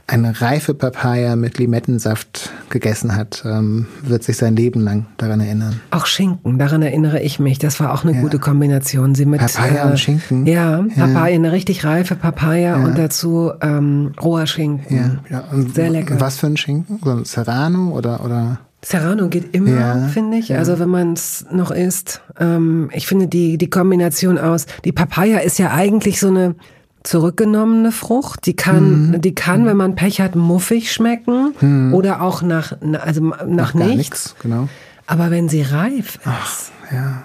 eine 0.08 0.40
reife 0.40 0.74
Papaya 0.74 1.34
mit 1.34 1.58
Limettensaft 1.58 2.52
gegessen 2.70 3.16
hat, 3.16 3.42
ähm, 3.44 3.86
wird 4.02 4.22
sich 4.22 4.36
sein 4.36 4.54
Leben 4.54 4.80
lang 4.80 5.06
daran 5.16 5.40
erinnern. 5.40 5.80
Auch 5.90 6.06
Schinken, 6.06 6.58
daran 6.58 6.82
erinnere 6.82 7.20
ich 7.20 7.40
mich. 7.40 7.58
Das 7.58 7.80
war 7.80 7.92
auch 7.92 8.04
eine 8.04 8.14
gute 8.14 8.38
Kombination. 8.38 9.16
Sie 9.16 9.26
mit 9.26 9.40
Papaya 9.40 9.88
und 9.88 9.98
Schinken? 9.98 10.46
Ja, 10.46 10.84
Papaya, 10.94 11.34
eine 11.34 11.50
richtig 11.50 11.84
reife 11.84 12.14
Papaya 12.14 12.76
und 12.76 12.96
dazu 12.96 13.52
ähm, 13.60 14.12
roher 14.22 14.46
Schinken. 14.46 15.20
Ja, 15.30 15.38
ja. 15.38 15.44
Und 15.52 15.74
Sehr 15.74 15.90
lecker. 15.90 16.20
Was 16.20 16.38
für 16.38 16.46
ein 16.46 16.56
Schinken? 16.56 17.00
So 17.02 17.10
ein 17.10 17.24
Serrano 17.24 17.90
oder, 17.90 18.24
oder? 18.24 18.60
Serrano 18.82 19.28
geht 19.28 19.52
immer, 19.52 19.70
Ja, 19.70 20.08
finde 20.08 20.38
ich. 20.38 20.54
Also 20.54 20.78
wenn 20.78 20.88
man 20.88 21.14
es 21.14 21.44
noch 21.50 21.72
isst. 21.72 22.22
Ähm, 22.38 22.90
ich 22.92 23.08
finde 23.08 23.26
die, 23.26 23.58
die 23.58 23.68
Kombination 23.68 24.38
aus, 24.38 24.66
die 24.84 24.92
Papaya 24.92 25.38
ist 25.38 25.58
ja 25.58 25.72
eigentlich 25.72 26.20
so 26.20 26.28
eine 26.28 26.54
zurückgenommene 27.06 27.92
Frucht. 27.92 28.46
Die 28.46 28.56
kann, 28.56 29.10
Mhm. 29.12 29.20
die 29.20 29.34
kann, 29.34 29.64
wenn 29.66 29.76
man 29.76 29.94
Pech 29.94 30.20
hat, 30.20 30.34
muffig 30.36 30.92
schmecken 30.92 31.92
oder 31.92 32.20
auch 32.22 32.42
nach, 32.42 32.72
also 33.02 33.20
nach, 33.46 33.72
Gar 33.72 33.84
nichts. 33.84 33.96
nichts, 33.96 34.34
genau. 34.42 34.68
Aber 35.06 35.30
wenn 35.30 35.48
sie 35.48 35.62
reif 35.62 36.18
ist, 36.44 36.72
Ja. 36.92 37.22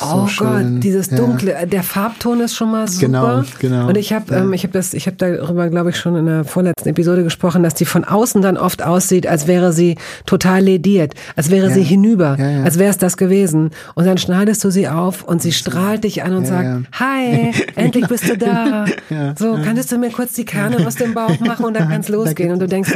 Oh 0.00 0.26
so. 0.26 0.44
Gott, 0.44 0.64
dieses 0.78 1.10
Ja. 1.10 1.16
Dunkle, 1.16 1.66
der 1.66 1.82
Farbton 1.82 2.40
ist 2.40 2.54
schon 2.54 2.70
mal 2.70 2.88
super. 2.88 3.06
Genau, 3.06 3.42
genau. 3.58 3.88
Und 3.88 3.96
ich 3.96 4.12
habe, 4.12 4.34
ähm, 4.34 4.52
ich 4.52 4.62
habe 4.62 4.72
das, 4.72 4.94
ich 4.94 5.06
habe 5.06 5.16
darüber, 5.16 5.68
glaube 5.68 5.90
ich, 5.90 5.96
schon 5.96 6.16
in 6.16 6.26
der 6.26 6.44
vorletzten 6.44 6.88
Episode 6.88 7.22
gesprochen, 7.24 7.62
dass 7.62 7.74
die 7.74 7.84
von 7.84 8.04
außen 8.04 8.42
dann 8.42 8.56
oft 8.56 8.82
aussieht, 8.82 9.26
als 9.26 9.46
wäre 9.46 9.72
sie 9.72 9.96
total 10.26 10.62
lediert, 10.62 11.14
als 11.36 11.50
wäre 11.50 11.70
sie 11.70 11.82
hinüber, 11.82 12.36
Ja, 12.38 12.48
ja. 12.50 12.62
als 12.64 12.78
wäre 12.78 12.90
es 12.90 12.98
das 12.98 13.16
gewesen. 13.16 13.70
Und 13.94 14.06
dann 14.06 14.18
schneidest 14.18 14.62
du 14.64 14.70
sie 14.70 14.88
auf 14.88 15.22
und 15.24 15.42
sie 15.42 15.52
strahlt 15.52 16.04
dich 16.04 16.22
an 16.22 16.34
und 16.34 16.46
sagt, 16.46 16.64
ja. 16.64 16.80
hi, 16.98 17.52
endlich 17.76 18.06
bist 18.08 18.28
du 18.28 18.36
da. 18.36 18.84
so, 19.38 19.58
könntest 19.62 19.90
du 19.92 19.98
mir 19.98 20.10
kurz 20.10 20.34
die 20.34 20.44
Kerne 20.44 20.86
aus 20.86 20.96
dem 20.96 21.14
Bauch 21.14 21.38
machen 21.40 21.64
und 21.66 21.74
dann 21.74 21.88
kann's 21.88 22.08
losgehen. 22.10 22.52
Und 22.52 22.60
du 22.60 22.66
denkst 22.68 22.90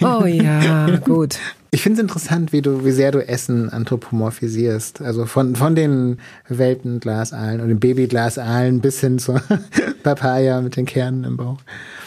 so, 0.00 0.06
oh 0.06 0.24
ja, 0.26 0.86
gut. 1.04 1.36
Ich 1.76 1.82
finde 1.82 2.00
es 2.00 2.02
interessant, 2.04 2.54
wie 2.54 2.62
du, 2.62 2.86
wie 2.86 2.90
sehr 2.90 3.12
du 3.12 3.18
Essen 3.18 3.68
anthropomorphisierst. 3.68 5.02
Also 5.02 5.26
von, 5.26 5.56
von 5.56 5.74
den 5.74 6.16
Welpenglasaalen 6.48 7.60
und 7.60 7.68
den 7.68 7.80
Babyglasaalen 7.80 8.80
bis 8.80 9.00
hin 9.00 9.18
zur 9.18 9.42
Papaya 10.02 10.62
mit 10.62 10.78
den 10.78 10.86
Kernen 10.86 11.24
im 11.24 11.36
Bauch. 11.36 11.58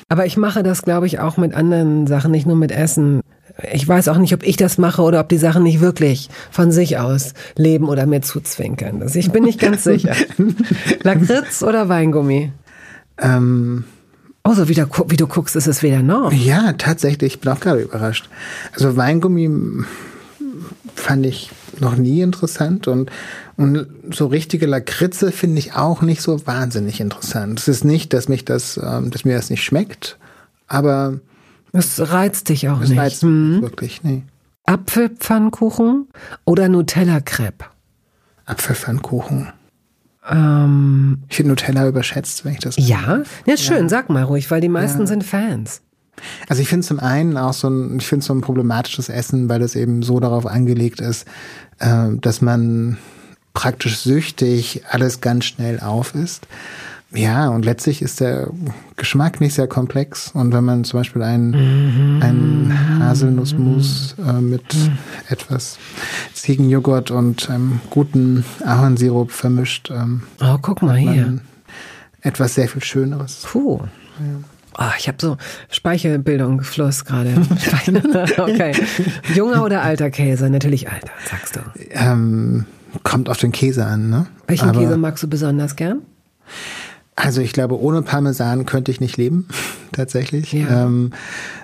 Aber 0.08 0.26
ich 0.26 0.38
mache 0.38 0.64
das, 0.64 0.82
glaube 0.82 1.06
ich, 1.06 1.20
auch 1.20 1.38
mit 1.38 1.54
anderen 1.54 2.08
Sachen, 2.08 2.32
nicht 2.32 2.48
nur 2.48 2.56
mit 2.56 2.72
Essen. 2.72 3.22
Ich 3.72 3.88
weiß 3.88 4.08
auch 4.08 4.18
nicht, 4.18 4.34
ob 4.34 4.42
ich 4.42 4.58
das 4.58 4.80
mache 4.80 5.04
oder 5.04 5.20
ob 5.20 5.30
die 5.30 5.38
Sachen 5.38 5.62
nicht 5.62 5.82
wirklich 5.82 6.32
von 6.50 6.72
sich 6.72 6.98
aus 6.98 7.36
leben 7.56 7.90
oder 7.90 8.08
mir 8.08 8.24
zuzwinkern. 8.24 9.04
Also 9.04 9.20
ich 9.20 9.30
bin 9.30 9.44
nicht 9.44 9.60
ganz 9.60 9.84
sicher. 9.84 10.16
Lakritz 11.04 11.62
oder 11.62 11.88
Weingummi? 11.88 12.52
Ähm, 13.20 13.84
Oh, 14.50 14.54
so 14.56 14.68
wie 14.68 14.74
du, 14.74 14.88
gu- 14.88 15.06
wie 15.10 15.18
du 15.18 15.28
guckst, 15.28 15.56
ist 15.56 15.68
es 15.68 15.84
weder 15.84 16.02
noch. 16.02 16.32
ja, 16.34 16.74
tatsächlich, 16.74 17.34
ich 17.36 17.40
bin 17.40 17.52
auch 17.52 17.60
gerade 17.60 17.82
überrascht. 17.82 18.28
Also 18.74 18.96
Weingummi 18.98 19.48
mm, 19.48 19.86
fand 20.96 21.26
ich 21.26 21.52
noch 21.80 21.96
nie 21.96 22.22
interessant 22.22 22.88
und, 22.88 23.12
Und 23.58 23.88
so 24.12 24.28
richtige 24.28 24.66
Lakritze 24.66 25.32
finde 25.32 25.60
ich 25.60 25.74
auch 25.76 26.02
nicht 26.02 26.22
so 26.22 26.46
wahnsinnig 26.48 27.00
interessant. 27.00 27.60
Es 27.60 27.68
ist 27.68 27.84
nicht, 27.86 28.12
dass 28.14 28.28
mich 28.28 28.44
das, 28.46 28.80
ähm, 28.82 29.12
dass 29.12 29.24
mir 29.26 29.36
das 29.36 29.50
nicht 29.50 29.64
schmeckt, 29.64 30.18
aber 30.68 31.20
es 31.72 32.00
reizt 32.12 32.50
dich 32.50 32.68
auch 32.70 32.82
es 32.82 32.90
nicht. 32.90 32.98
reizt 33.00 33.24
mich 33.24 33.62
wirklich, 33.62 34.04
nee. 34.04 34.24
Apfelpfannkuchen 34.66 36.08
oder 36.46 36.68
Nutella-Crepe? 36.70 37.66
Apfelpfannkuchen. 38.46 39.50
Ähm, 40.28 41.24
Ich 41.30 41.38
finde 41.38 41.50
Nutella 41.52 41.88
überschätzt, 41.88 42.46
wenn 42.46 42.54
ich 42.54 42.60
das. 42.60 42.76
ja, 42.78 43.24
ja, 43.46 43.58
schön, 43.58 43.90
sag 43.90 44.10
mal 44.10 44.24
ruhig, 44.24 44.50
weil 44.52 44.62
die 44.62 44.70
meisten 44.70 45.08
sind 45.08 45.24
Fans. 45.24 45.82
Also 46.50 46.62
ich 46.62 46.68
finde 46.68 46.86
zum 46.86 47.00
einen 47.00 47.38
auch 47.38 47.54
so 47.54 47.70
ein, 47.70 47.98
ich 47.98 48.08
finde 48.08 48.26
so 48.26 48.34
ein 48.34 48.42
problematisches 48.42 49.08
Essen, 49.08 49.48
weil 49.48 49.62
es 49.62 49.76
eben 49.76 50.04
so 50.04 50.20
darauf 50.20 50.46
angelegt 50.46 51.00
ist, 51.00 51.26
äh, 51.80 52.10
dass 52.20 52.42
man 52.42 52.98
praktisch 53.54 54.00
süchtig 54.00 54.84
alles 54.90 55.22
ganz 55.22 55.46
schnell 55.46 55.80
auf 55.80 56.14
isst. 56.16 56.46
Ja, 57.12 57.50
und 57.50 57.66
letztlich 57.66 58.04
ist 58.04 58.20
der 58.20 58.52
Geschmack 58.96 59.42
nicht 59.42 59.56
sehr 59.56 59.68
komplex. 59.68 60.30
Und 60.34 60.54
wenn 60.54 60.64
man 60.64 60.84
zum 60.84 61.00
Beispiel 61.00 61.24
einen, 61.24 62.22
einen 62.22 63.00
Haselnussmus 63.00 64.16
äh, 64.24 64.34
mit 64.34 64.64
etwas 65.28 65.80
Ziegenjoghurt 66.34 67.10
und 67.10 67.50
einem 67.50 67.82
guten 67.90 68.46
Ahornsirup 68.64 69.32
vermischt, 69.32 69.90
ähm, 69.92 70.22
Oh, 70.40 70.58
guck 70.62 70.84
mal 70.84 70.98
hier. 70.98 71.40
etwas 72.22 72.54
sehr 72.54 72.68
viel 72.70 72.84
Schöneres. 72.84 73.44
Puh. 73.48 73.80
Oh, 74.78 74.84
ich 75.00 75.08
habe 75.08 75.18
so 75.20 75.38
Speichelbildung, 75.72 76.62
Fluss 76.62 77.06
gerade. 77.06 77.34
okay. 78.38 78.74
Junger 79.34 79.64
oder 79.64 79.82
alter 79.82 80.12
Käse? 80.12 80.48
Natürlich 80.52 80.90
alter, 80.92 81.10
sagst 81.28 81.56
du. 81.56 81.60
Ähm, 81.90 82.66
kommt 83.02 83.30
auf 83.30 83.38
den 83.38 83.52
Käse 83.52 83.84
an, 83.86 84.12
ne? 84.12 84.28
Welchen 84.46 84.70
Aber- 84.70 84.80
Käse 84.80 84.96
magst 84.98 85.24
du 85.24 85.28
besonders 85.28 85.76
gern? 85.76 86.04
Also 87.20 87.42
ich 87.42 87.52
glaube, 87.52 87.80
ohne 87.80 88.02
Parmesan 88.02 88.66
könnte 88.66 88.92
ich 88.92 89.02
nicht 89.02 89.18
leben, 89.18 89.48
tatsächlich. 89.92 90.54
Ja. 90.54 90.86
Ähm, 90.86 91.12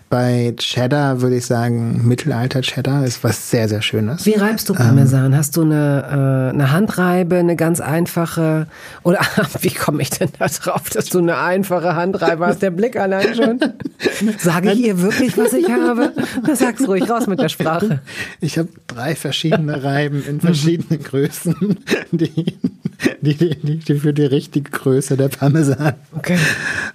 bei 0.09 0.53
Cheddar 0.57 1.21
würde 1.21 1.37
ich 1.37 1.45
sagen, 1.45 2.07
Mittelalter 2.07 2.61
Cheddar 2.61 3.05
ist 3.05 3.23
was 3.23 3.49
sehr, 3.49 3.67
sehr 3.67 3.81
Schönes. 3.81 4.25
Wie 4.25 4.35
reibst 4.35 4.69
du 4.69 4.73
Parmesan? 4.73 5.35
Hast 5.35 5.57
du 5.57 5.63
eine, 5.63 6.49
äh, 6.51 6.53
eine 6.53 6.71
Handreibe, 6.71 7.37
eine 7.37 7.55
ganz 7.55 7.81
einfache? 7.81 8.67
Oder 9.03 9.19
wie 9.61 9.71
komme 9.71 10.01
ich 10.03 10.11
denn 10.11 10.29
da 10.37 10.47
drauf, 10.47 10.89
dass 10.91 11.05
du 11.07 11.19
eine 11.19 11.37
einfache 11.37 11.95
Handreibe 11.95 12.45
hast? 12.45 12.61
Der 12.61 12.69
Blick 12.69 12.97
allein 12.97 13.33
schon. 13.35 13.59
Sage 14.37 14.71
ich 14.73 14.85
ihr 14.85 15.01
wirklich, 15.01 15.37
was 15.37 15.53
ich 15.53 15.69
habe? 15.69 16.13
Sag's 16.53 16.87
ruhig, 16.87 17.09
raus 17.09 17.25
mit 17.27 17.39
der 17.39 17.49
Sprache. 17.49 17.99
Ich 18.41 18.57
habe 18.59 18.69
drei 18.87 19.15
verschiedene 19.15 19.83
Reiben 19.83 20.23
in 20.25 20.39
verschiedenen 20.39 21.01
Größen, 21.03 21.55
die, 22.11 22.57
die, 23.21 23.35
die, 23.35 23.77
die 23.79 23.95
für 23.95 24.13
die 24.13 24.25
richtige 24.25 24.69
Größe 24.69 25.17
der 25.17 25.29
Parmesan. 25.29 25.93
Okay. 26.15 26.37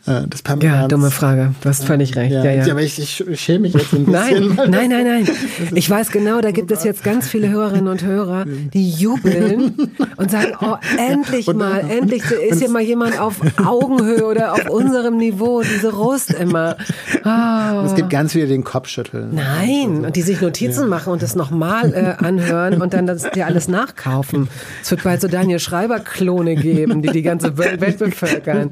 Äh, 0.07 0.27
des 0.29 0.43
Parmesans. 0.43 0.81
Ja, 0.83 0.89
dumme 0.89 1.11
Frage. 1.11 1.55
Du 1.61 1.69
hast 1.69 1.85
völlig 1.85 2.15
recht. 2.17 2.33
Ja, 2.33 2.45
Ja, 2.45 2.53
ja. 2.53 2.73
aber 2.73 2.83
ich, 2.83 3.00
ich 3.03 3.41
schäme 3.41 3.61
mich 3.61 3.75
jetzt 3.75 3.93
ein 3.93 4.07
bisschen. 4.07 4.57
Nein, 4.57 4.71
nein, 4.71 4.91
nein, 4.91 5.05
nein. 5.25 5.29
Ich 5.75 5.89
weiß 5.89 6.11
genau, 6.11 6.41
da 6.41 6.51
gibt 6.51 6.71
es 6.71 6.85
jetzt 6.85 7.03
ganz 7.03 7.29
viele 7.29 7.49
Hörerinnen 7.49 7.89
und 7.89 8.05
Hörer, 8.05 8.45
die 8.75 8.91
jubeln 8.91 9.75
und 10.17 10.31
sagen, 10.31 10.53
oh, 10.61 10.77
endlich 10.97 11.47
mal, 11.53 11.85
endlich 11.89 12.23
ist 12.31 12.61
hier 12.61 12.71
mal 12.71 12.83
jemand 12.83 13.19
auf 13.19 13.41
Augenhöhe 13.65 14.25
oder 14.25 14.53
auf 14.53 14.69
unserem 14.69 15.17
Niveau, 15.17 15.63
diese 15.63 15.93
Rust 15.93 16.33
immer. 16.33 16.77
Ah. 17.25 17.85
Es 17.85 17.95
gibt 17.95 18.11
ganz 18.11 18.33
viele, 18.33 18.47
die 18.47 18.53
den 18.53 18.65
Kopf 18.65 18.89
schütteln. 18.89 19.35
Nein, 19.35 20.05
und 20.05 20.17
die 20.17 20.23
sich 20.23 20.41
Notizen 20.41 20.89
machen 20.89 21.13
und 21.13 21.23
das 21.23 21.35
nochmal 21.35 21.93
äh, 21.93 22.25
anhören 22.25 22.81
und 22.81 22.95
dann 22.95 23.07
das 23.07 23.31
dir 23.31 23.47
alles 23.47 23.69
nachkaufen. 23.69 24.49
Es 24.83 24.91
wird 24.91 25.03
bald 25.03 25.21
so 25.21 25.29
Daniel 25.29 25.59
Schreiber-Klone 25.59 26.57
geben, 26.57 27.03
die 27.03 27.11
die 27.11 27.23
ganze 27.23 27.59
Welt, 27.59 27.81
Welt 27.81 27.99
bevölkern. 27.99 28.71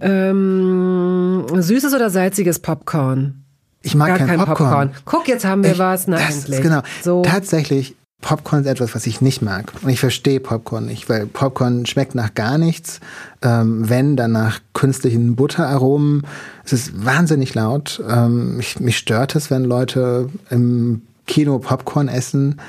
Ähm, 0.00 1.44
süßes 1.54 1.94
oder 1.94 2.10
salziges 2.10 2.58
Popcorn? 2.58 3.43
Ich 3.84 3.94
mag 3.94 4.16
kein, 4.16 4.26
kein 4.26 4.38
Popcorn. 4.38 4.56
Popcorn. 4.56 4.90
Guck, 5.04 5.28
jetzt 5.28 5.44
haben 5.44 5.62
wir 5.62 5.72
Ich- 5.72 5.78
was. 5.78 6.06
Na, 6.06 6.16
das 6.16 6.36
endlich. 6.38 6.58
Ist 6.58 6.62
genau. 6.62 6.80
So. 7.02 7.22
Tatsächlich, 7.22 7.94
Popcorn 8.22 8.62
ist 8.62 8.66
etwas, 8.68 8.94
was 8.94 9.06
ich 9.06 9.20
nicht 9.20 9.42
mag. 9.42 9.70
Und 9.82 9.90
ich 9.90 10.00
verstehe 10.00 10.40
Popcorn 10.40 10.86
nicht, 10.86 11.08
weil 11.10 11.26
Popcorn 11.26 11.84
schmeckt 11.84 12.14
nach 12.14 12.32
gar 12.34 12.56
nichts. 12.56 13.00
Ähm, 13.42 13.88
wenn, 13.88 14.16
dann 14.16 14.32
nach 14.32 14.60
künstlichen 14.72 15.36
Butteraromen. 15.36 16.22
Es 16.64 16.72
ist 16.72 17.04
wahnsinnig 17.04 17.54
laut. 17.54 18.02
Ähm, 18.08 18.56
ich, 18.58 18.80
mich 18.80 18.96
stört 18.96 19.36
es, 19.36 19.50
wenn 19.50 19.64
Leute 19.64 20.30
im 20.48 21.02
Kino 21.26 21.58
Popcorn 21.58 22.08
essen. 22.08 22.60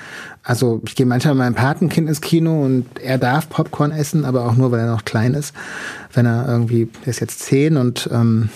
Also 0.44 0.82
ich 0.86 0.96
gehe 0.96 1.06
manchmal 1.06 1.34
mit 1.36 1.44
meinem 1.44 1.56
Patenkind 1.56 2.08
ins 2.10 2.22
Kino 2.22 2.64
und 2.66 2.86
er 3.02 3.18
darf 3.18 3.50
Popcorn 3.50 3.92
essen, 3.92 4.26
aber 4.26 4.46
auch 4.46 4.56
nur, 4.56 4.72
weil 4.72 4.82
er 4.82 4.92
noch 4.92 5.06
klein 5.06 5.34
ist. 5.34 5.54
Wenn 6.14 6.26
er 6.26 6.48
irgendwie, 6.48 6.90
er 7.04 7.08
ist 7.10 7.20
jetzt 7.22 7.40
zehn 7.40 7.78
und 7.78 8.10
ähm, 8.14 8.50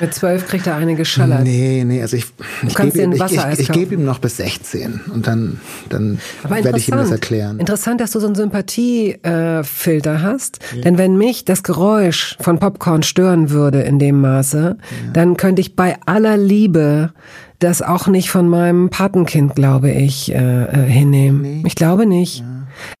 Mit 0.00 0.14
zwölf 0.14 0.46
kriegt 0.46 0.66
er 0.66 0.76
eine 0.76 0.94
geschallert. 0.94 1.42
Nee, 1.42 1.84
nee, 1.84 2.02
also 2.02 2.16
ich, 2.16 2.26
ich 2.66 2.74
gebe 2.74 3.00
ihm, 3.00 3.12
ich, 3.12 3.22
ich, 3.22 3.58
ich 3.60 3.72
gebe 3.72 3.94
ihm 3.94 4.04
noch 4.04 4.18
bis 4.18 4.36
16 4.36 5.00
und 5.12 5.26
dann, 5.26 5.60
dann 5.88 6.18
werde 6.48 6.78
ich 6.78 6.88
ihm 6.88 6.96
das 6.96 7.10
erklären. 7.10 7.58
Interessant, 7.58 8.00
dass 8.00 8.10
du 8.10 8.20
so 8.20 8.26
einen 8.26 8.34
Sympathiefilter 8.34 10.14
äh, 10.14 10.18
hast. 10.18 10.58
Denn 10.84 10.98
wenn 10.98 11.16
mich 11.16 11.44
das 11.44 11.62
Geräusch 11.62 12.36
von 12.40 12.58
Popcorn 12.58 13.02
stören 13.02 13.50
würde 13.50 13.82
in 13.82 13.98
dem 13.98 14.20
Maße, 14.20 14.76
dann 15.12 15.36
könnte 15.36 15.60
ich 15.60 15.76
bei 15.76 15.96
aller 16.04 16.36
Liebe 16.36 17.12
das 17.58 17.80
auch 17.80 18.06
nicht 18.06 18.30
von 18.30 18.48
meinem 18.48 18.90
Patenkind, 18.90 19.54
glaube 19.54 19.90
ich, 19.90 20.32
äh, 20.32 20.64
äh, 20.64 20.90
hinnehmen. 20.90 21.64
Ich 21.66 21.74
glaube 21.74 22.06
nicht. 22.06 22.44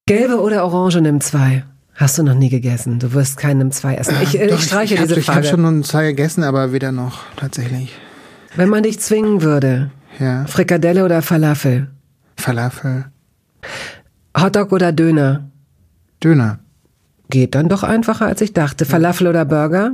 Gelbe 0.06 0.40
oder 0.40 0.64
Orange 0.64 1.00
nimm 1.00 1.20
zwei. 1.20 1.64
Hast 1.96 2.18
du 2.18 2.22
noch 2.22 2.34
nie 2.34 2.50
gegessen. 2.50 2.98
Du 2.98 3.12
wirst 3.14 3.38
keinen 3.38 3.58
nimm 3.58 3.72
zwei 3.72 3.94
essen. 3.94 4.14
Ich, 4.22 4.38
äh, 4.38 4.46
Doch, 4.48 4.58
ich 4.58 4.64
streiche 4.66 4.94
ich, 4.94 5.00
hab- 5.00 5.08
diese 5.08 5.18
Ich 5.20 5.28
habe 5.28 5.42
Frage. 5.42 5.62
schon 5.62 5.82
zwei 5.84 6.04
gegessen, 6.08 6.44
aber 6.44 6.72
weder 6.72 6.92
noch, 6.92 7.20
tatsächlich. 7.36 7.96
Wenn 8.54 8.68
man 8.68 8.82
dich 8.82 9.00
zwingen 9.00 9.42
würde, 9.42 9.90
Ja, 10.18 10.44
Frikadelle 10.46 11.04
oder 11.04 11.22
Falafel, 11.22 11.88
Falafel, 12.36 13.06
Hotdog 14.38 14.72
oder 14.72 14.92
Döner, 14.92 15.48
Döner. 16.22 16.58
geht 17.30 17.54
dann 17.54 17.68
doch 17.68 17.82
einfacher, 17.82 18.26
als 18.26 18.40
ich 18.42 18.52
dachte. 18.52 18.84
Falafel 18.84 19.26
oder 19.26 19.44
Burger? 19.46 19.92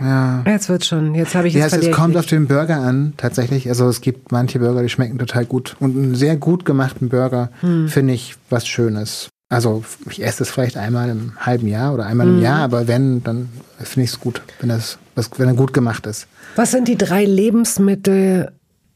Ja. 0.00 0.42
Jetzt 0.46 0.68
wird 0.70 0.84
schon. 0.84 1.14
Jetzt 1.14 1.34
habe 1.34 1.48
ich 1.48 1.54
Ja, 1.54 1.66
es, 1.66 1.72
es 1.74 1.84
ich 1.86 1.92
kommt 1.92 2.16
auf 2.16 2.26
den 2.26 2.46
Burger 2.46 2.78
an, 2.78 3.12
tatsächlich. 3.18 3.68
Also 3.68 3.88
es 3.88 4.00
gibt 4.00 4.32
manche 4.32 4.58
Burger, 4.58 4.82
die 4.82 4.88
schmecken 4.88 5.18
total 5.18 5.44
gut. 5.44 5.76
Und 5.80 5.96
einen 5.96 6.14
sehr 6.14 6.36
gut 6.36 6.64
gemachten 6.64 7.08
Burger 7.10 7.50
Hm. 7.60 7.88
finde 7.88 8.14
ich 8.14 8.36
was 8.48 8.66
Schönes. 8.66 9.28
Also 9.52 9.84
ich 10.08 10.24
esse 10.24 10.42
es 10.44 10.50
vielleicht 10.50 10.78
einmal 10.78 11.10
im 11.10 11.32
halben 11.38 11.66
Jahr 11.68 11.92
oder 11.92 12.06
einmal 12.06 12.26
im 12.26 12.36
Hm. 12.36 12.42
Jahr, 12.42 12.60
aber 12.60 12.88
wenn, 12.88 13.22
dann 13.22 13.50
finde 13.78 14.04
ich 14.04 14.10
es 14.12 14.18
gut, 14.20 14.40
wenn 14.60 14.70
das, 14.70 14.98
was, 15.14 15.30
wenn 15.36 15.46
er 15.48 15.54
gut 15.54 15.74
gemacht 15.74 16.06
ist. 16.06 16.26
Was 16.56 16.70
sind 16.70 16.88
die 16.88 16.96
drei 16.96 17.24
Lebensmittel, 17.26 18.50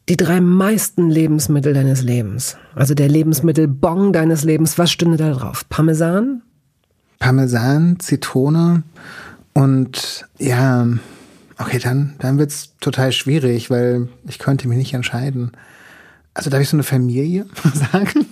die 0.08 0.16
drei 0.16 0.40
meisten 0.40 1.10
Lebensmittel 1.10 1.74
deines 1.74 2.02
Lebens? 2.02 2.56
Also 2.74 2.94
der 2.94 3.08
Lebensmittelbon 3.08 4.14
deines 4.14 4.44
Lebens. 4.44 4.78
Was 4.78 4.90
stünde 4.90 5.18
da 5.18 5.30
drauf? 5.32 5.68
Parmesan? 5.68 6.40
Parmesan, 7.18 7.98
Zitrone 8.00 8.82
und 9.52 10.26
ja, 10.38 10.86
okay, 11.58 11.78
dann, 11.78 12.14
dann 12.18 12.38
wird's 12.38 12.72
total 12.80 13.12
schwierig, 13.12 13.68
weil 13.68 14.08
ich 14.26 14.38
könnte 14.38 14.68
mich 14.68 14.78
nicht 14.78 14.94
entscheiden. 14.94 15.52
Also 16.32 16.48
darf 16.50 16.60
ich 16.60 16.68
so 16.68 16.76
eine 16.76 16.82
Familie 16.82 17.46
sagen? 17.92 18.26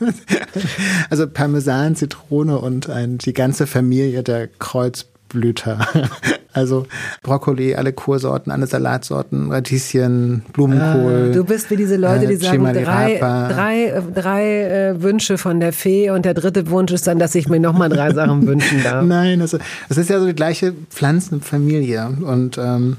also 1.10 1.26
Parmesan, 1.26 1.96
Zitrone 1.96 2.58
und 2.58 2.88
ein, 2.88 3.18
die 3.18 3.32
ganze 3.32 3.66
Familie 3.66 4.22
der 4.22 4.48
Kreuzblüter. 4.48 5.86
Also 6.52 6.86
Brokkoli, 7.22 7.76
alle 7.76 7.92
Kursorten, 7.92 8.50
alle 8.50 8.66
Salatsorten, 8.66 9.52
Radieschen, 9.52 10.42
Blumenkohl. 10.52 11.28
Ah, 11.30 11.32
Du 11.32 11.44
bist 11.44 11.70
wie 11.70 11.76
diese 11.76 11.96
Leute, 11.96 12.26
die 12.26 12.34
äh, 12.34 12.38
sagen, 12.38 12.64
drei, 12.64 13.18
drei, 13.18 14.02
drei 14.14 14.64
äh, 14.64 15.00
Wünsche 15.02 15.38
von 15.38 15.60
der 15.60 15.72
Fee 15.72 16.10
und 16.10 16.24
der 16.24 16.34
dritte 16.34 16.68
Wunsch 16.70 16.92
ist 16.92 17.06
dann, 17.06 17.20
dass 17.20 17.36
ich 17.36 17.48
mir 17.48 17.60
nochmal 17.60 17.88
drei 17.88 18.12
Sachen 18.12 18.46
wünschen 18.48 18.82
darf. 18.82 19.04
Nein, 19.04 19.38
das, 19.38 19.56
das 19.88 19.96
ist 19.96 20.10
ja 20.10 20.18
so 20.18 20.26
die 20.26 20.34
gleiche 20.34 20.74
Pflanzenfamilie. 20.90 22.16
Und 22.20 22.58
ähm, 22.58 22.96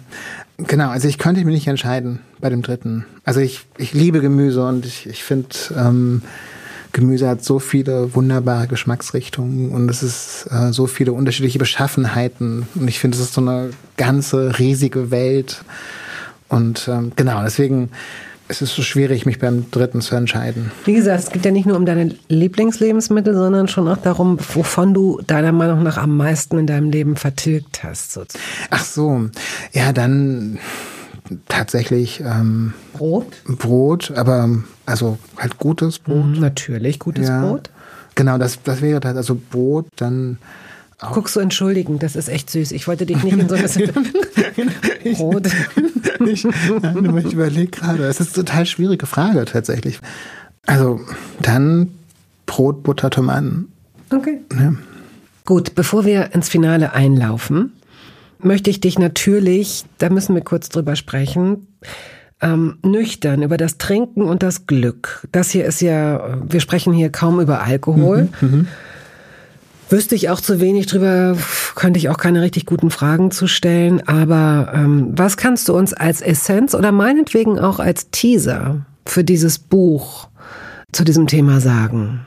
genau, 0.58 0.90
also 0.90 1.10
ich 1.10 1.18
könnte 1.18 1.44
mich 1.44 1.54
nicht 1.54 1.68
entscheiden 1.68 2.20
bei 2.40 2.50
dem 2.50 2.62
dritten. 2.62 3.06
Also 3.26 3.42
ich, 3.42 3.66
ich 3.78 3.94
liebe 3.94 4.22
Gemüse 4.22 4.66
und 4.66 4.86
ich, 4.86 5.08
ich 5.08 5.26
finde, 5.26 5.50
ähm, 5.78 6.22
Gemüse 6.92 7.28
hat 7.28 7.44
so 7.44 7.60
viele 7.60 8.14
wunderbare 8.16 8.68
Geschmacksrichtungen 8.68 9.72
und 9.72 9.90
es 9.90 10.04
ist 10.04 10.48
äh, 10.52 10.72
so 10.72 10.88
viele 10.88 11.14
unterschiedliche 11.14 11.60
Beschaffenheiten. 11.60 12.68
Und 12.76 12.88
ich 12.88 13.00
finde, 13.00 13.18
es 13.18 13.24
ist 13.24 13.34
so 13.34 13.42
eine 13.42 13.72
ganze 13.98 14.60
riesige 14.60 15.12
Welt. 15.12 15.64
Und 16.50 16.88
ähm, 16.90 17.14
genau, 17.16 17.44
deswegen 17.44 17.90
ist 18.50 18.62
es 18.62 18.76
so 18.76 18.82
schwierig, 18.82 19.26
mich 19.26 19.40
beim 19.40 19.72
dritten 19.72 20.02
zu 20.02 20.16
entscheiden. 20.16 20.72
Wie 20.84 20.94
gesagt, 20.94 21.24
es 21.24 21.32
geht 21.32 21.46
ja 21.46 21.52
nicht 21.52 21.66
nur 21.66 21.78
um 21.78 21.86
deine 21.86 22.14
Lieblingslebensmittel, 22.28 23.34
sondern 23.34 23.70
schon 23.70 23.88
auch 23.88 23.98
darum, 23.98 24.38
wovon 24.54 24.94
du 24.94 25.22
deiner 25.26 25.54
Meinung 25.54 25.84
nach 25.84 25.98
am 25.98 26.18
meisten 26.18 26.60
in 26.60 26.68
deinem 26.68 26.92
Leben 26.92 27.16
vertilgt 27.16 27.84
hast. 27.84 28.12
sozusagen. 28.12 28.44
Ach 28.70 28.84
so, 28.84 29.30
ja, 29.72 29.94
dann 29.94 30.60
tatsächlich 31.48 32.22
ähm, 32.22 32.74
Brot? 32.94 33.28
Brot, 33.46 34.12
aber 34.16 34.50
also 34.86 35.18
halt 35.38 35.58
gutes 35.58 36.00
Brot. 36.00 36.26
Mhm, 36.26 36.40
Natürlich, 36.40 37.00
gutes 37.00 37.28
ja. 37.28 37.42
Brot. 37.42 37.70
Genau, 38.16 38.38
das, 38.38 38.60
das 38.64 38.82
wäre 38.82 39.00
das, 39.00 39.16
also 39.16 39.36
Brot, 39.36 39.88
dann 39.96 40.38
auch. 41.00 41.14
Guckst 41.14 41.36
du 41.36 41.40
entschuldigend, 41.40 42.04
das 42.04 42.16
ist 42.16 42.30
echt 42.30 42.50
süß. 42.50 42.72
Ich 42.72 42.88
wollte 42.88 43.06
dich 43.06 43.24
nicht 43.24 43.34
in 43.34 43.50
so 43.50 43.56
eine 43.56 45.16
Brot. 45.16 45.48
ich, 46.26 46.44
nein, 46.82 47.18
ich 47.26 47.34
überlege 47.34 47.72
gerade, 47.72 48.04
es 48.06 48.20
ist 48.20 48.36
eine 48.36 48.46
total 48.46 48.66
schwierige 48.66 49.06
Frage 49.06 49.46
tatsächlich. 49.46 50.00
Also 50.68 51.02
dann 51.42 51.90
Brot, 52.46 52.84
Butter, 52.84 53.10
Tomaten. 53.10 53.72
Okay. 54.12 54.42
Ja. 54.54 54.74
Gut, 55.46 55.74
bevor 55.74 56.06
wir 56.06 56.36
ins 56.36 56.50
Finale 56.50 56.94
einlaufen, 56.94 57.74
möchte 58.44 58.70
ich 58.70 58.80
dich 58.82 59.00
natürlich, 59.00 59.86
da 59.98 60.10
müssen 60.10 60.36
wir 60.36 60.42
kurz 60.42 60.70
drüber 60.70 60.96
sprechen, 60.96 61.68
ähm, 62.42 62.78
nüchtern 62.84 63.44
über 63.44 63.58
das 63.58 63.78
Trinken 63.78 64.24
und 64.24 64.44
das 64.44 64.68
Glück. 64.68 65.28
Das 65.32 65.52
hier 65.52 65.66
ist 65.66 65.82
ja, 65.82 66.40
wir 66.48 66.60
sprechen 66.60 66.94
hier 66.94 67.12
kaum 67.12 67.40
über 67.40 67.62
Alkohol. 67.62 68.30
Mhm, 68.42 68.48
mhm. 68.50 68.68
Wüsste 69.90 70.16
ich 70.16 70.30
auch 70.30 70.40
zu 70.40 70.62
wenig 70.62 70.88
drüber, 70.88 71.38
könnte 71.76 72.00
ich 72.00 72.10
auch 72.10 72.18
keine 72.18 72.42
richtig 72.42 72.66
guten 72.66 72.92
Fragen 72.92 73.30
zu 73.30 73.48
stellen. 73.48 74.08
Aber 74.08 74.72
ähm, 74.74 75.12
was 75.12 75.36
kannst 75.36 75.68
du 75.68 75.76
uns 75.76 75.94
als 75.94 76.22
Essenz 76.22 76.74
oder 76.74 76.92
meinetwegen 76.92 77.60
auch 77.60 77.80
als 77.80 78.10
Teaser 78.10 78.86
für 79.06 79.24
dieses 79.24 79.60
Buch 79.60 80.30
zu 80.94 81.04
diesem 81.04 81.28
Thema 81.28 81.60
sagen? 81.60 82.26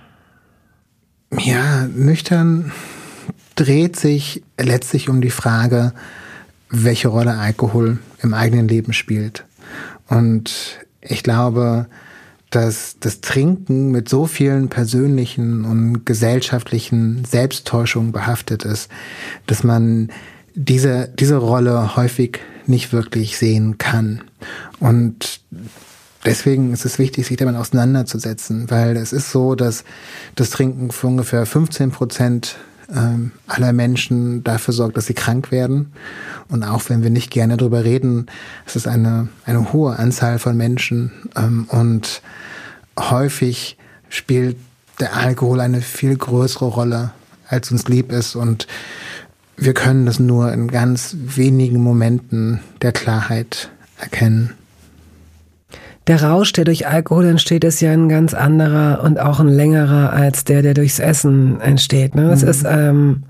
Ja, 1.38 1.86
nüchtern 1.86 2.70
dreht 3.54 3.96
sich 3.96 4.42
letztlich 4.58 5.08
um 5.08 5.20
die 5.20 5.30
Frage, 5.30 5.92
welche 6.70 7.08
Rolle 7.08 7.34
Alkohol 7.34 7.98
im 8.22 8.34
eigenen 8.34 8.68
Leben 8.68 8.92
spielt. 8.92 9.44
Und 10.08 10.78
ich 11.00 11.22
glaube, 11.22 11.86
dass 12.50 12.96
das 13.00 13.20
Trinken 13.20 13.90
mit 13.90 14.08
so 14.08 14.26
vielen 14.26 14.68
persönlichen 14.68 15.64
und 15.64 16.06
gesellschaftlichen 16.06 17.24
Selbsttäuschungen 17.24 18.12
behaftet 18.12 18.64
ist, 18.64 18.90
dass 19.46 19.64
man 19.64 20.10
diese, 20.54 21.08
diese 21.18 21.36
Rolle 21.36 21.96
häufig 21.96 22.38
nicht 22.66 22.92
wirklich 22.92 23.36
sehen 23.38 23.76
kann. 23.78 24.22
Und 24.78 25.40
deswegen 26.24 26.72
ist 26.72 26.84
es 26.84 26.98
wichtig, 26.98 27.26
sich 27.26 27.36
damit 27.36 27.56
auseinanderzusetzen, 27.56 28.70
weil 28.70 28.96
es 28.96 29.12
ist 29.12 29.30
so, 29.30 29.54
dass 29.54 29.84
das 30.36 30.50
Trinken 30.50 30.92
für 30.92 31.08
ungefähr 31.08 31.46
15 31.46 31.90
Prozent 31.90 32.56
ähm, 32.94 33.32
aller 33.46 33.72
Menschen 33.72 34.44
dafür 34.44 34.74
sorgt, 34.74 34.96
dass 34.96 35.06
sie 35.06 35.14
krank 35.14 35.50
werden. 35.50 35.92
Und 36.48 36.64
auch 36.64 36.88
wenn 36.88 37.02
wir 37.02 37.10
nicht 37.10 37.30
gerne 37.30 37.56
darüber 37.56 37.84
reden, 37.84 38.26
es 38.66 38.76
ist 38.76 38.88
eine, 38.88 39.28
eine 39.44 39.72
hohe 39.72 39.98
Anzahl 39.98 40.38
von 40.38 40.56
Menschen. 40.56 41.12
Ähm, 41.36 41.66
und 41.68 42.22
häufig 42.98 43.76
spielt 44.08 44.56
der 45.00 45.16
Alkohol 45.16 45.60
eine 45.60 45.80
viel 45.80 46.16
größere 46.16 46.66
Rolle, 46.66 47.12
als 47.48 47.70
uns 47.70 47.88
lieb 47.88 48.12
ist. 48.12 48.36
Und 48.36 48.66
wir 49.56 49.74
können 49.74 50.06
das 50.06 50.18
nur 50.18 50.52
in 50.52 50.68
ganz 50.68 51.16
wenigen 51.18 51.80
Momenten 51.82 52.60
der 52.82 52.92
Klarheit 52.92 53.70
erkennen 53.98 54.54
der 56.06 56.22
Rausch, 56.22 56.52
der 56.52 56.64
durch 56.64 56.86
Alkohol 56.86 57.26
entsteht, 57.26 57.64
ist 57.64 57.80
ja 57.80 57.92
ein 57.92 58.08
ganz 58.08 58.34
anderer 58.34 59.02
und 59.02 59.18
auch 59.18 59.40
ein 59.40 59.48
längerer 59.48 60.12
als 60.12 60.44
der, 60.44 60.62
der 60.62 60.74
durchs 60.74 60.98
Essen 60.98 61.60
entsteht. 61.60 62.14
Ne? 62.14 62.28
Das 62.28 62.42
mhm. 62.42 62.48
ist, 62.48 62.64
ähm, 62.68 63.22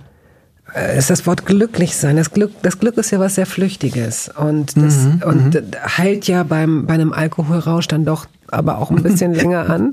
äh, 0.74 0.98
ist 0.98 1.10
das 1.10 1.26
Wort 1.26 1.46
glücklich 1.46 1.96
sein. 1.96 2.16
Das 2.16 2.32
Glück, 2.32 2.50
das 2.62 2.80
Glück 2.80 2.96
ist 2.96 3.12
ja 3.12 3.20
was 3.20 3.36
sehr 3.36 3.46
Flüchtiges 3.46 4.28
und 4.36 4.76
das 4.76 4.96
mhm. 5.04 5.22
und 5.24 5.54
mhm. 5.54 5.62
heilt 5.86 6.26
ja 6.26 6.42
beim 6.42 6.86
bei 6.86 6.94
einem 6.94 7.12
Alkoholrausch 7.12 7.86
dann 7.86 8.04
doch 8.04 8.26
aber 8.48 8.78
auch 8.78 8.90
ein 8.90 9.02
bisschen 9.02 9.34
länger 9.34 9.70
an 9.70 9.92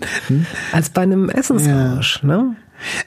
als 0.72 0.90
bei 0.90 1.02
einem 1.02 1.30
Essensrausch. 1.30 2.22
Ja. 2.24 2.28
Ne? 2.28 2.56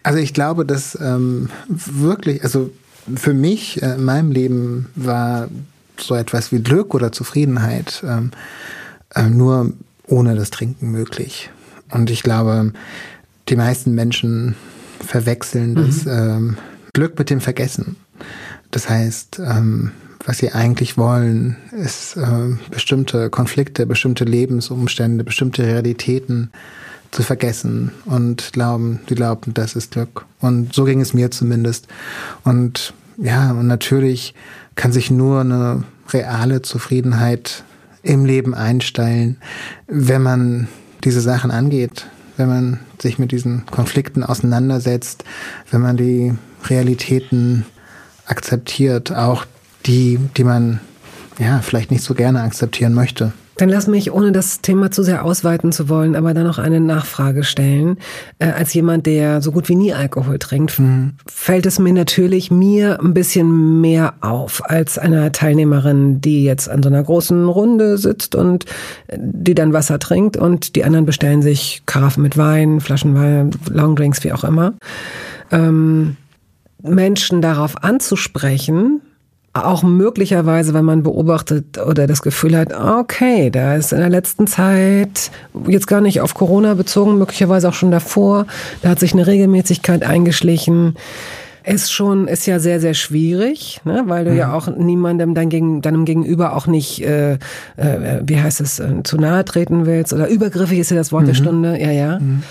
Also 0.04 0.20
ich 0.20 0.34
glaube, 0.34 0.64
dass 0.64 0.96
ähm, 1.00 1.50
wirklich, 1.68 2.44
also 2.44 2.70
für 3.16 3.34
mich 3.34 3.82
äh, 3.82 3.94
in 3.94 4.04
meinem 4.04 4.30
Leben 4.30 4.88
war 4.94 5.48
so 5.98 6.14
etwas 6.14 6.52
wie 6.52 6.60
Glück 6.60 6.94
oder 6.94 7.12
Zufriedenheit. 7.12 8.04
Ähm, 8.06 8.30
äh, 9.14 9.28
nur 9.28 9.72
ohne 10.06 10.34
das 10.34 10.50
Trinken 10.50 10.90
möglich. 10.90 11.50
Und 11.90 12.10
ich 12.10 12.22
glaube, 12.22 12.72
die 13.48 13.56
meisten 13.56 13.94
Menschen 13.94 14.56
verwechseln 15.00 15.72
mhm. 15.72 15.86
das 15.86 16.06
ähm, 16.06 16.56
Glück 16.92 17.18
mit 17.18 17.30
dem 17.30 17.40
Vergessen. 17.40 17.96
Das 18.70 18.88
heißt, 18.88 19.40
ähm, 19.40 19.92
was 20.24 20.38
sie 20.38 20.52
eigentlich 20.52 20.96
wollen, 20.96 21.56
ist 21.72 22.16
äh, 22.16 22.56
bestimmte 22.70 23.28
Konflikte, 23.30 23.86
bestimmte 23.86 24.24
Lebensumstände, 24.24 25.22
bestimmte 25.22 25.64
Realitäten 25.64 26.50
zu 27.10 27.22
vergessen 27.22 27.92
und 28.06 28.52
glauben, 28.52 29.00
sie 29.08 29.14
glauben, 29.14 29.54
das 29.54 29.76
ist 29.76 29.92
Glück. 29.92 30.24
Und 30.40 30.74
so 30.74 30.84
ging 30.84 31.00
es 31.00 31.14
mir 31.14 31.30
zumindest. 31.30 31.86
Und 32.42 32.94
ja, 33.18 33.52
und 33.52 33.66
natürlich 33.66 34.34
kann 34.74 34.92
sich 34.92 35.10
nur 35.10 35.40
eine 35.40 35.84
reale 36.12 36.62
Zufriedenheit 36.62 37.62
im 38.04 38.24
Leben 38.24 38.54
einstellen, 38.54 39.38
wenn 39.88 40.22
man 40.22 40.68
diese 41.02 41.20
Sachen 41.20 41.50
angeht, 41.50 42.06
wenn 42.36 42.48
man 42.48 42.80
sich 43.00 43.18
mit 43.18 43.32
diesen 43.32 43.66
Konflikten 43.66 44.22
auseinandersetzt, 44.22 45.24
wenn 45.70 45.80
man 45.80 45.96
die 45.96 46.34
Realitäten 46.66 47.66
akzeptiert, 48.26 49.12
auch 49.12 49.44
die, 49.86 50.18
die 50.36 50.44
man 50.44 50.80
ja 51.38 51.60
vielleicht 51.60 51.90
nicht 51.90 52.04
so 52.04 52.14
gerne 52.14 52.42
akzeptieren 52.42 52.94
möchte. 52.94 53.32
Dann 53.56 53.68
lass 53.68 53.86
mich, 53.86 54.12
ohne 54.12 54.32
das 54.32 54.60
Thema 54.60 54.90
zu 54.90 55.02
sehr 55.02 55.24
ausweiten 55.24 55.72
zu 55.72 55.88
wollen, 55.88 56.16
aber 56.16 56.34
dann 56.34 56.46
noch 56.46 56.58
eine 56.58 56.80
Nachfrage 56.80 57.44
stellen. 57.44 57.98
Äh, 58.38 58.50
als 58.50 58.74
jemand, 58.74 59.06
der 59.06 59.40
so 59.40 59.52
gut 59.52 59.68
wie 59.68 59.76
nie 59.76 59.92
Alkohol 59.92 60.38
trinkt, 60.38 60.78
mhm. 60.78 61.14
fällt 61.26 61.66
es 61.66 61.78
mir 61.78 61.92
natürlich 61.92 62.50
mir 62.50 63.00
ein 63.00 63.14
bisschen 63.14 63.80
mehr 63.80 64.14
auf 64.20 64.62
als 64.68 64.98
einer 64.98 65.30
Teilnehmerin, 65.32 66.20
die 66.20 66.44
jetzt 66.44 66.68
an 66.68 66.82
so 66.82 66.88
einer 66.88 67.02
großen 67.02 67.48
Runde 67.48 67.98
sitzt 67.98 68.34
und 68.34 68.64
äh, 69.06 69.18
die 69.20 69.54
dann 69.54 69.72
Wasser 69.72 69.98
trinkt 69.98 70.36
und 70.36 70.74
die 70.76 70.84
anderen 70.84 71.06
bestellen 71.06 71.42
sich 71.42 71.82
Karaffen 71.86 72.22
mit 72.22 72.36
Wein, 72.36 72.80
Flaschen 72.80 73.14
Wein, 73.14 73.50
Longdrinks, 73.68 74.24
wie 74.24 74.32
auch 74.32 74.44
immer. 74.44 74.74
Ähm, 75.50 76.16
Menschen 76.82 77.40
darauf 77.40 77.82
anzusprechen, 77.82 79.00
auch 79.54 79.84
möglicherweise, 79.84 80.74
wenn 80.74 80.84
man 80.84 81.04
beobachtet 81.04 81.78
oder 81.78 82.08
das 82.08 82.22
Gefühl 82.22 82.58
hat, 82.58 82.72
okay, 82.74 83.50
da 83.50 83.76
ist 83.76 83.92
in 83.92 84.00
der 84.00 84.10
letzten 84.10 84.48
Zeit 84.48 85.30
jetzt 85.68 85.86
gar 85.86 86.00
nicht 86.00 86.20
auf 86.20 86.34
Corona 86.34 86.74
bezogen, 86.74 87.18
möglicherweise 87.18 87.68
auch 87.68 87.74
schon 87.74 87.92
davor, 87.92 88.46
da 88.82 88.90
hat 88.90 88.98
sich 88.98 89.12
eine 89.12 89.26
Regelmäßigkeit 89.26 90.02
eingeschlichen. 90.02 90.96
Ist 91.62 91.92
schon, 91.92 92.28
ist 92.28 92.44
ja 92.44 92.58
sehr, 92.58 92.78
sehr 92.78 92.92
schwierig, 92.92 93.80
ne? 93.84 94.02
weil 94.06 94.26
du 94.26 94.32
mhm. 94.32 94.36
ja 94.36 94.52
auch 94.52 94.66
niemandem 94.66 95.34
dein 95.34 95.48
gegen, 95.48 95.80
deinem 95.80 96.04
Gegenüber 96.04 96.56
auch 96.56 96.66
nicht, 96.66 97.02
äh, 97.02 97.34
äh, 97.76 98.20
wie 98.22 98.38
heißt 98.38 98.60
es, 98.60 98.80
äh, 98.80 99.02
zu 99.02 99.16
nahe 99.16 99.46
treten 99.46 99.86
willst. 99.86 100.12
Oder 100.12 100.28
übergriffig 100.28 100.78
ist 100.78 100.90
ja 100.90 100.96
das 100.96 101.10
Wort 101.10 101.22
mhm. 101.22 101.28
der 101.28 101.34
Stunde, 101.34 101.80
ja, 101.80 101.90
ja. 101.90 102.18
Mhm. 102.18 102.42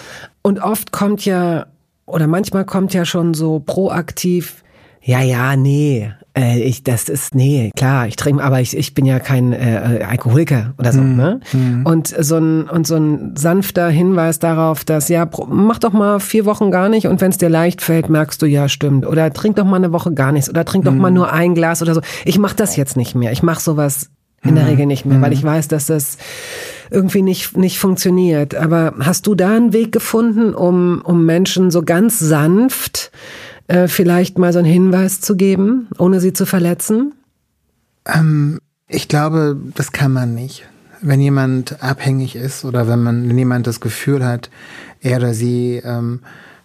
Und 0.41 0.64
oft 0.64 0.91
kommt 0.91 1.26
ja, 1.26 1.68
oder 2.08 2.26
manchmal 2.26 2.66
kommt 2.66 2.95
ja 2.95 3.06
schon 3.06 3.36
so 3.36 3.60
proaktiv, 3.60 4.64
ja, 4.99 5.22
ja, 5.22 5.56
nee, 5.58 6.12
äh, 6.36 6.60
ich, 6.60 6.84
das 6.84 7.10
ist, 7.10 7.36
nee, 7.36 7.72
klar, 7.76 8.08
ich 8.08 8.16
trinke, 8.16 8.44
aber 8.44 8.60
ich, 8.60 8.76
ich 8.76 8.94
bin 8.94 9.06
ja 9.06 9.20
kein 9.20 9.54
äh, 9.54 10.00
äh 10.00 10.04
Alkoholiker 10.04 10.74
oder 10.80 10.92
so. 10.92 11.02
Mhm. 11.02 11.16
Ne? 11.16 11.40
Mhm. 11.54 11.86
Und 11.86 12.08
so 12.08 12.38
ein 12.38 12.70
und 12.70 12.88
so 12.88 12.96
ein 12.96 13.36
sanfter 13.36 13.90
Hinweis 13.90 14.40
darauf, 14.40 14.84
dass 14.84 15.10
ja, 15.10 15.30
mach 15.48 15.80
doch 15.80 15.94
mal 15.94 16.20
vier 16.20 16.46
Wochen 16.46 16.72
gar 16.72 16.90
nicht 16.90 17.08
und 17.08 17.22
wenn 17.22 17.32
es 17.32 17.38
dir 17.38 17.50
leicht 17.50 17.82
fällt, 17.82 18.10
merkst 18.10 18.42
du 18.42 18.46
ja, 18.48 18.68
stimmt. 18.68 19.06
Oder 19.06 19.32
trink 19.32 19.58
doch 19.58 19.66
mal 19.66 19.76
eine 19.76 19.92
Woche 19.92 20.14
gar 20.14 20.32
nichts 20.32 20.50
oder 20.50 20.66
trink 20.66 20.86
doch 20.86 20.94
mal 20.94 21.12
mhm. 21.12 21.18
nur 21.18 21.32
ein 21.32 21.54
Glas 21.54 21.82
oder 21.82 21.94
so. 21.94 22.02
Ich 22.26 22.40
mach 22.40 22.54
das 22.54 22.76
jetzt 22.76 22.98
nicht 22.98 23.14
mehr. 23.16 23.32
Ich 23.32 23.44
mach 23.44 23.60
sowas 23.60 24.10
in 24.44 24.56
der 24.56 24.66
mhm. 24.66 24.70
Regel 24.72 24.86
nicht 24.88 25.06
mehr, 25.06 25.22
weil 25.22 25.32
ich 25.32 25.42
weiß, 25.42 25.70
dass 25.70 25.86
das 25.86 26.18
irgendwie 26.92 27.22
nicht, 27.22 27.56
nicht 27.56 27.80
funktioniert. 27.80 28.56
Aber 28.56 28.94
hast 29.00 29.26
du 29.26 29.36
da 29.36 29.56
einen 29.56 29.72
Weg 29.72 29.92
gefunden, 29.92 30.54
um, 30.54 31.02
um 31.06 31.26
Menschen 31.26 31.72
so 31.72 31.82
ganz 31.82 32.20
sanft 32.20 33.12
äh, 33.68 33.88
vielleicht 33.88 34.38
mal 34.38 34.53
so 34.53 34.59
einen 34.59 34.68
Hinweis 34.68 35.22
zu 35.22 35.36
geben, 35.36 35.88
ohne 35.97 36.20
sie 36.20 36.34
zu 36.34 36.45
verletzen? 36.45 37.14
Ähm, 38.05 38.59
ich 38.88 39.07
glaube, 39.07 39.57
das 39.76 39.91
kann 39.91 40.11
man 40.11 40.34
nicht. 40.34 40.68
Wenn 41.01 41.20
jemand 41.20 41.84
abhängig 41.84 42.36
ist 42.36 42.64
oder 42.66 42.88
wenn 42.88 43.03
man, 43.03 43.28
wenn 43.28 43.38
jemand 43.38 43.68
das 43.68 43.80
Gefühl 43.80 44.26
hat, 44.26 44.49
er 45.01 45.18
oder 45.18 45.34
sie 45.34 45.82
ähm, 45.84 46.22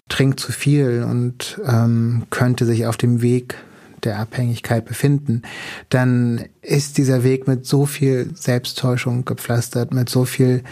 trinkt 0.07 0.39
zu 0.39 0.51
viel 0.51 1.05
und 1.07 1.59
ähm, 1.65 2.23
könnte 2.29 2.65
sich 2.65 2.85
auf 2.85 2.97
dem 2.97 3.21
Weg 3.21 3.55
der 4.03 4.19
Abhängigkeit 4.19 4.85
befinden, 4.85 5.41
dann 5.89 6.45
ist 6.61 6.97
dieser 6.97 7.23
Weg 7.23 7.47
mit 7.47 7.65
so 7.65 7.85
viel 7.85 8.31
Selbsttäuschung 8.33 9.25
gepflastert, 9.25 9.93
mit 9.93 10.09
so 10.09 10.25
viel 10.25 10.63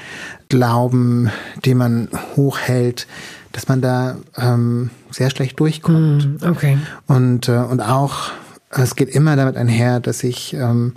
Glauben, 0.50 1.30
den 1.66 1.78
man 1.78 2.10
hochhält, 2.36 3.08
dass 3.52 3.68
man 3.68 3.82
da 3.82 4.18
ähm, 4.38 4.90
sehr 5.12 5.30
schlecht 5.30 5.60
durchkommt. 5.60 6.42
Mm, 6.42 6.46
okay. 6.46 6.78
Und, 7.08 7.50
äh, 7.50 7.58
und 7.58 7.82
auch, 7.82 8.32
es 8.70 8.96
geht 8.96 9.10
immer 9.10 9.36
damit 9.36 9.58
einher, 9.58 10.00
dass 10.00 10.24
ich 10.24 10.54
ähm, 10.54 10.94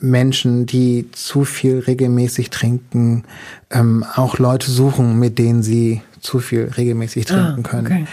Menschen, 0.00 0.66
die 0.66 1.10
zu 1.12 1.44
viel 1.44 1.80
regelmäßig 1.80 2.50
trinken, 2.50 3.24
ähm, 3.70 4.04
auch 4.14 4.38
Leute 4.38 4.70
suchen, 4.70 5.18
mit 5.18 5.38
denen 5.38 5.62
sie 5.62 6.02
zu 6.20 6.40
viel 6.40 6.70
regelmäßig 6.76 7.30
ah, 7.30 7.34
trinken 7.34 7.64
ah, 7.64 7.68
können. 7.68 7.86
Okay. 7.86 8.06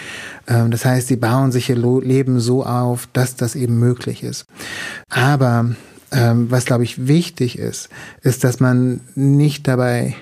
Ähm, 0.47 0.71
das 0.71 0.86
heißt, 0.86 1.07
sie 1.07 1.15
bauen 1.15 1.51
sich 1.51 1.69
ihr 1.69 1.76
Leben 1.76 2.39
so 2.39 2.65
auf, 2.65 3.07
dass 3.13 3.36
das 3.36 3.55
eben 3.55 3.80
möglich 3.80 4.23
ist. 4.23 4.45
Aber 5.09 5.71
ähm, 6.11 6.49
was, 6.49 6.65
glaube 6.65 6.84
ich, 6.84 7.07
wichtig 7.07 7.57
ist, 7.57 7.89
ist, 8.21 8.43
dass 8.43 8.59
man 8.59 9.01
nicht 9.15 9.67
dabei 9.67 10.15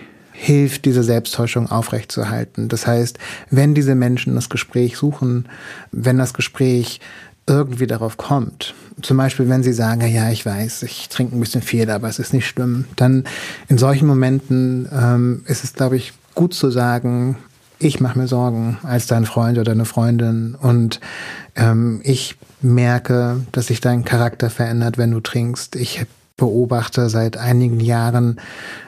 hilft, 0.43 0.83
diese 0.83 1.03
Selbsttäuschung 1.03 1.71
aufrechtzuerhalten. 1.71 2.67
Das 2.67 2.85
heißt, 2.85 3.17
wenn 3.49 3.73
diese 3.73 3.95
Menschen 3.95 4.35
das 4.35 4.49
Gespräch 4.49 4.97
suchen, 4.97 5.45
wenn 5.93 6.17
das 6.17 6.33
Gespräch 6.33 6.99
irgendwie 7.47 7.87
darauf 7.87 8.17
kommt, 8.17 8.73
zum 9.01 9.15
Beispiel 9.15 9.47
wenn 9.47 9.63
sie 9.63 9.71
sagen, 9.71 10.05
ja, 10.13 10.29
ich 10.31 10.45
weiß, 10.45 10.83
ich 10.83 11.07
trinke 11.07 11.37
ein 11.37 11.39
bisschen 11.39 11.61
viel, 11.61 11.89
aber 11.89 12.09
es 12.09 12.19
ist 12.19 12.33
nicht 12.33 12.45
schlimm, 12.45 12.85
dann 12.97 13.23
in 13.69 13.77
solchen 13.77 14.05
Momenten 14.05 14.89
ähm, 14.91 15.43
ist 15.47 15.63
es, 15.63 15.73
glaube 15.73 15.95
ich, 15.95 16.11
gut 16.35 16.53
zu 16.53 16.69
sagen, 16.71 17.37
ich 17.79 18.01
mache 18.01 18.19
mir 18.19 18.27
Sorgen 18.27 18.77
als 18.83 19.07
dein 19.07 19.25
Freund 19.25 19.57
oder 19.57 19.71
eine 19.71 19.85
Freundin 19.85 20.55
und 20.55 20.99
ähm, 21.55 22.01
ich 22.03 22.35
merke, 22.61 23.41
dass 23.53 23.67
sich 23.67 23.79
dein 23.79 24.03
Charakter 24.03 24.49
verändert, 24.49 24.97
wenn 24.97 25.11
du 25.11 25.21
trinkst. 25.21 25.77
Ich 25.77 26.05
beobachte 26.37 27.09
seit 27.09 27.37
einigen 27.37 27.79
Jahren, 27.79 28.39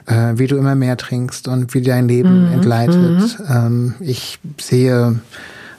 äh, 0.07 0.33
wie 0.35 0.47
du 0.47 0.57
immer 0.57 0.75
mehr 0.75 0.97
trinkst 0.97 1.47
und 1.47 1.73
wie 1.73 1.81
dein 1.81 2.07
Leben 2.07 2.47
mhm. 2.47 2.53
entgleitet. 2.53 3.39
Mhm. 3.39 3.45
Ähm, 3.47 3.93
ich 3.99 4.39
sehe, 4.59 5.19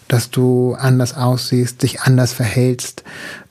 dass 0.09 0.31
du 0.31 0.75
anders 0.75 1.17
aussiehst, 1.17 1.83
dich 1.83 2.03
anders 2.03 2.33
verhältst, 2.33 3.03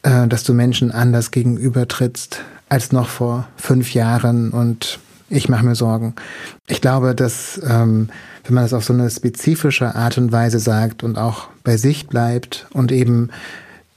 äh, 0.03 0.28
dass 0.28 0.43
du 0.43 0.53
Menschen 0.53 0.91
anders 0.91 1.32
gegenübertrittst 1.32 2.41
als 2.70 2.91
noch 2.91 3.09
vor 3.09 3.47
fünf 3.57 3.93
Jahren 3.93 4.51
und 4.51 4.99
ich 5.30 5.49
mache 5.49 5.66
mir 5.66 5.76
Sorgen. 5.76 6.13
Ich 6.68 6.82
glaube, 6.82 7.16
dass 7.16 7.59
ähm, 7.68 8.09
wenn 8.43 8.53
man 8.53 8.63
das 8.63 8.74
auf 8.74 8.86
so 8.86 8.93
eine 8.93 9.09
spezifische 9.09 9.95
Art 9.95 10.18
und 10.18 10.32
Weise 10.32 10.59
sagt 10.59 11.03
und 11.03 11.18
auch 11.18 11.47
bei 11.63 11.78
sich 11.78 12.07
bleibt 12.07 12.68
und 12.74 12.91
eben 12.91 13.30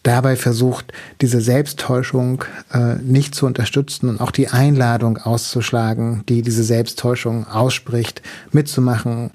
dabei 0.08 0.36
versucht, 0.36 0.92
diese 1.20 1.40
Selbsttäuschung 1.40 2.44
äh, 2.72 2.94
nicht 3.02 3.34
zu 3.34 3.44
unterstützen 3.44 4.08
und 4.08 4.20
auch 4.20 4.30
die 4.30 4.48
Einladung 4.48 5.18
auszuschlagen, 5.18 6.24
die 6.28 6.40
diese 6.40 6.64
Selbsttäuschung 6.64 7.46
ausspricht, 7.46 8.22
mitzumachen, 8.50 9.30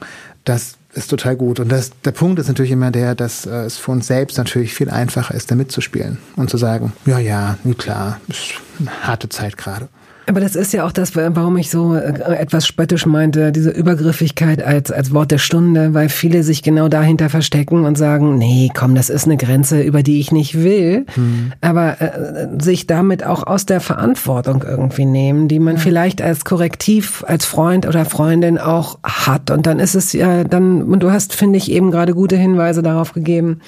das 0.45 0.73
ist 0.93 1.09
total 1.09 1.35
gut. 1.35 1.59
Und 1.59 1.69
das, 1.69 1.91
der 2.03 2.11
Punkt 2.11 2.39
ist 2.39 2.47
natürlich 2.47 2.71
immer 2.71 2.89
der, 2.89 3.13
dass 3.13 3.45
äh, 3.45 3.51
es 3.65 3.77
für 3.77 3.91
uns 3.91 4.07
selbst 4.07 4.37
natürlich 4.37 4.73
viel 4.73 4.89
einfacher 4.89 5.35
ist, 5.35 5.51
da 5.51 5.55
mitzuspielen 5.55 6.17
und 6.35 6.49
zu 6.49 6.57
sagen, 6.57 6.93
ja, 7.05 7.19
ja, 7.19 7.57
klar, 7.77 8.19
ist 8.27 8.53
eine 8.79 8.91
harte 9.03 9.29
Zeit 9.29 9.57
gerade. 9.57 9.89
Aber 10.25 10.39
das 10.39 10.55
ist 10.55 10.71
ja 10.71 10.85
auch 10.85 10.91
das, 10.91 11.15
warum 11.15 11.57
ich 11.57 11.69
so 11.69 11.95
äh, 11.95 12.13
etwas 12.35 12.65
spöttisch 12.65 13.05
meinte, 13.05 13.51
diese 13.51 13.71
Übergriffigkeit 13.71 14.63
als, 14.63 14.89
als 14.91 15.13
Wort 15.13 15.31
der 15.31 15.37
Stunde, 15.37 15.93
weil 15.93 16.07
viele 16.07 16.43
sich 16.43 16.63
genau 16.63 16.87
dahinter 16.87 17.29
verstecken 17.29 17.85
und 17.85 17.97
sagen, 17.97 18.37
nee, 18.37 18.69
komm, 18.73 18.95
das 18.95 19.09
ist 19.09 19.25
eine 19.25 19.35
Grenze, 19.35 19.81
über 19.81 20.01
die 20.01 20.19
ich 20.19 20.31
nicht 20.31 20.63
will, 20.63 21.05
hm. 21.13 21.51
aber 21.59 22.01
äh, 22.01 22.47
sich 22.59 22.87
damit 22.87 23.25
auch 23.25 23.45
aus 23.45 23.65
der 23.65 23.81
Verantwortung 23.81 24.63
irgendwie 24.65 25.05
nehmen, 25.05 25.49
die 25.49 25.59
man 25.59 25.75
ja. 25.75 25.81
vielleicht 25.81 26.21
als 26.21 26.45
Korrektiv, 26.45 27.25
als 27.27 27.45
Freund 27.45 27.85
oder 27.85 28.05
Freundin 28.05 28.57
auch 28.57 28.99
hat. 29.03 29.51
Und 29.51 29.65
dann 29.65 29.79
ist 29.79 29.95
es 29.95 30.13
ja 30.13 30.45
dann, 30.45 30.83
und 30.83 31.03
du 31.03 31.11
hast, 31.11 31.33
finde 31.33 31.57
ich, 31.57 31.69
eben 31.69 31.91
gerade 31.91 32.13
gute 32.13 32.37
Hinweise 32.37 32.81
darauf 32.81 33.11
gegeben, 33.11 33.59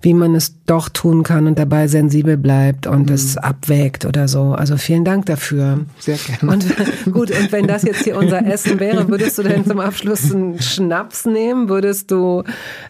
wie 0.00 0.14
man 0.14 0.34
es 0.34 0.54
doch 0.64 0.88
tun 0.88 1.22
kann 1.22 1.46
und 1.46 1.58
dabei 1.58 1.86
sensibel 1.86 2.38
bleibt 2.38 2.86
und 2.86 3.08
hm. 3.08 3.14
es 3.14 3.36
abwägt 3.36 4.06
oder 4.06 4.26
so. 4.26 4.52
Also 4.52 4.78
vielen 4.78 5.04
Dank 5.04 5.26
dafür. 5.26 5.80
Sehr 5.98 6.16
gerne. 6.16 6.52
Und 6.52 6.66
gut, 7.12 7.30
und 7.30 7.52
wenn 7.52 7.66
das 7.66 7.82
jetzt 7.82 8.04
hier 8.04 8.16
unser 8.16 8.44
Essen 8.46 8.78
wäre, 8.80 9.08
würdest 9.08 9.38
du 9.38 9.42
denn 9.42 9.64
zum 9.64 9.80
Abschluss 9.80 10.32
einen 10.32 10.60
Schnaps 10.60 11.24
nehmen? 11.26 11.68
Würdest 11.68 12.10
du, 12.10 12.44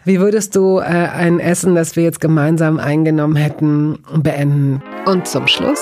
wie 0.05 0.19
würdest 0.19 0.55
du 0.55 0.79
äh, 0.79 0.83
ein 0.83 1.39
Essen, 1.39 1.75
das 1.75 1.95
wir 1.95 2.03
jetzt 2.03 2.21
gemeinsam 2.21 2.79
eingenommen 2.79 3.35
hätten, 3.35 3.99
beenden? 4.15 4.81
Und 5.05 5.27
zum 5.27 5.47
Schluss 5.47 5.79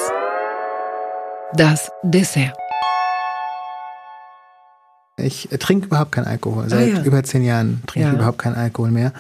das 1.54 1.92
Dessert. 2.04 2.54
Ich 5.20 5.50
trinke 5.60 5.88
überhaupt 5.88 6.12
keinen 6.12 6.28
Alkohol. 6.28 6.66
Ah, 6.66 6.70
Seit 6.70 6.94
ah, 6.94 6.98
ja. 6.98 7.04
über 7.04 7.24
zehn 7.24 7.44
Jahren 7.44 7.82
trinke 7.88 8.08
ja. 8.08 8.14
ich 8.14 8.20
überhaupt 8.20 8.38
keinen 8.38 8.56
Alkohol 8.56 8.92
mehr. 8.92 9.14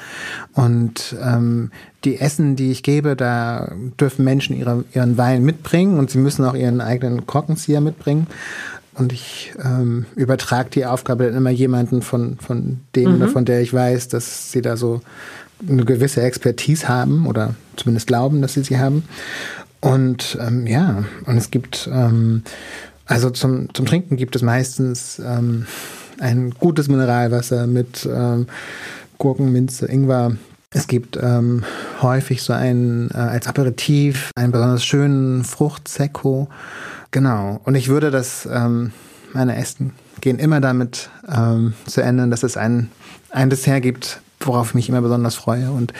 Und 0.53 1.15
ähm, 1.19 1.71
die 2.03 2.19
Essen, 2.19 2.55
die 2.55 2.71
ich 2.71 2.83
gebe, 2.83 3.15
da 3.15 3.71
dürfen 3.99 4.23
Menschen 4.23 4.55
ihre, 4.55 4.85
ihren 4.93 5.17
Wein 5.17 5.43
mitbringen 5.43 5.97
und 5.97 6.11
sie 6.11 6.19
müssen 6.19 6.45
auch 6.45 6.53
ihren 6.53 6.81
eigenen 6.81 7.25
Korkenzieher 7.25 7.81
mitbringen. 7.81 8.27
Und 8.93 9.11
ich 9.11 9.53
ähm, 9.63 10.05
übertrage 10.15 10.69
die 10.69 10.85
Aufgabe 10.85 11.25
dann 11.25 11.35
immer 11.35 11.49
jemanden 11.49 12.03
von, 12.03 12.37
von 12.37 12.79
dem 12.95 13.09
mhm. 13.09 13.15
oder 13.15 13.27
von 13.29 13.45
der 13.45 13.61
ich 13.61 13.73
weiß, 13.73 14.07
dass 14.07 14.51
sie 14.51 14.61
da 14.61 14.77
so 14.77 15.01
eine 15.67 15.83
gewisse 15.83 16.21
Expertise 16.21 16.87
haben 16.87 17.25
oder 17.25 17.55
zumindest 17.75 18.05
glauben, 18.05 18.43
dass 18.43 18.53
sie 18.53 18.63
sie 18.63 18.77
haben. 18.77 19.03
Und 19.81 20.37
ähm, 20.41 20.67
ja, 20.67 21.03
und 21.25 21.37
es 21.37 21.51
gibt 21.51 21.89
ähm, 21.91 22.43
also 23.07 23.29
zum, 23.29 23.73
zum 23.73 23.85
Trinken 23.85 24.17
gibt 24.17 24.35
es 24.35 24.41
meistens 24.41 25.19
ähm, 25.19 25.65
ein 26.19 26.51
gutes 26.51 26.87
Mineralwasser 26.87 27.67
mit 27.67 28.07
ähm, 28.11 28.47
Gurken, 29.17 29.51
Minze, 29.51 29.87
Ingwer. 29.87 30.35
Es 30.71 30.87
gibt 30.87 31.17
ähm, 31.21 31.63
häufig 32.01 32.41
so 32.43 32.53
einen 32.53 33.09
äh, 33.11 33.17
als 33.17 33.47
Aperitif 33.47 34.31
einen 34.35 34.51
besonders 34.51 34.83
schönen 34.83 35.43
Fruchtsekko. 35.43 36.49
Genau. 37.11 37.61
Und 37.63 37.75
ich 37.75 37.87
würde 37.87 38.11
das, 38.11 38.47
ähm, 38.51 38.91
meine 39.33 39.55
Essen 39.55 39.93
gehen 40.19 40.39
immer 40.39 40.59
damit 40.59 41.09
ähm, 41.33 41.73
zu 41.85 42.01
Ende, 42.01 42.27
dass 42.27 42.43
es 42.43 42.57
ein, 42.57 42.89
ein 43.29 43.49
Dessert 43.49 43.81
gibt, 43.81 44.21
worauf 44.41 44.69
ich 44.69 44.75
mich 44.75 44.89
immer 44.89 45.01
besonders 45.01 45.35
freue 45.35 45.71
und 45.71 45.93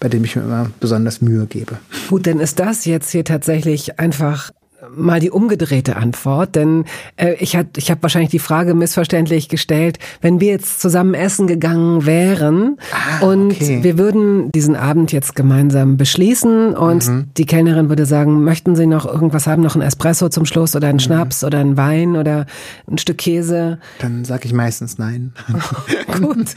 bei 0.00 0.08
dem 0.08 0.24
ich 0.24 0.36
mir 0.36 0.42
immer 0.42 0.70
besonders 0.80 1.20
Mühe 1.20 1.46
gebe. 1.46 1.76
Gut, 2.08 2.24
denn 2.24 2.40
ist 2.40 2.58
das 2.58 2.86
jetzt 2.86 3.10
hier 3.10 3.24
tatsächlich 3.24 3.98
einfach 3.98 4.50
mal 4.96 5.20
die 5.20 5.30
umgedrehte 5.30 5.96
Antwort, 5.96 6.54
denn 6.54 6.84
äh, 7.16 7.34
ich 7.34 7.56
hat, 7.56 7.76
ich 7.76 7.90
habe 7.90 8.02
wahrscheinlich 8.02 8.30
die 8.30 8.38
Frage 8.38 8.74
missverständlich 8.74 9.48
gestellt, 9.48 9.98
wenn 10.20 10.40
wir 10.40 10.48
jetzt 10.48 10.80
zusammen 10.80 11.14
essen 11.14 11.46
gegangen 11.46 12.06
wären 12.06 12.78
ah, 12.92 13.26
und 13.26 13.52
okay. 13.52 13.80
wir 13.82 13.98
würden 13.98 14.50
diesen 14.52 14.76
Abend 14.76 15.12
jetzt 15.12 15.34
gemeinsam 15.34 15.96
beschließen 15.96 16.74
und 16.76 17.08
mhm. 17.08 17.24
die 17.36 17.46
Kellnerin 17.46 17.88
würde 17.88 18.06
sagen, 18.06 18.44
möchten 18.44 18.76
Sie 18.76 18.86
noch 18.86 19.06
irgendwas 19.06 19.46
haben, 19.46 19.62
noch 19.62 19.74
ein 19.74 19.82
Espresso 19.82 20.28
zum 20.28 20.46
Schluss 20.46 20.76
oder 20.76 20.88
einen 20.88 20.96
mhm. 20.96 21.00
Schnaps 21.00 21.44
oder 21.44 21.58
einen 21.58 21.76
Wein 21.76 22.16
oder 22.16 22.46
ein 22.90 22.98
Stück 22.98 23.18
Käse? 23.18 23.78
Dann 23.98 24.24
sage 24.24 24.46
ich 24.46 24.52
meistens 24.52 24.98
nein. 24.98 25.32
gut, 26.20 26.54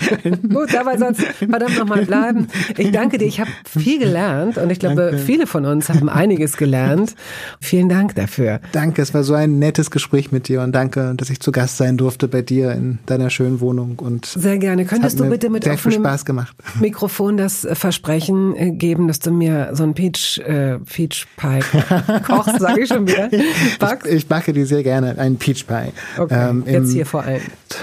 gut, 0.49 0.73
dabei 0.73 0.97
sonst 0.97 1.21
verdammt 1.21 1.77
nochmal 1.77 2.05
bleiben. 2.05 2.47
Ich 2.77 2.91
danke 2.91 3.17
dir, 3.17 3.25
ich 3.25 3.39
habe 3.39 3.49
viel 3.65 3.99
gelernt 3.99 4.57
und 4.57 4.69
ich 4.69 4.79
glaube, 4.79 5.09
danke. 5.11 5.17
viele 5.17 5.47
von 5.47 5.65
uns 5.65 5.89
haben 5.89 6.09
einiges 6.09 6.57
gelernt. 6.57 7.15
Vielen 7.59 7.89
Dank 7.89 8.15
dafür. 8.15 8.26
Danke, 8.71 9.01
es 9.01 9.13
war 9.13 9.23
so 9.23 9.33
ein 9.33 9.59
nettes 9.59 9.91
Gespräch 9.91 10.31
mit 10.31 10.47
dir 10.47 10.61
und 10.61 10.71
danke, 10.73 11.13
dass 11.15 11.29
ich 11.29 11.39
zu 11.39 11.51
Gast 11.51 11.77
sein 11.77 11.97
durfte 11.97 12.27
bei 12.27 12.41
dir 12.41 12.71
in 12.71 12.99
deiner 13.05 13.29
schönen 13.29 13.59
Wohnung. 13.59 13.99
Und 13.99 14.25
sehr 14.25 14.57
gerne. 14.57 14.85
Könntest 14.85 15.19
du 15.19 15.29
bitte 15.29 15.49
mit 15.49 15.63
sehr 15.63 15.77
viel 15.77 15.93
Spaß 15.93 16.25
gemacht. 16.25 16.55
Mikrofon 16.79 17.37
das 17.37 17.65
äh, 17.65 17.75
Versprechen 17.75 18.55
äh, 18.55 18.71
geben, 18.71 19.07
dass 19.07 19.19
du 19.19 19.31
mir 19.31 19.69
so 19.73 19.83
ein 19.83 19.93
Peach, 19.93 20.39
äh, 20.39 20.79
Peach 20.79 21.27
Pie 21.37 21.59
kochst, 22.27 22.59
sage 22.59 22.81
ich 22.81 22.89
schon 22.89 23.07
wieder. 23.07 23.31
Ich, 23.31 24.11
ich, 24.11 24.27
backe 24.27 24.53
dir 24.53 24.65
sehr 24.65 24.83
gerne 24.83 25.17
einen 25.17 25.37
Peach 25.37 25.65
Pie. 25.67 25.91
Okay, 26.17 26.49
ähm, 26.49 26.63
jetzt 26.67 26.91
hier 26.91 27.05
vor 27.05 27.23
allem. 27.23 27.41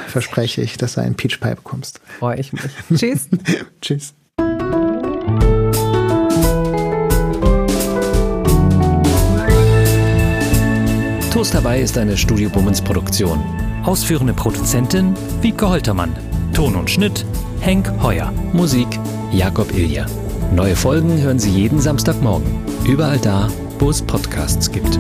Verspreche 0.09 0.63
ich, 0.63 0.77
dass 0.77 0.95
du 0.95 1.01
einen 1.01 1.15
Peach 1.15 1.41
Pie 1.41 1.55
bekommst. 1.55 2.01
Freue 2.19 2.39
ich 2.39 2.53
mich. 2.53 2.63
Tschüss. 2.95 3.29
Tschüss. 3.81 4.15
Toast 11.35 11.53
dabei 11.53 11.81
ist 11.81 11.99
eine 11.99 12.17
Studio 12.17 12.49
Bummens 12.49 12.81
Produktion. 12.81 13.43
Ausführende 13.83 14.33
Produzentin 14.33 15.15
Wiebke 15.41 15.69
Holtermann. 15.69 16.15
Ton 16.53 16.77
und 16.77 16.89
Schnitt 16.89 17.27
Henk 17.59 17.91
Heuer. 18.01 18.33
Musik 18.53 18.87
Jakob 19.33 19.77
Ilja. 19.77 20.07
Neue 20.55 20.77
Folgen 20.77 21.21
hören 21.21 21.41
Sie 21.41 21.51
jeden 21.51 21.81
Samstagmorgen. 21.81 22.47
Überall 22.87 23.19
da, 23.19 23.49
wo 23.81 23.91
es 23.91 24.01
Podcasts 24.01 24.71
gibt. 24.71 24.97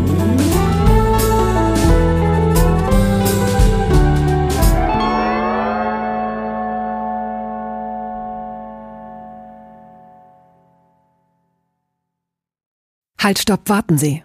Halt, 13.23 13.39
stopp, 13.39 13.69
warten 13.69 13.99
Sie. 13.99 14.25